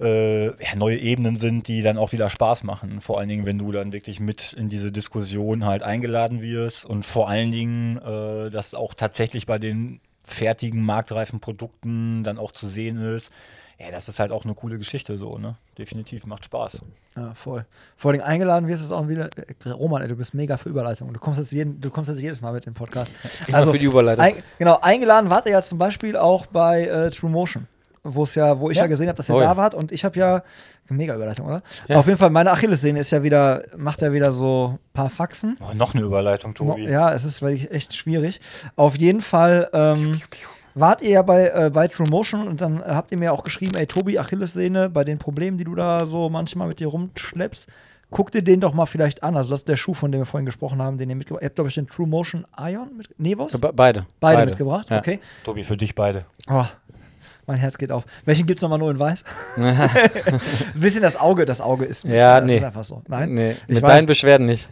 [0.00, 3.00] äh, ja, neue Ebenen sind, die dann auch wieder Spaß machen.
[3.00, 7.04] Vor allen Dingen, wenn du dann wirklich mit in diese Diskussion halt eingeladen wirst und
[7.04, 12.66] vor allen Dingen, äh, dass auch tatsächlich bei den fertigen, marktreifen Produkten dann auch zu
[12.66, 13.30] sehen ist.
[13.78, 15.56] Ja, das ist halt auch eine coole Geschichte so, ne?
[15.76, 16.82] Definitiv, macht Spaß.
[17.16, 17.64] Ja, voll.
[17.96, 19.28] Vor allem eingeladen wirst du auch wieder.
[19.36, 21.12] Äh, Roman, ey, du bist mega für Überleitung.
[21.12, 23.10] Du kommst jetzt, jeden, du kommst jetzt jedes Mal mit dem Podcast.
[23.48, 24.24] Immer für die Überleitung.
[24.24, 27.66] Ein, genau, eingeladen wart ihr ja zum Beispiel auch bei äh, True Motion.
[28.04, 28.88] Wo es ja, wo ich ja, Ja.
[28.88, 30.42] gesehen habe, dass ihr Oh da wart und ich habe ja
[30.88, 31.62] mega Überleitung, oder?
[31.86, 31.98] Ja.
[32.00, 35.56] Auf jeden Fall, meine Achillessehne ist ja wieder, macht ja wieder so ein paar Faxen.
[35.60, 36.82] Oh, noch eine Überleitung, Tobi.
[36.88, 38.40] Ja, es ist wirklich echt schwierig.
[38.74, 40.20] Auf jeden Fall ähm,
[40.74, 43.74] wart ihr ja bei, äh, bei True Motion und dann habt ihr mir auch geschrieben,
[43.76, 47.68] ey Tobi, Achillessehne, bei den Problemen, die du da so manchmal mit dir rumschleppst,
[48.10, 49.36] guck dir den doch mal vielleicht an.
[49.36, 51.44] Also das ist der Schuh, von dem wir vorhin gesprochen haben, den ihr mitgebracht habt.
[51.44, 53.58] Ihr habt, glaube ich, den True Motion Ion mit Nevos?
[53.58, 54.06] Be beide.
[54.20, 54.98] Beide, mitgebracht, Ja.
[54.98, 55.18] okay.
[55.44, 56.26] Tobi, für dich beide.
[56.50, 56.64] Oh,
[57.46, 58.04] Mein Herz geht auf.
[58.24, 59.24] Welchen gibt es nochmal nur in weiß?
[59.56, 60.40] Ein
[60.74, 62.56] bisschen das Auge, das Auge ist mit, Ja, das nee.
[62.58, 63.02] ist einfach so.
[63.08, 64.68] Nein, Nee, mit weiß, deinen Beschwerden nicht.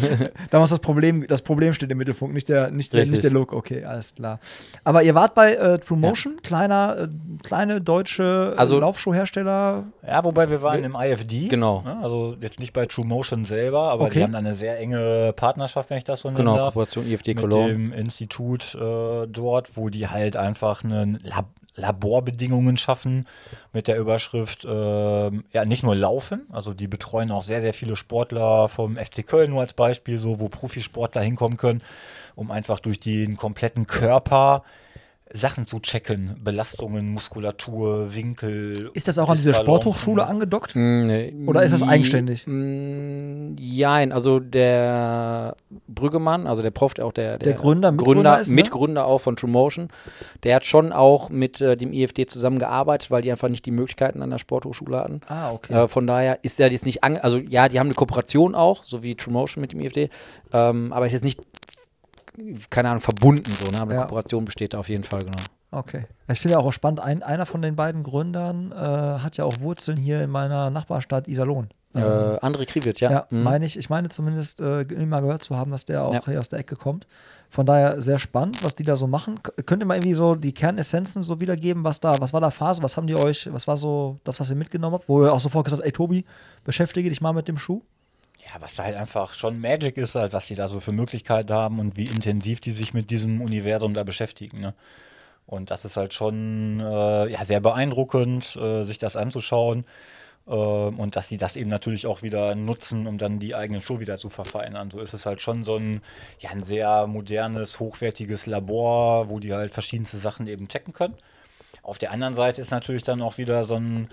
[0.50, 3.52] damals das Problem, das Problem steht im Mittelpunkt, nicht der, nicht der, nicht der Look.
[3.52, 4.40] Okay, alles klar.
[4.84, 7.08] Aber ihr wart bei äh, True Motion, kleiner, äh,
[7.44, 9.84] kleine deutsche äh, Also- Laufschuhhersteller.
[10.06, 11.48] Ja, wobei wir waren im IFD.
[11.48, 11.82] Genau.
[11.82, 11.98] Ne?
[12.02, 14.14] Also jetzt nicht bei True Motion selber, aber Okay.
[14.18, 16.56] die haben eine sehr enge Partnerschaft, wenn ich das so nennen Genau.
[16.64, 17.68] Kooperation IFD mit Cologne.
[17.68, 21.46] dem Institut äh, dort, wo die halt einfach eine Lab
[21.78, 23.26] Laborbedingungen schaffen
[23.72, 27.96] mit der Überschrift, ähm, ja, nicht nur Laufen, also die betreuen auch sehr, sehr viele
[27.96, 31.82] Sportler vom FC Köln nur als Beispiel, so wo Profisportler hinkommen können,
[32.34, 34.64] um einfach durch den kompletten Körper
[35.32, 38.90] Sachen zu checken, Belastungen, Muskulatur, Winkel.
[38.94, 39.82] Ist das auch an diese Disbalancen.
[39.82, 40.74] Sporthochschule angedockt?
[40.74, 41.34] Mm, nee.
[41.46, 42.46] Oder ist das eigenständig?
[42.46, 45.56] Mm, Jein, also der
[45.86, 48.54] Brüggemann, also der Prof, der auch der, Der Gründer, Mitgründer Gründer, ist, ne?
[48.54, 49.88] Mitgründer auch von True Motion,
[50.44, 54.22] der hat schon auch mit äh, dem IFD zusammengearbeitet, weil die einfach nicht die Möglichkeiten
[54.22, 55.20] an der Sporthochschule hatten.
[55.28, 55.84] Ah, okay.
[55.84, 58.84] Äh, von daher ist er jetzt nicht, an, also ja, die haben eine Kooperation auch,
[58.84, 60.10] so wie True Motion mit dem IFD,
[60.52, 61.40] ähm, aber ist jetzt nicht,
[62.70, 63.80] keine Ahnung, verbunden so, ne?
[63.80, 63.98] aber Ja.
[63.98, 65.36] eine Kooperation besteht da auf jeden Fall, genau.
[65.70, 66.06] Okay.
[66.32, 69.98] Ich finde auch spannend, ein, einer von den beiden Gründern äh, hat ja auch Wurzeln
[69.98, 71.68] hier in meiner Nachbarstadt Iserlohn.
[71.94, 73.10] Äh, André Kriviert, ja.
[73.10, 73.42] Ja, Mhm.
[73.42, 73.78] meine ich.
[73.78, 76.24] Ich meine zumindest äh, immer gehört zu haben, dass der auch Ja.
[76.26, 77.06] hier aus der Ecke kommt.
[77.50, 79.42] Von daher sehr spannend, was die da so machen.
[79.42, 82.50] K könnt ihr mal irgendwie so die Kernessenzen so wiedergeben, was da, was war da
[82.50, 85.32] Phase, was haben die euch, was war so das, was ihr mitgenommen habt, wo ihr
[85.32, 86.24] auch sofort gesagt habt, ey Tobi,
[86.64, 87.80] beschäftige dich mal mit dem Schuh?
[88.48, 91.52] Ja, was da halt einfach schon Magic ist, halt, was die da so für Möglichkeiten
[91.52, 94.60] haben und wie intensiv die sich mit diesem Universum da beschäftigen.
[94.60, 94.74] Ne?
[95.46, 99.84] Und das ist halt schon äh, ja, sehr beeindruckend, äh, sich das anzuschauen.
[100.48, 104.00] Ähm, und dass sie das eben natürlich auch wieder nutzen, um dann die eigenen Show
[104.00, 104.90] wieder zu verfeinern.
[104.90, 106.00] So ist es halt schon so ein,
[106.40, 111.14] ja, ein sehr modernes, hochwertiges Labor, wo die halt verschiedenste Sachen eben checken können.
[111.82, 114.08] Auf der anderen Seite ist natürlich dann auch wieder so ein,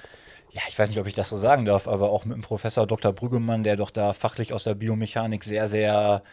[0.55, 2.87] ja, ich weiß nicht, ob ich das so sagen darf, aber auch mit dem Professor
[2.87, 3.11] Dr.
[3.11, 6.23] Brüggemann, der doch da fachlich aus der Biomechanik sehr, sehr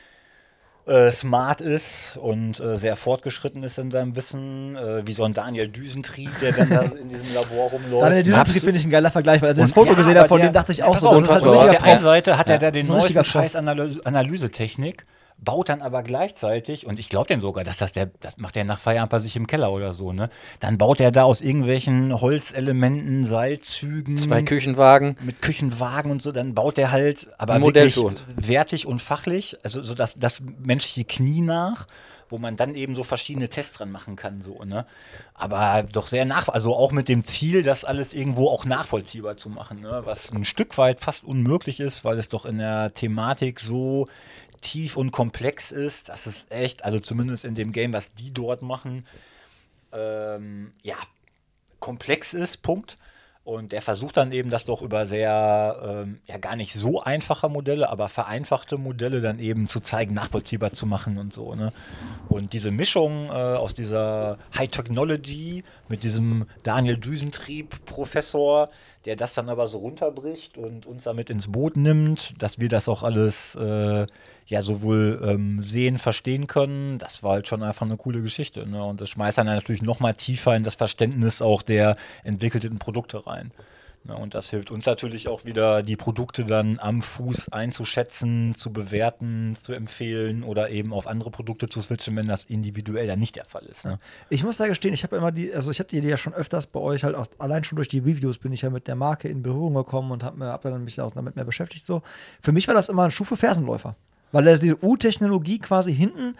[0.86, 5.32] äh, smart ist und äh, sehr fortgeschritten ist in seinem Wissen, äh, wie so ein
[5.32, 8.04] Daniel Düsentrieb, der dann da in diesem Labor rumläuft.
[8.04, 10.28] Daniel Düsentrieb finde ich ein geiler Vergleich, weil als ich das Foto ja, gesehen habe,
[10.28, 11.62] von der- dem dachte ich ja, auch so, auf, das ist halt so ein auf
[11.64, 12.02] richtiger der einen.
[12.02, 13.24] Seite hat er da den so neuesten.
[13.24, 15.04] Scheiß Analy Analysetechnik,
[15.44, 18.64] baut dann aber gleichzeitig, und ich glaube dem sogar, dass das der, das macht er
[18.64, 20.30] nach Feierabend bei sich im Keller oder so, ne?
[20.60, 25.16] Dann baut er da aus irgendwelchen Holzelementen, Seilzügen, Zwei Küchenwagen.
[25.20, 27.96] mit Küchenwagen und so, dann baut er halt, aber wirklich
[28.36, 31.86] wertig und fachlich, also so das, das menschliche Knie nach,
[32.28, 34.86] wo man dann eben so verschiedene Tests dran machen kann, so, ne?
[35.34, 39.50] Aber doch sehr nach, also auch mit dem Ziel, das alles irgendwo auch nachvollziehbar zu
[39.50, 40.02] machen, ne?
[40.04, 44.08] Was ein Stück weit fast unmöglich ist, weil es doch in der Thematik so
[44.62, 48.62] tief und komplex ist, dass es echt, also zumindest in dem Game, was die dort
[48.62, 49.06] machen,
[49.92, 50.96] ähm, ja,
[51.80, 52.96] komplex ist, Punkt.
[53.44, 57.48] Und der versucht dann eben, das doch über sehr, ähm, ja gar nicht so einfache
[57.48, 61.56] Modelle, aber vereinfachte Modelle dann eben zu zeigen, nachvollziehbar zu machen und so.
[61.56, 61.72] Ne?
[62.28, 68.70] Und diese Mischung äh, aus dieser High Technology mit diesem Daniel Düsentrieb-Professor,
[69.06, 72.88] der das dann aber so runterbricht und uns damit ins Boot nimmt, dass wir das
[72.88, 74.06] auch alles äh,
[74.46, 78.66] ja sowohl ähm, sehen, verstehen können, das war halt schon einfach eine coole Geschichte.
[78.66, 78.82] Ne?
[78.84, 83.26] Und das schmeißt dann natürlich noch mal tiefer in das Verständnis auch der entwickelten Produkte
[83.26, 83.52] rein.
[84.04, 84.16] Ne?
[84.16, 89.56] Und das hilft uns natürlich auch wieder, die Produkte dann am Fuß einzuschätzen, zu bewerten,
[89.56, 93.44] zu empfehlen oder eben auf andere Produkte zu switchen, wenn das individuell dann nicht der
[93.44, 93.84] Fall ist.
[93.84, 93.98] Ne?
[94.28, 96.34] Ich muss da gestehen, ich habe immer die, also ich habe die Idee ja schon
[96.34, 98.96] öfters bei euch halt auch, allein schon durch die Reviews bin ich ja mit der
[98.96, 101.86] Marke in Berührung gekommen und habe hab mich auch damit mehr beschäftigt.
[101.86, 102.02] So.
[102.40, 103.96] Für mich war das immer ein Schuh für Fersenläufer.
[104.32, 106.34] Weil da ist diese U-Technologie quasi hinten,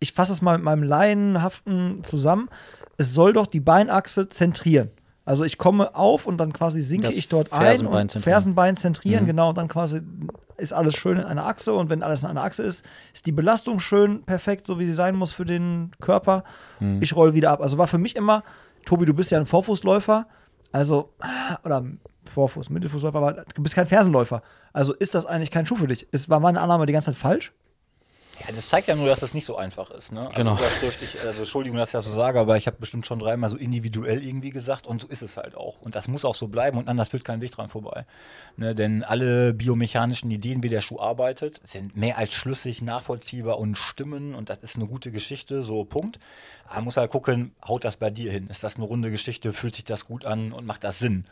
[0.00, 2.48] ich fasse es mal mit meinem Laienhaften zusammen,
[2.96, 4.90] es soll doch die Beinachse zentrieren.
[5.24, 8.32] Also ich komme auf und dann quasi sinke Das ich dort ein Fersenbein und zentrieren.
[8.32, 10.00] Fersenbein zentrieren, genau, und dann quasi
[10.56, 13.32] ist alles schön in einer Achse und wenn alles in einer Achse ist, ist die
[13.32, 16.44] Belastung schön perfekt, so wie sie sein muss für den Körper.
[17.00, 17.60] Ich roll wieder ab.
[17.60, 18.42] Also war für mich immer,
[18.84, 20.26] Tobi, du bist ja ein Vorfußläufer,
[20.72, 21.12] also,
[21.64, 21.84] oder
[22.28, 24.42] Vorfuß, Mittelfußläufer, aber du bist kein Fersenläufer.
[24.72, 26.06] Also ist das eigentlich kein Schuh für dich?
[26.12, 27.52] Ist, war meine Annahme die ganze Zeit falsch?
[28.46, 30.12] Ja, das zeigt ja nur, dass das nicht so einfach ist.
[30.12, 30.20] Ne?
[30.20, 30.58] Also Genau.
[31.02, 33.56] Ich, also Entschuldigung, dass ich das so sage, aber ich habe bestimmt schon dreimal so
[33.56, 35.80] individuell irgendwie gesagt und so ist es halt auch.
[35.80, 38.06] Und das muss auch so bleiben und anders führt kein Weg dran vorbei.
[38.56, 38.74] Ne?
[38.74, 44.34] Denn alle biomechanischen Ideen, wie der Schuh arbeitet, sind mehr als schlüssig, nachvollziehbar und stimmen
[44.34, 46.18] und das ist eine gute Geschichte, so Punkt.
[46.66, 48.48] Aber man muss halt gucken, haut das bei dir hin?
[48.48, 49.52] Ist das eine runde Geschichte?
[49.52, 51.24] Fühlt sich das gut an und macht das Sinn?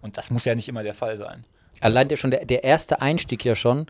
[0.00, 1.44] Und das muss ja nicht immer der Fall sein.
[1.80, 3.86] Allein der, schon der, der erste Einstieg ja schon,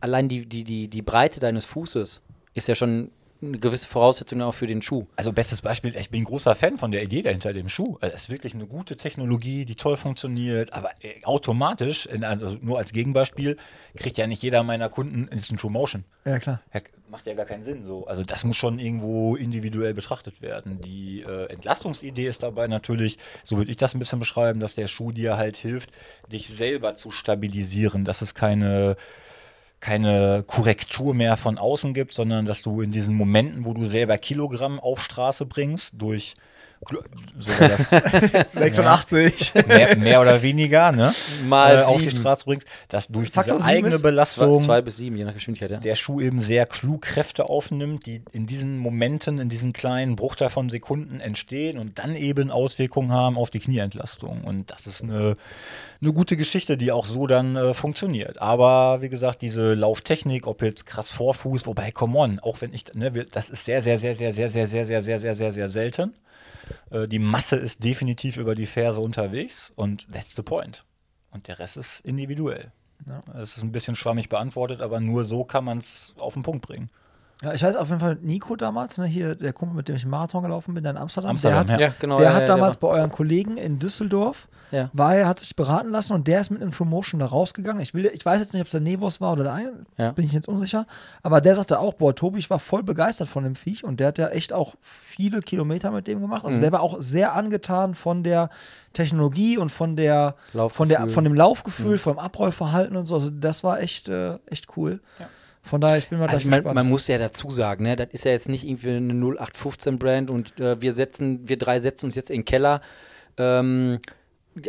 [0.00, 2.20] allein die, die, die, die Breite deines Fußes
[2.54, 3.10] ist ja schon
[3.42, 5.06] eine gewisse Voraussetzung auch für den Schuh.
[5.16, 7.96] Also bestes Beispiel, ich bin ein großer Fan von der Idee dahinter dem Schuh.
[8.00, 12.58] Also Es ist wirklich eine gute Technologie, die toll funktioniert, aber äh, automatisch, in, also
[12.60, 13.56] nur als Gegenbeispiel,
[13.96, 16.04] kriegt ja nicht jeder meiner Kunden Instant True Motion.
[16.24, 16.60] Ja, klar.
[16.74, 18.06] Ja, macht ja gar keinen Sinn so.
[18.06, 20.80] Also das muss schon irgendwo individuell betrachtet werden.
[20.82, 24.86] Die äh, Entlastungsidee ist dabei natürlich, so würde ich das ein bisschen beschreiben, dass der
[24.86, 25.90] Schuh dir halt hilft,
[26.30, 28.96] dich selber zu stabilisieren, dass es keine
[29.80, 34.18] keine Korrektur mehr von außen gibt, sondern dass du in diesen Momenten, wo du selber
[34.18, 36.34] Kilogramm auf Straße bringst, durch
[37.38, 37.90] so das,
[38.54, 39.52] 86.
[39.66, 41.12] mehr, mehr oder weniger, ne?
[41.44, 42.10] Mal äh, auf die.
[42.10, 45.34] Straße bringst, dass durch Faktor diese eigene ist Zwei, Belastung zwei bis sieben, je nach
[45.34, 45.76] Geschwindigkeit, ja.
[45.78, 50.48] der Schuh eben sehr klug Kräfte aufnimmt, die in diesen Momenten, in diesen kleinen Bruchteil
[50.48, 54.42] von Sekunden entstehen und dann eben Auswirkungen haben auf die Knieentlastung.
[54.44, 55.36] Und das ist eine,
[56.00, 58.40] eine gute Geschichte, die auch so dann äh, funktioniert.
[58.40, 62.84] Aber wie gesagt, diese Lauftechnik, ob jetzt krass Vorfuß, wobei, come on, auch wenn ich,
[62.94, 65.68] ne, das ist sehr, sehr, sehr, sehr, sehr, sehr, sehr, sehr, sehr, sehr, sehr, sehr
[65.68, 66.14] selten.
[66.90, 70.84] Äh, Die Masse ist definitiv über die Ferse unterwegs und that's the point.
[71.30, 72.72] Und der Rest ist individuell.
[73.34, 76.66] Es ist ein bisschen schwammig beantwortet, aber nur so kann man es auf den Punkt
[76.66, 76.90] bringen.
[77.42, 80.04] Ja, ich weiß auf jeden Fall, Nico damals, ne, hier der Kumpel, mit dem ich
[80.04, 81.86] Marathon gelaufen bin, der in Amsterdam, Amsterdam, der hat, ja.
[81.88, 82.16] Ja, genau.
[82.18, 84.90] der ja, hat ja, damals bei euren Kollegen in Düsseldorf, Ja.
[84.92, 87.80] war er, hat sich beraten lassen und der ist mit einem True Motion da rausgegangen.
[87.80, 90.12] Ich, will, ich weiß jetzt nicht, ob es der Nevos war oder der eine, Ja.
[90.12, 90.86] bin ich jetzt unsicher.
[91.22, 94.08] Aber der sagte auch, boah, Tobi, ich war voll begeistert von dem Viech und der
[94.08, 96.44] hat ja echt auch viele Kilometer mit dem gemacht.
[96.44, 96.60] Also Mhm.
[96.60, 98.50] der war auch sehr angetan von der
[98.92, 100.34] Technologie und von der
[100.68, 103.14] von, der, von dem Laufgefühl, vom Abrollverhalten und so.
[103.14, 105.00] Also das war echt, äh, echt cool.
[105.62, 106.74] Von daher, ich bin mal Also man, gespannt.
[106.74, 110.58] man muss ja dazu sagen, ne, das ist ja jetzt nicht irgendwie eine 0815-Brand und
[110.58, 112.80] äh, wir setzen, wir drei setzen uns jetzt in den Keller
[113.36, 114.00] ähm,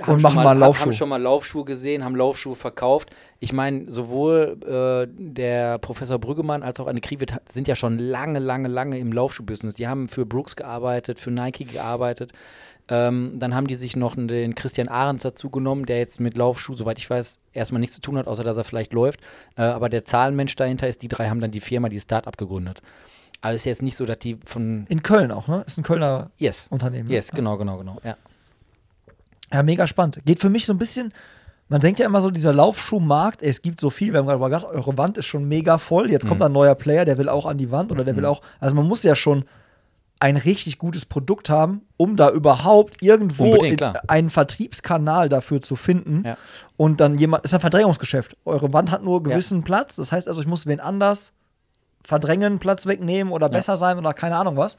[0.02, 0.86] haben Und schon machen mal einen haben- Laufschuh.
[0.86, 3.10] Haben schon mal Laufschuhe gesehen, haben Laufschuhe verkauft.
[3.40, 7.98] Ich meine, sowohl äh, der Professor Brüggemann als auch Anne Kriwit hat- sind ja schon
[7.98, 9.74] lange, lange, lange im Laufschuh-Business.
[9.76, 12.32] Die haben für Brooks gearbeitet, für Nike gearbeitet.
[12.88, 16.76] Ähm, dann haben die sich noch den Christian Ahrens dazu genommen, der jetzt mit Laufschuh,
[16.76, 19.20] soweit ich weiß, erstmal nichts zu tun hat, außer dass er vielleicht läuft.
[19.56, 22.82] Äh, aber der Zahlenmensch dahinter ist, die drei haben dann die Firma, die Start-up gegründet.
[23.40, 24.86] Also ist jetzt nicht so, dass die von.
[24.90, 25.64] in Köln auch, ne?
[25.66, 26.68] Ist ein Kölner Yes.
[26.70, 27.08] Unternehmen.
[27.08, 27.14] ne?
[27.16, 27.98] Yes, genau, genau, genau.
[28.04, 28.16] Ja.
[29.54, 30.20] Ja, mega spannend.
[30.26, 31.12] Geht für mich so ein bisschen,
[31.68, 34.40] man denkt ja immer so, dieser Laufschuhmarkt, ey, es gibt so viel, wir haben gerade
[34.40, 36.30] mal gesagt, eure Wand ist schon mega voll, jetzt Mhm.
[36.30, 38.76] kommt ein neuer Player, der will auch an die Wand oder der will auch, also
[38.76, 39.46] man muss ja schon
[40.22, 43.56] ein richtig gutes Produkt haben, um da überhaupt irgendwo
[44.08, 46.38] einen Vertriebskanal dafür zu finden Ja.
[46.78, 48.38] und dann jemand, ist ein Verdrängungsgeschäft.
[48.46, 51.34] Eure Wand hat nur gewissen Platz, das heißt also, ich muss wen anders
[52.04, 54.78] verdrängen, Platz wegnehmen oder besser sein oder keine Ahnung was.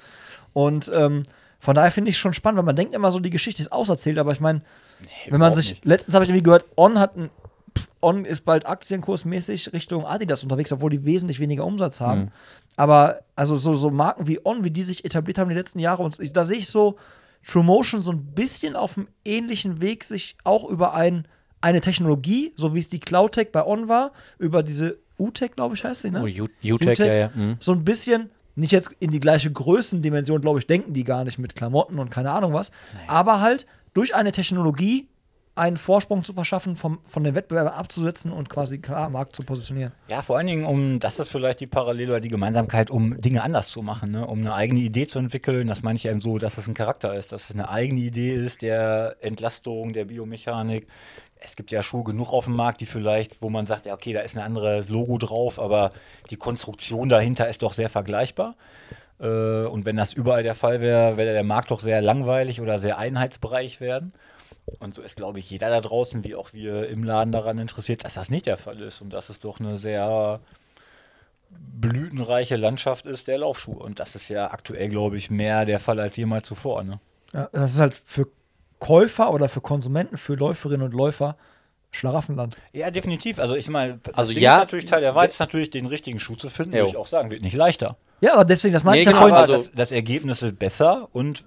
[0.52, 1.24] Und ähm,
[1.58, 4.18] von daher finde ich schon spannend, weil man denkt immer so, die Geschichte ist auserzählt,
[4.18, 4.62] aber ich meine,
[5.28, 5.84] wenn man sich, nicht.
[5.84, 7.30] letztens habe ich irgendwie gehört, On hat ein,
[8.02, 12.20] On ist bald aktienkursmäßig Richtung Adidas unterwegs, obwohl die wesentlich weniger Umsatz haben.
[12.20, 12.30] Mhm.
[12.76, 16.02] Aber also so, so Marken wie On, wie die sich etabliert haben die letzten Jahre,
[16.02, 16.96] und da sehe ich so
[17.46, 21.26] True Motion so ein bisschen auf einem ähnlichen Weg, sich auch über ein,
[21.60, 25.84] eine Technologie, so wie es die Cloudtech bei On war, über diese UTech, glaube ich,
[25.84, 26.22] heißt sie, ne?
[26.22, 27.30] Oh, UTech, ja, ja.
[27.34, 27.56] Mhm.
[27.58, 31.38] so ein bisschen, nicht jetzt in die gleiche Größendimension, glaube ich, denken die gar nicht
[31.38, 32.70] mit Klamotten und keine Ahnung was,
[33.06, 35.08] aber halt durch eine Technologie
[35.54, 39.42] einen Vorsprung zu verschaffen, vom, von den Wettbewerbern abzusetzen und quasi klar am Markt zu
[39.42, 39.92] positionieren.
[40.08, 43.42] Ja, vor allen Dingen, um, das ist vielleicht die Parallele oder die Gemeinsamkeit, um Dinge
[43.42, 44.26] anders zu machen, ne?
[44.26, 45.66] um eine eigene Idee zu entwickeln.
[45.66, 48.34] Das meine ich eben so, dass es ein Charakter ist, dass es eine eigene Idee
[48.34, 50.86] ist der Entlastung, der Biomechanik.
[51.44, 54.14] Es gibt ja Schuhe genug auf dem Markt, die vielleicht, wo man sagt, ja, okay,
[54.14, 55.92] da ist ein anderes Logo drauf, aber
[56.30, 58.54] die Konstruktion dahinter ist doch sehr vergleichbar.
[59.20, 62.78] Äh, und wenn das überall der Fall wäre, wäre der Markt doch sehr langweilig oder
[62.78, 64.14] sehr einheitsbereich werden.
[64.78, 68.04] Und so ist, glaube ich, jeder da draußen, wie auch wir im Laden daran interessiert,
[68.04, 69.00] dass das nicht der Fall ist.
[69.00, 70.40] Und dass es doch eine sehr
[71.50, 73.76] blütenreiche Landschaft ist der Laufschuhe.
[73.76, 76.82] Und das ist ja aktuell, glaube ich, mehr der Fall als jemals zuvor.
[76.84, 77.00] Ne?
[77.32, 78.26] Ja, das ist halt für
[78.78, 81.36] Käufer oder für Konsumenten, für Läuferinnen und Läufer
[81.94, 82.56] Schlaraffenland.
[82.72, 83.38] Ja, definitiv.
[83.38, 86.36] Also ich meine, das Also ja, ist natürlich Teil der ist natürlich den richtigen Schuh
[86.36, 86.78] zu finden, Jo.
[86.84, 87.96] würde ich auch sagen, wird nicht leichter.
[88.22, 89.26] Ja, aber deswegen, das meinte Nee, ich ja genau.
[89.34, 91.44] Aber also- das, das Ergebnis ist besser und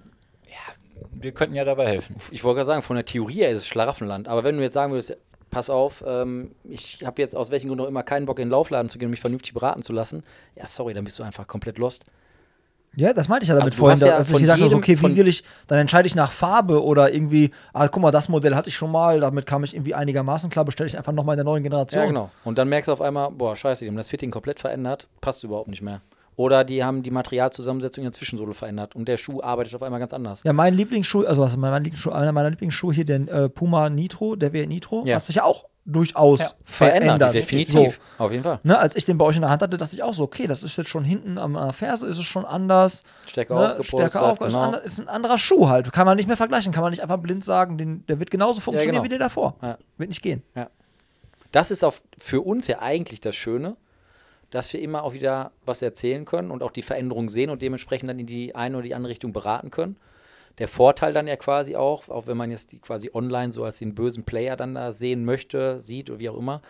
[1.20, 2.16] wir könnten ja dabei helfen.
[2.30, 4.28] Ich wollte gerade sagen, von der Theorie her ist es Schlaraffenland.
[4.28, 5.16] Aber wenn du jetzt sagen würdest,
[5.50, 8.50] pass auf, ähm, ich habe jetzt aus welchen Gründen auch immer keinen Bock in den
[8.50, 10.22] Laufladen zu gehen und mich vernünftig beraten zu lassen,
[10.54, 12.04] ja, sorry, dann bist du einfach komplett lost.
[12.98, 14.98] Ja, das meinte ich ja damit Also vorhin, ja als ich gesagt habe, so, okay,
[14.98, 18.54] wie will ich, dann entscheide ich nach Farbe oder irgendwie, ah, guck mal, das Modell
[18.54, 21.38] hatte ich schon mal, damit kam ich irgendwie einigermaßen klar, bestelle ich einfach nochmal in
[21.38, 22.00] der neuen Generation.
[22.02, 22.30] Ja, genau.
[22.44, 25.44] Und dann merkst du auf einmal, boah, scheiße, die haben das Fitting komplett verändert, passt
[25.44, 26.00] überhaupt nicht mehr.
[26.36, 30.00] Oder die haben die Materialzusammensetzung in der Zwischensohle verändert und der Schuh arbeitet auf einmal
[30.00, 30.42] ganz anders.
[30.44, 33.88] Ja, mein Lieblingsschuh, also was ist mein Lieblingsschuh, einer meiner Lieblingsschuhe hier, der äh, Puma
[33.88, 35.16] Nitro, der W Nitro, Ja.
[35.16, 37.32] hat sich ja auch durchaus Ja, verändert.
[37.32, 38.00] definitiv.
[38.18, 38.24] So.
[38.24, 38.58] Auf jeden Fall.
[38.64, 40.46] Ne, als ich den bei euch in der Hand hatte, dachte ich auch so, okay,
[40.46, 43.02] das ist jetzt schon hinten am- der Ferse, ist es schon anders.
[43.26, 44.76] Stärker ne, aufgepolstert, stärker auf, ist, genau.
[44.78, 45.90] ist ein anderer Schuh halt.
[45.92, 48.60] Kann man nicht mehr vergleichen, kann man nicht einfach blind sagen, den, der wird genauso
[48.60, 49.04] funktionieren genau.
[49.04, 49.54] wie der davor.
[49.62, 49.78] Ja.
[49.96, 50.42] Wird nicht gehen.
[51.52, 53.76] Das ist auf, für uns ja eigentlich das Schöne,
[54.56, 58.08] dass wir immer auch wieder was erzählen können und auch die Veränderung sehen und dementsprechend
[58.08, 59.96] dann in die eine oder die andere Richtung beraten können.
[60.56, 63.80] Der Vorteil dann ja quasi auch, auch wenn man jetzt die quasi online so als
[63.80, 66.62] den bösen Player dann da sehen möchte, sieht oder wie auch immer,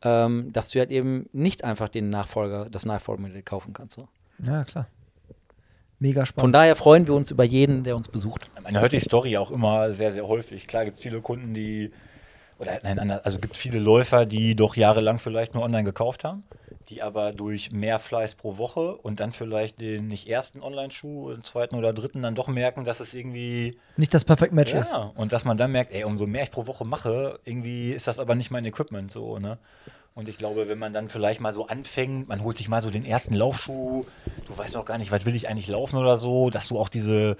[0.00, 3.96] ähm, dass du halt eben nicht einfach den Nachfolger, das Nachfolgemodell kaufen kannst.
[3.96, 4.08] So.
[4.42, 4.86] Ja, klar.
[5.98, 6.54] Mega Von spannend.
[6.54, 8.50] daher freuen wir uns über jeden, der uns besucht.
[8.62, 10.66] Man hört die Story auch immer sehr, sehr häufig.
[10.66, 11.92] Klar gibt es viele Kunden, die,
[12.58, 16.24] oder nein, anders, also gibt es viele Läufer, die doch jahrelang vielleicht nur online gekauft
[16.24, 16.42] haben,
[16.88, 21.44] die aber durch mehr Fleiß pro Woche und dann vielleicht den nicht ersten Online-Schuh, den
[21.44, 24.94] zweiten oder dritten dann doch merken, dass es irgendwie, Nicht das Perfect Match ja, ist.
[25.14, 28.18] und dass man dann merkt, ey, umso mehr ich pro Woche mache, irgendwie ist das
[28.18, 29.58] aber nicht mein Equipment so, ne?
[30.14, 32.90] Und ich glaube, wenn man dann vielleicht mal so anfängt, man holt sich mal so
[32.90, 34.04] den ersten Laufschuh,
[34.46, 36.88] du weißt noch gar nicht, was will ich eigentlich laufen oder so, dass du auch
[36.88, 37.36] diese,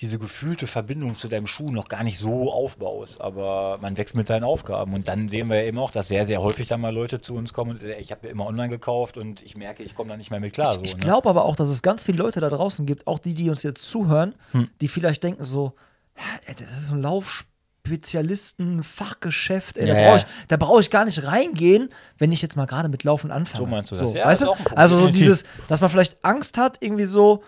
[0.00, 3.20] diese gefühlte Verbindung zu deinem Schuh noch gar nicht so aufbaust.
[3.20, 4.92] Aber man wächst mit seinen Aufgaben.
[4.92, 7.34] Und dann sehen wir ja eben auch, dass sehr, sehr häufig dann mal Leute zu
[7.36, 10.10] uns kommen und äh, ich habe ja immer online gekauft und ich merke, ich komme
[10.10, 10.72] da nicht mehr mit klar.
[10.72, 11.00] Ich, so, ich ne?
[11.00, 13.62] glaube aber auch, dass es ganz viele Leute da draußen gibt, auch die, die uns
[13.62, 14.68] jetzt zuhören, Hm.
[14.80, 15.74] die vielleicht denken so,
[16.14, 20.90] "Hä, das ist so ein Laufspezialisten, Fachgeschäft, ey, Ja, da brauche ich, da brauch ich
[20.90, 23.64] gar nicht reingehen, wenn ich jetzt mal gerade mit Laufen anfange.
[23.64, 24.10] So meinst du das?
[24.10, 24.52] So, Ja, weißt du?
[24.74, 27.42] Also so dieses, dass man vielleicht Angst hat, irgendwie so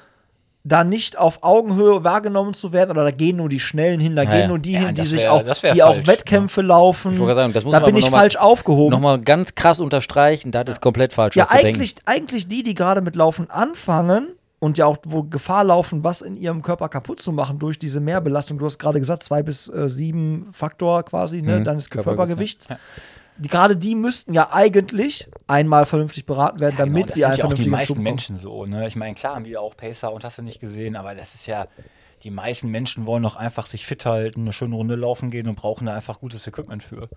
[0.68, 4.22] da nicht auf Augenhöhe wahrgenommen zu werden oder da gehen nur die Schnellen hin, da
[4.24, 4.48] Ja, gehen ja.
[4.48, 7.12] nur die Ja, hin, die das sich wär- auch, wär die auch Wettkämpfe laufen.
[7.12, 8.90] Ich sagen, das muss da bin ich mal- falsch aufgehoben.
[8.90, 13.14] Nochmal ganz krass unterstreichen, da ist komplett falsch, Ja, eigentlich, eigentlich die, die gerade mit
[13.14, 14.28] Laufen anfangen
[14.58, 18.00] und ja auch wo Gefahr laufen, was in ihrem Körper kaputt zu machen durch diese
[18.00, 18.58] Mehrbelastung.
[18.58, 22.68] Du hast gerade gesagt, zwei bis äh, sieben Faktor quasi, ne, Mhm, deines Körpergewicht, Körpergewichts.
[23.38, 27.36] Die, gerade die müssten ja eigentlich einmal vernünftig beraten werden, Ja, genau, damit sie einen
[27.36, 28.02] ja auch die vernünftigen meisten Schub.
[28.02, 28.66] Menschen so.
[28.66, 28.88] Ne?
[28.88, 31.46] Ich meine, klar haben wir auch Pacer und hast du nicht gesehen, aber das ist
[31.46, 31.66] ja,
[32.22, 35.56] die meisten Menschen wollen doch einfach sich fit halten, eine schöne Runde laufen gehen und
[35.56, 37.08] brauchen da einfach gutes Equipment für.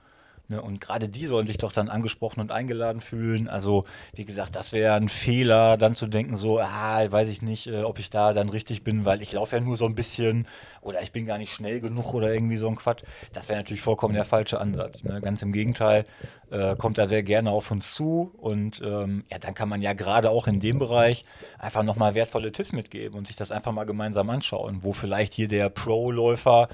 [0.49, 0.61] Ne?
[0.61, 3.47] Und gerade die sollen sich doch dann angesprochen und eingeladen fühlen.
[3.47, 7.67] Also, wie gesagt, das wäre ein Fehler, dann zu denken, so, ah, weiß ich nicht,
[7.67, 10.47] äh, ob ich da dann richtig bin, weil ich laufe ja nur so ein bisschen
[10.81, 13.03] oder ich bin gar nicht schnell genug oder irgendwie so ein Quatsch.
[13.33, 15.03] Das wäre natürlich vollkommen der falsche Ansatz.
[15.03, 15.21] Ne?
[15.21, 16.05] Ganz im Gegenteil,
[16.51, 19.93] äh, kommt da sehr gerne auf uns zu und ähm, ja, dann kann man ja
[19.93, 21.25] gerade auch in dem Bereich
[21.59, 25.47] einfach nochmal wertvolle Tipps mitgeben und sich das einfach mal gemeinsam anschauen, wo vielleicht hier
[25.47, 26.69] der Pro-Läufer,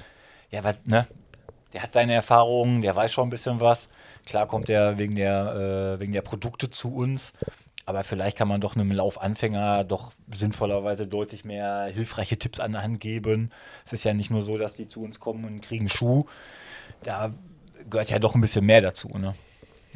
[0.50, 1.06] ja, was, ne,
[1.72, 3.88] der hat seine Erfahrungen, der weiß schon ein bisschen was.
[4.24, 7.32] Klar kommt er wegen der, äh, wegen der Produkte zu uns,
[7.84, 12.82] aber vielleicht kann man doch einem Laufanfänger doch sinnvollerweise deutlich mehr hilfreiche Tipps an der
[12.82, 13.50] Hand geben.
[13.84, 16.24] Es ist ja nicht nur so, dass die zu uns kommen und kriegen Schuh.
[17.04, 17.32] Da
[17.88, 19.08] gehört ja doch ein bisschen mehr dazu.
[19.08, 19.34] Ne?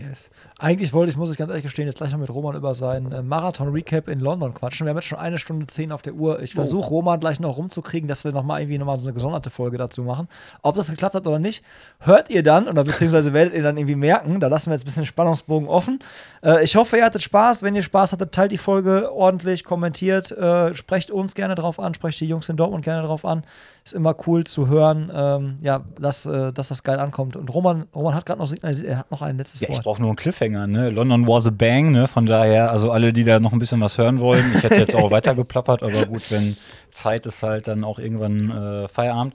[0.00, 0.30] Yes.
[0.58, 3.12] Eigentlich wollte ich, muss ich ganz ehrlich gestehen, jetzt gleich noch mit Roman über seinen
[3.12, 4.86] äh, Marathon-Recap in London quatschen.
[4.86, 6.40] Wir haben jetzt schon eine Stunde zehn auf der Uhr.
[6.40, 9.78] Ich versuche Roman gleich noch rumzukriegen, dass wir nochmal irgendwie nochmal so eine gesonderte Folge
[9.78, 10.28] dazu machen.
[10.62, 11.64] Ob das geklappt hat oder nicht,
[11.98, 14.40] hört ihr dann oder beziehungsweise werdet ihr dann irgendwie merken.
[14.40, 15.98] Da lassen wir jetzt ein bisschen den Spannungsbogen offen.
[16.42, 17.62] Äh, ich hoffe, ihr hattet Spaß.
[17.62, 21.94] Wenn ihr Spaß hattet, teilt die Folge ordentlich, kommentiert, äh, sprecht uns gerne drauf an,
[21.94, 23.42] sprecht die Jungs in Dortmund gerne drauf an.
[23.90, 27.34] Ist immer cool zu hören, ähm, ja, dass, äh, dass das geil ankommt.
[27.34, 29.82] Und Roman, Roman hat gerade noch signalisiert, er hat noch ein letztes Ja, ich Wort.
[29.84, 30.68] brauche nur einen Cliffhanger.
[30.68, 30.90] Ne?
[30.90, 31.90] London was a bang.
[31.90, 32.06] Ne?
[32.06, 34.52] Von daher, also alle, die da noch ein bisschen was hören wollen.
[34.56, 36.56] Ich hätte jetzt auch weiter geplappert, aber gut, wenn
[36.92, 39.34] Zeit ist halt dann auch irgendwann äh, Feierabend.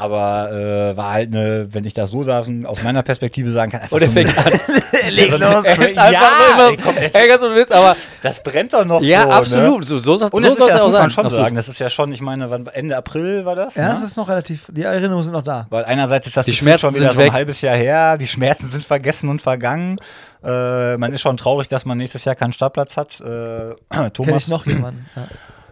[0.00, 3.80] Aber äh, war halt eine, wenn ich das so sagen, aus meiner Perspektive sagen kann,
[3.80, 4.44] einfach Und er so fängt an.
[5.10, 8.84] Leg los, Er ist ja, einfach komm, immer, ey, ganz Witz, aber das brennt doch
[8.84, 9.30] noch ja, so.
[9.30, 9.80] absolut.
[9.80, 9.86] Ne?
[9.86, 11.02] So, so, so, Und so das, ist soll ja, es das auch muss sein.
[11.02, 11.44] man schon Absolut.
[11.44, 11.56] sagen.
[11.56, 13.74] Das ist ja schon, ich meine, wann, Ende April war das?
[13.74, 13.92] Ja, ne?
[13.92, 15.66] es ist noch relativ, die Erinnerungen sind noch da.
[15.70, 17.32] Weil einerseits ist das Die Schmerzen schon wieder sind so ein weg.
[17.32, 19.98] halbes Jahr her, die Schmerzen sind vergessen und vergangen.
[20.44, 23.20] Äh, man ist schon traurig, dass man nächstes Jahr keinen Startplatz hat.
[23.20, 23.24] Äh,
[23.90, 25.08] Kenne Thomas, ich noch jemanden.
[25.16, 25.26] Ja.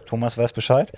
[0.05, 0.91] Thomas weiß Bescheid.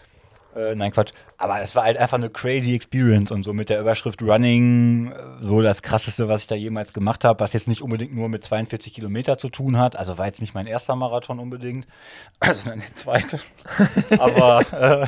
[0.55, 1.11] Äh, nein, Quatsch.
[1.37, 5.15] Aber es war halt einfach eine crazy Experience und so mit der Überschrift Running, äh,
[5.41, 8.43] so das krasseste, was ich da jemals gemacht habe, was jetzt nicht unbedingt nur mit
[8.43, 9.95] 42 Kilometer zu tun hat.
[9.95, 11.87] Also war jetzt nicht mein erster Marathon unbedingt,
[12.43, 13.39] sondern der zweite.
[14.19, 15.07] aber, äh,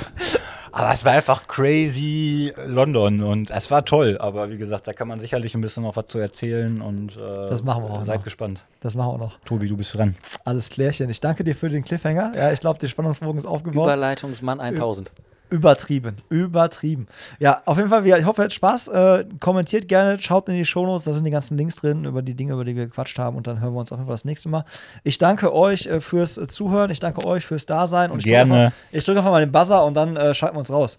[0.72, 4.18] aber es war einfach crazy London und es war toll.
[4.20, 7.20] Aber wie gesagt, da kann man sicherlich ein bisschen noch was zu erzählen und äh,
[7.50, 8.24] Das machen wir auch seid noch.
[8.24, 8.64] gespannt.
[8.82, 9.40] Das machen wir noch.
[9.46, 10.16] Tobi, du bist dran.
[10.46, 11.10] Alles klärchen.
[11.10, 12.32] Ich danke dir für den Cliffhanger.
[12.36, 13.86] Ja, ich glaube, der Spannungsbogen ist aufgebaut.
[13.86, 15.12] Überleitungsmann 1000.
[15.52, 17.08] Übertrieben, übertrieben.
[17.40, 18.88] Ja, auf jeden Fall, ich hoffe, ihr habt Spaß.
[18.88, 22.36] Äh, kommentiert gerne, schaut in die Shownotes, da sind die ganzen Links drin über die
[22.36, 24.24] Dinge, über die wir gequatscht haben und dann hören wir uns auf jeden Fall das
[24.24, 24.64] nächste Mal.
[25.04, 28.66] Ich danke euch äh, fürs Zuhören, ich danke euch fürs Dasein und ich drücke Gerne.
[28.68, 30.98] einfach, ich drücke einfach mal den Buzzer und dann äh, schalten wir uns raus.